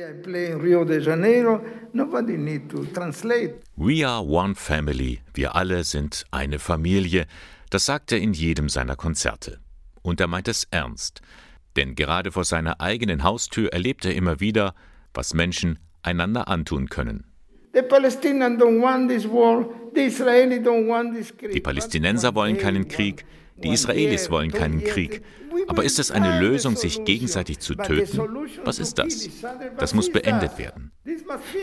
We 3.76 4.08
are 4.08 4.24
one 4.24 4.56
family. 4.56 5.20
Wir 5.34 5.54
alle 5.56 5.84
sind 5.84 6.24
eine 6.32 6.60
Familie. 6.60 7.26
Das 7.72 7.86
sagt 7.86 8.14
er 8.14 8.20
in 8.20 8.32
jedem 8.34 8.70
seiner 8.70 8.96
Konzerte. 8.96 9.60
Und 10.02 10.22
er 10.22 10.28
meint 10.28 10.48
es 10.48 10.66
ernst. 10.72 11.22
Denn 11.76 11.96
gerade 11.96 12.32
vor 12.32 12.46
seiner 12.46 12.80
eigenen 12.80 13.24
Haustür 13.24 13.74
erlebt 13.74 14.06
er 14.06 14.16
immer 14.16 14.40
wieder, 14.40 14.76
was 15.14 15.34
Menschen 15.34 15.80
einander 16.04 16.48
antun 16.48 16.88
können. 16.88 17.31
Die 21.54 21.60
Palästinenser 21.62 22.36
wollen 22.36 22.58
keinen 22.58 22.88
Krieg, 22.88 23.26
die 23.64 23.70
Israelis 23.70 24.30
wollen 24.30 24.52
keinen 24.52 24.84
Krieg. 24.84 25.22
Aber 25.68 25.84
ist 25.84 26.00
es 26.00 26.12
eine 26.12 26.40
Lösung, 26.40 26.76
sich 26.76 27.04
gegenseitig 27.06 27.60
zu 27.60 27.76
töten? 27.76 28.20
Was 28.64 28.80
ist 28.80 28.98
das? 28.98 29.30
Das 29.78 29.94
muss 29.94 30.12
beendet 30.12 30.58
werden. 30.58 30.92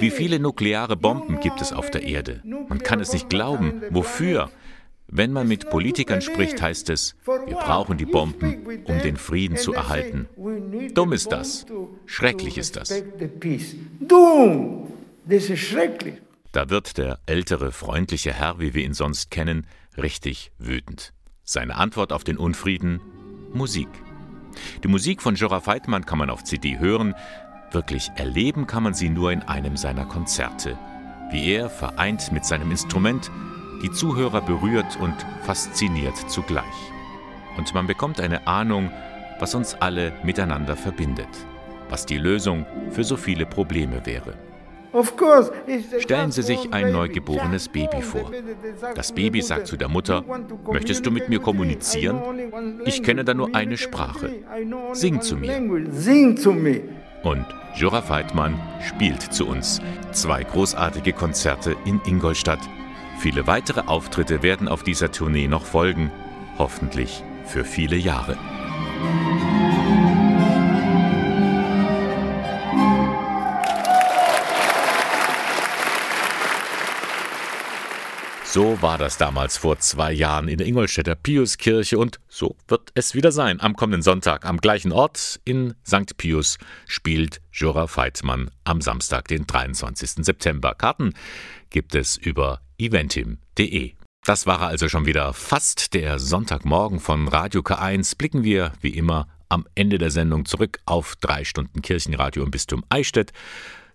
Wie 0.01 0.11
viele 0.11 0.39
nukleare 0.39 0.97
Bomben 0.97 1.41
gibt 1.41 1.61
es 1.61 1.73
auf 1.73 1.91
der 1.91 2.05
Erde? 2.05 2.43
Man 2.45 2.79
kann 2.79 3.01
es 3.01 3.13
nicht 3.13 3.29
glauben. 3.29 3.83
Wofür? 3.91 4.51
Wenn 5.11 5.33
man 5.33 5.49
mit 5.49 5.71
Politikern 5.71 6.21
spricht, 6.21 6.61
heißt 6.61 6.91
es, 6.91 7.17
wir 7.25 7.57
brauchen 7.57 7.97
die 7.97 8.05
Bomben, 8.05 8.83
um 8.85 8.99
den 8.99 9.17
Frieden 9.17 9.57
zu 9.57 9.73
erhalten. 9.73 10.29
Dumm 10.95 11.15
ist 11.15 11.33
das. 11.33 11.65
Schrecklich 12.05 12.59
ist 12.59 12.77
das. 12.77 13.03
Dumm. 14.01 14.93
Das 15.31 15.51
ist 15.51 15.61
schrecklich. 15.61 16.15
Da 16.53 16.71
wird 16.71 16.97
der 16.97 17.19
ältere, 17.27 17.71
freundliche 17.71 18.33
Herr, 18.33 18.61
wie 18.61 18.73
wir 18.73 18.83
ihn 18.83 18.95
sonst 18.95 19.31
kennen, 19.31 19.67
richtig 19.99 20.53
wütend. 20.59 21.13
Seine 21.45 21.77
Antwort 21.77 22.15
auf 22.15 22.25
den 22.25 22.39
Unfrieden? 22.39 23.03
Musik. 23.53 23.89
Die 24.83 24.89
Musik 24.89 25.21
von 25.21 25.35
Jora 25.35 25.61
Feitmann 25.61 26.07
kann 26.07 26.17
man 26.17 26.31
auf 26.31 26.45
CD 26.45 26.79
hören, 26.79 27.15
wirklich 27.73 28.11
erleben 28.17 28.67
kann 28.67 28.83
man 28.83 28.95
sie 28.95 29.11
nur 29.11 29.31
in 29.31 29.43
einem 29.43 29.77
seiner 29.77 30.07
Konzerte. 30.07 30.79
Wie 31.31 31.53
er, 31.53 31.69
vereint 31.69 32.33
mit 32.33 32.47
seinem 32.47 32.71
Instrument, 32.71 33.31
die 33.83 33.91
Zuhörer 33.91 34.41
berührt 34.41 34.97
und 34.99 35.15
fasziniert 35.43 36.17
zugleich. 36.31 36.65
Und 37.59 37.75
man 37.75 37.87
bekommt 37.87 38.19
eine 38.19 38.47
Ahnung, 38.47 38.91
was 39.41 39.55
uns 39.55 39.75
alle 39.75 40.15
miteinander 40.23 40.75
verbindet, 40.75 41.29
was 41.91 42.07
die 42.07 42.19
Lösung 42.19 42.65
für 42.93 43.05
so 43.05 43.19
viele 43.19 43.45
Probleme 43.45 44.07
wäre. 44.07 44.48
Stellen 45.99 46.33
Sie 46.33 46.43
sich 46.43 46.73
ein 46.73 46.93
neugeborenes 46.93 47.69
Baby 47.69 48.03
vor. 48.03 48.31
Das 48.95 49.13
Baby 49.13 49.43
sagt 49.43 49.67
zu 49.67 49.77
der 49.77 49.89
Mutter, 49.89 50.25
möchtest 50.71 51.05
du 51.05 51.11
mit 51.11 51.29
mir 51.29 51.41
kommunizieren? 51.41 52.21
Ich 52.85 53.03
kenne 53.03 53.25
da 53.25 53.35
nur 53.35 53.55
eine 53.55 53.77
Sprache. 53.77 54.31
Sing 54.93 55.21
zu 55.21 55.37
mir. 55.37 55.61
Und 57.23 57.47
Jura 57.75 58.03
Feitmann 58.03 58.59
spielt 58.87 59.23
zu 59.23 59.47
uns. 59.47 59.81
Zwei 60.13 60.43
großartige 60.43 61.13
Konzerte 61.13 61.77
in 61.85 62.01
Ingolstadt. 62.07 62.61
Viele 63.19 63.47
weitere 63.47 63.81
Auftritte 63.83 64.43
werden 64.43 64.69
auf 64.69 64.85
dieser 64.85 65.11
Tournee 65.11 65.49
noch 65.49 65.67
folgen. 65.67 66.11
Hoffentlich 66.57 67.23
für 67.45 67.65
viele 67.65 67.97
Jahre. 67.97 68.37
So 78.51 78.81
war 78.81 78.97
das 78.97 79.19
damals 79.19 79.59
vor 79.59 79.79
zwei 79.79 80.11
Jahren 80.11 80.49
in 80.49 80.57
der 80.57 80.67
Ingolstädter 80.67 81.15
Piuskirche 81.15 81.99
und 81.99 82.19
so 82.29 82.57
wird 82.67 82.93
es 82.95 83.15
wieder 83.15 83.31
sein. 83.31 83.61
Am 83.61 83.77
kommenden 83.77 84.01
Sonntag 84.01 84.47
am 84.47 84.57
gleichen 84.57 84.91
Ort 84.91 85.39
in 85.45 85.75
St. 85.87 86.17
Pius 86.17 86.57
spielt 86.87 87.43
Jura 87.53 87.87
Feitmann 87.87 88.51
am 88.65 88.81
Samstag, 88.81 89.29
den 89.29 89.47
23. 89.47 90.25
September. 90.25 90.75
Karten 90.75 91.13
gibt 91.69 91.95
es 91.95 92.17
über 92.17 92.63
eventim.de. 92.79 93.93
Das 94.25 94.47
war 94.47 94.63
also 94.63 94.89
schon 94.89 95.05
wieder 95.05 95.35
fast 95.35 95.93
der 95.93 96.19
Sonntagmorgen 96.19 97.01
von 97.01 97.29
Radio 97.29 97.61
K1. 97.61 98.17
Blicken 98.17 98.45
wir 98.45 98.73
wie 98.81 98.97
immer 98.97 99.29
am 99.51 99.67
Ende 99.75 99.99
der 99.99 100.11
Sendung 100.11 100.47
zurück 100.47 100.81
auf 100.87 101.17
drei 101.17 101.45
Stunden 101.45 101.83
Kirchenradio 101.83 102.45
im 102.45 102.51
Bistum 102.51 102.83
Eichstätt. 102.89 103.33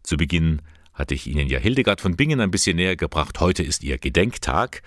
Zu 0.03 0.15
Beginn 0.15 0.61
hatte 0.93 1.13
ich 1.13 1.27
Ihnen 1.27 1.47
ja 1.47 1.59
Hildegard 1.59 2.01
von 2.01 2.15
Bingen 2.15 2.39
ein 2.39 2.51
bisschen 2.51 2.75
näher 2.75 2.95
gebracht. 2.95 3.39
Heute 3.39 3.63
ist 3.63 3.83
ihr 3.83 3.97
Gedenktag. 3.97 4.81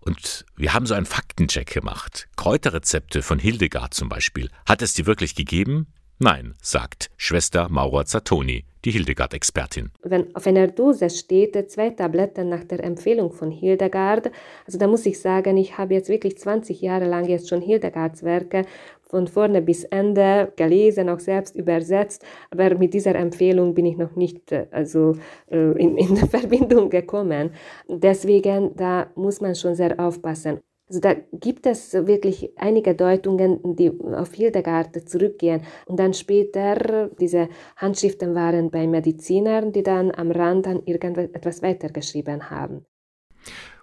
Und 0.00 0.44
wir 0.56 0.74
haben 0.74 0.86
so 0.86 0.94
einen 0.94 1.06
Faktencheck 1.06 1.72
gemacht. 1.72 2.28
Kräuterrezepte 2.36 3.22
von 3.22 3.38
Hildegard 3.38 3.94
zum 3.94 4.08
Beispiel. 4.08 4.50
Hat 4.66 4.82
es 4.82 4.94
die 4.94 5.06
wirklich 5.06 5.34
gegeben? 5.36 5.86
Nein, 6.18 6.54
sagt 6.62 7.10
Schwester 7.16 7.68
Maura 7.68 8.04
Zattoni, 8.04 8.64
die 8.84 8.92
Hildegard-Expertin. 8.92 9.90
Wenn 10.04 10.34
auf 10.36 10.46
einer 10.46 10.68
Dose 10.68 11.10
steht, 11.10 11.70
zwei 11.70 11.90
Tabletten 11.90 12.48
nach 12.48 12.62
der 12.62 12.84
Empfehlung 12.84 13.32
von 13.32 13.50
Hildegard, 13.50 14.30
also 14.64 14.78
da 14.78 14.86
muss 14.86 15.04
ich 15.04 15.20
sagen, 15.20 15.56
ich 15.56 15.78
habe 15.78 15.94
jetzt 15.94 16.08
wirklich 16.08 16.38
20 16.38 16.80
Jahre 16.80 17.06
lang 17.06 17.28
jetzt 17.28 17.48
schon 17.48 17.60
Hildegards 17.60 18.22
Werke 18.22 18.64
von 19.12 19.26
vorne 19.26 19.60
bis 19.60 19.84
Ende 19.84 20.52
gelesen, 20.56 21.10
auch 21.10 21.20
selbst 21.20 21.54
übersetzt. 21.54 22.24
Aber 22.50 22.74
mit 22.78 22.94
dieser 22.94 23.14
Empfehlung 23.14 23.74
bin 23.74 23.84
ich 23.84 23.98
noch 23.98 24.16
nicht 24.16 24.50
äh, 24.52 24.66
also, 24.70 25.16
äh, 25.50 25.72
in, 25.78 25.98
in 25.98 26.16
Verbindung 26.34 26.88
gekommen. 26.88 27.50
Deswegen, 27.88 28.74
da 28.74 29.10
muss 29.14 29.42
man 29.42 29.54
schon 29.54 29.74
sehr 29.74 30.00
aufpassen. 30.00 30.60
Also 30.88 31.00
da 31.00 31.14
gibt 31.32 31.66
es 31.66 31.92
wirklich 31.92 32.52
einige 32.56 32.94
Deutungen, 32.94 33.60
die 33.76 33.90
auf 33.90 34.32
Hildegard 34.32 35.08
zurückgehen. 35.08 35.62
Und 35.86 35.98
dann 35.98 36.14
später, 36.14 37.10
diese 37.20 37.48
Handschriften 37.76 38.34
waren 38.34 38.70
bei 38.70 38.86
Medizinern, 38.86 39.72
die 39.72 39.82
dann 39.82 40.10
am 40.10 40.30
Rand 40.30 40.66
dann 40.66 40.82
irgendetwas 40.84 41.62
weitergeschrieben 41.62 42.50
haben. 42.50 42.86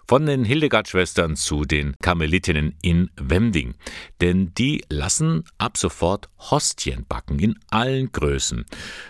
Von 0.06 0.26
den 0.26 0.44
Hildegard-Schwestern 0.44 1.36
zu 1.36 1.64
den 1.64 1.94
Karmelitinnen 2.02 2.76
in 2.82 3.10
Wemding. 3.16 3.74
Denn 4.20 4.52
die 4.54 4.84
lassen 4.88 5.44
ab 5.58 5.76
sofort 5.76 6.28
Hostien 6.38 7.06
backen 7.08 7.38
in 7.38 7.58
allen 7.70 8.10
Größen. 8.10 8.64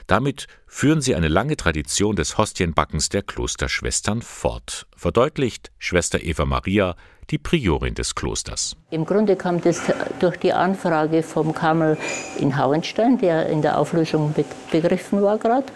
Damit 0.07 0.47
führen 0.67 1.01
sie 1.01 1.15
eine 1.15 1.29
lange 1.29 1.57
Tradition 1.57 2.17
des 2.17 2.39
Hostienbackens 2.39 3.09
der 3.09 3.23
Klosterschwestern 3.23 4.23
fort, 4.23 4.87
verdeutlicht 4.97 5.71
Schwester 5.79 6.23
Eva 6.23 6.45
Maria, 6.45 6.97
die 7.31 7.39
Priorin 7.39 7.95
des 7.95 8.15
Klosters. 8.15 8.77
Im 8.91 9.05
Grunde 9.05 9.37
kam 9.37 9.61
das 9.61 9.81
durch 10.19 10.37
die 10.37 10.53
Anfrage 10.53 11.23
vom 11.23 11.55
Kamel 11.55 11.97
in 12.39 12.57
Hauenstein, 12.57 13.19
der 13.19 13.47
in 13.47 13.63
der 13.63 13.79
Auflösung 13.79 14.35
begriffen 14.71 15.23
war 15.23 15.39
gerade. 15.39 15.67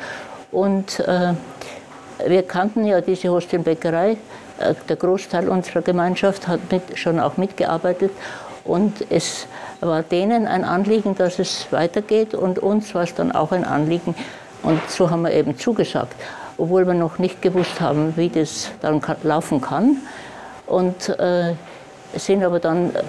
Und 0.51 1.01
äh, 1.01 1.35
wir 2.27 2.43
kannten 2.43 2.85
ja 2.85 3.01
diese 3.01 3.29
Hostienbäckerei 3.31 4.17
der 4.89 4.97
Großteil 4.97 5.49
unserer 5.49 5.83
Gemeinschaft 5.83 6.49
hat 6.49 6.61
mit, 6.71 6.99
schon 6.99 7.21
auch 7.21 7.37
mitgearbeitet. 7.37 8.13
Und 8.65 9.05
es 9.11 9.47
war 9.81 10.03
denen 10.03 10.47
ein 10.47 10.65
Anliegen, 10.65 11.15
dass 11.15 11.39
es 11.39 11.67
weitergeht. 11.71 12.35
Und 12.35 12.59
uns 12.59 12.95
war 12.95 13.03
es 13.03 13.15
dann 13.15 13.33
auch 13.33 13.53
ein 13.53 13.65
Anliegen. 13.65 14.15
Und 14.63 14.81
so 14.89 15.11
haben 15.11 15.23
wir 15.23 15.33
eben 15.33 15.59
zugesagt, 15.59 16.15
obwohl 16.57 16.87
wir 16.87 16.95
noch 16.95 17.19
nicht 17.19 17.43
gewusst 17.43 17.81
haben, 17.81 18.17
wie 18.17 18.31
das 18.31 18.71
dann 18.81 19.03
laufen 19.23 19.61
kann. 19.61 19.99
Und 20.67 21.11
äh, 21.11 21.55
sind 22.17 22.43
aber 22.43 22.61
dann 22.61 22.95
äh, 22.95 23.03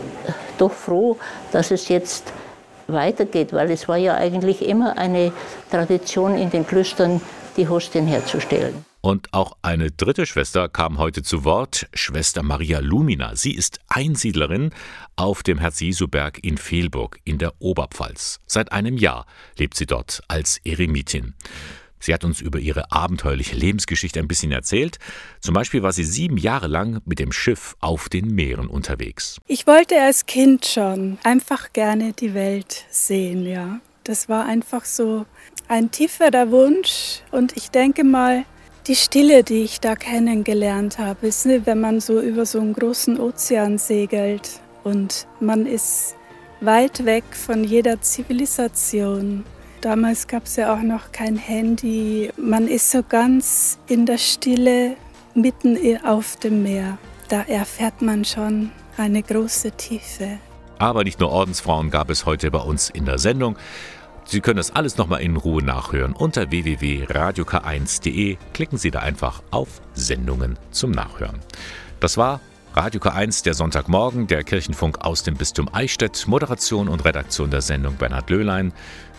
doch 0.57 0.71
froh, 0.71 1.17
dass 1.51 1.71
es 1.71 1.87
jetzt 1.87 2.33
weitergeht, 2.87 3.53
weil 3.53 3.71
es 3.71 3.87
war 3.87 3.97
ja 3.97 4.15
eigentlich 4.15 4.67
immer 4.67 4.97
eine 4.97 5.31
Tradition 5.71 6.37
in 6.37 6.49
den 6.49 6.67
Klöstern, 6.67 7.21
die 7.57 7.67
Hostien 7.67 8.05
herzustellen. 8.05 8.85
Und 9.05 9.35
auch 9.35 9.55
eine 9.61 9.91
dritte 9.91 10.25
Schwester 10.25 10.67
kam 10.67 10.97
heute 10.97 11.21
zu 11.21 11.43
Wort, 11.43 11.87
Schwester 11.93 12.41
Maria 12.41 12.79
Lumina. 12.79 13.35
Sie 13.35 13.53
ist 13.53 13.79
Einsiedlerin 13.87 14.71
auf 15.15 15.43
dem 15.43 15.59
Herz-Jesu-Berg 15.59 16.43
in 16.43 16.57
Fehlburg 16.57 17.19
in 17.23 17.37
der 17.37 17.53
Oberpfalz. 17.59 18.39
Seit 18.47 18.71
einem 18.71 18.97
Jahr 18.97 19.27
lebt 19.59 19.77
sie 19.77 19.85
dort 19.85 20.23
als 20.27 20.59
Eremitin. 20.65 21.35
Sie 21.99 22.15
hat 22.15 22.23
uns 22.23 22.41
über 22.41 22.57
ihre 22.57 22.91
abenteuerliche 22.91 23.55
Lebensgeschichte 23.55 24.19
ein 24.19 24.27
bisschen 24.27 24.51
erzählt. 24.51 24.97
Zum 25.39 25.53
Beispiel 25.53 25.83
war 25.83 25.93
sie 25.93 26.03
sieben 26.03 26.37
Jahre 26.37 26.65
lang 26.65 27.03
mit 27.05 27.19
dem 27.19 27.31
Schiff 27.31 27.75
auf 27.81 28.09
den 28.09 28.33
Meeren 28.33 28.65
unterwegs. 28.65 29.37
Ich 29.45 29.67
wollte 29.67 30.01
als 30.01 30.25
Kind 30.25 30.65
schon 30.65 31.19
einfach 31.23 31.73
gerne 31.73 32.13
die 32.13 32.33
Welt 32.33 32.85
sehen, 32.89 33.45
ja. 33.45 33.81
Das 34.03 34.29
war 34.29 34.47
einfach 34.47 34.83
so 34.83 35.27
ein 35.67 35.91
tieferer 35.91 36.49
Wunsch 36.49 37.21
und 37.29 37.55
ich 37.55 37.69
denke 37.69 38.03
mal, 38.03 38.45
die 38.88 38.95
Stille, 38.95 39.43
die 39.43 39.63
ich 39.63 39.79
da 39.79 39.95
kennengelernt 39.95 40.99
habe, 40.99 41.27
ist, 41.27 41.45
ne, 41.45 41.65
wenn 41.65 41.81
man 41.81 41.99
so 41.99 42.19
über 42.19 42.45
so 42.45 42.59
einen 42.59 42.73
großen 42.73 43.19
Ozean 43.19 43.77
segelt 43.77 44.59
und 44.83 45.27
man 45.39 45.65
ist 45.65 46.15
weit 46.61 47.05
weg 47.05 47.23
von 47.31 47.63
jeder 47.63 47.99
Zivilisation. 48.01 49.43
Damals 49.81 50.27
gab 50.27 50.45
es 50.45 50.55
ja 50.55 50.73
auch 50.73 50.81
noch 50.81 51.11
kein 51.11 51.36
Handy. 51.36 52.31
Man 52.38 52.67
ist 52.67 52.91
so 52.91 53.01
ganz 53.07 53.79
in 53.88 54.05
der 54.05 54.17
Stille 54.17 54.95
mitten 55.33 55.77
auf 56.05 56.38
dem 56.38 56.63
Meer. 56.63 56.97
Da 57.29 57.41
erfährt 57.41 58.01
man 58.01 58.23
schon 58.23 58.71
eine 58.97 59.21
große 59.21 59.71
Tiefe. 59.71 60.39
Aber 60.77 61.03
nicht 61.03 61.19
nur 61.19 61.31
Ordensfrauen 61.31 61.89
gab 61.89 62.09
es 62.09 62.25
heute 62.25 62.51
bei 62.51 62.59
uns 62.59 62.89
in 62.89 63.05
der 63.05 63.17
Sendung. 63.17 63.57
Sie 64.26 64.41
können 64.41 64.57
das 64.57 64.71
alles 64.71 64.97
nochmal 64.97 65.21
in 65.21 65.38
Ruhe 65.38 65.63
nachhören 65.63 66.13
unter 66.13 66.49
www.radiok1.de. 66.49 68.38
Klicken 68.53 68.78
Sie 68.78 68.91
da 68.91 68.99
einfach 68.99 69.43
auf 69.51 69.82
Sendungen 69.93 70.57
zum 70.71 70.91
Nachhören. 70.91 71.39
Das 71.99 72.17
war 72.17 72.41
Radio 72.73 72.99
K1, 72.99 73.43
der 73.43 73.53
Sonntagmorgen, 73.53 74.28
der 74.28 74.43
Kirchenfunk 74.43 74.99
aus 74.99 75.23
dem 75.23 75.36
Bistum 75.36 75.69
Eichstätt. 75.71 76.28
Moderation 76.28 76.89
und 76.89 77.05
Redaktion 77.05 77.49
der 77.49 77.61
Sendung 77.61 77.95
Bernhard 77.95 78.30
Löhlein. 78.30 78.73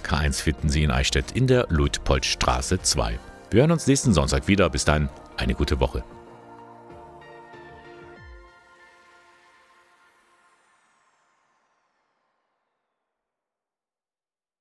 K1 0.04 0.42
finden 0.42 0.68
Sie 0.68 0.82
in 0.82 0.90
Eichstätt 0.90 1.32
in 1.32 1.46
der 1.46 1.66
Luitpoldstraße 1.70 2.82
2. 2.82 3.18
Wir 3.50 3.60
hören 3.60 3.72
uns 3.72 3.86
nächsten 3.86 4.12
Sonntag 4.12 4.48
wieder. 4.48 4.68
Bis 4.68 4.84
dann, 4.84 5.08
eine 5.36 5.54
gute 5.54 5.80
Woche. 5.80 6.04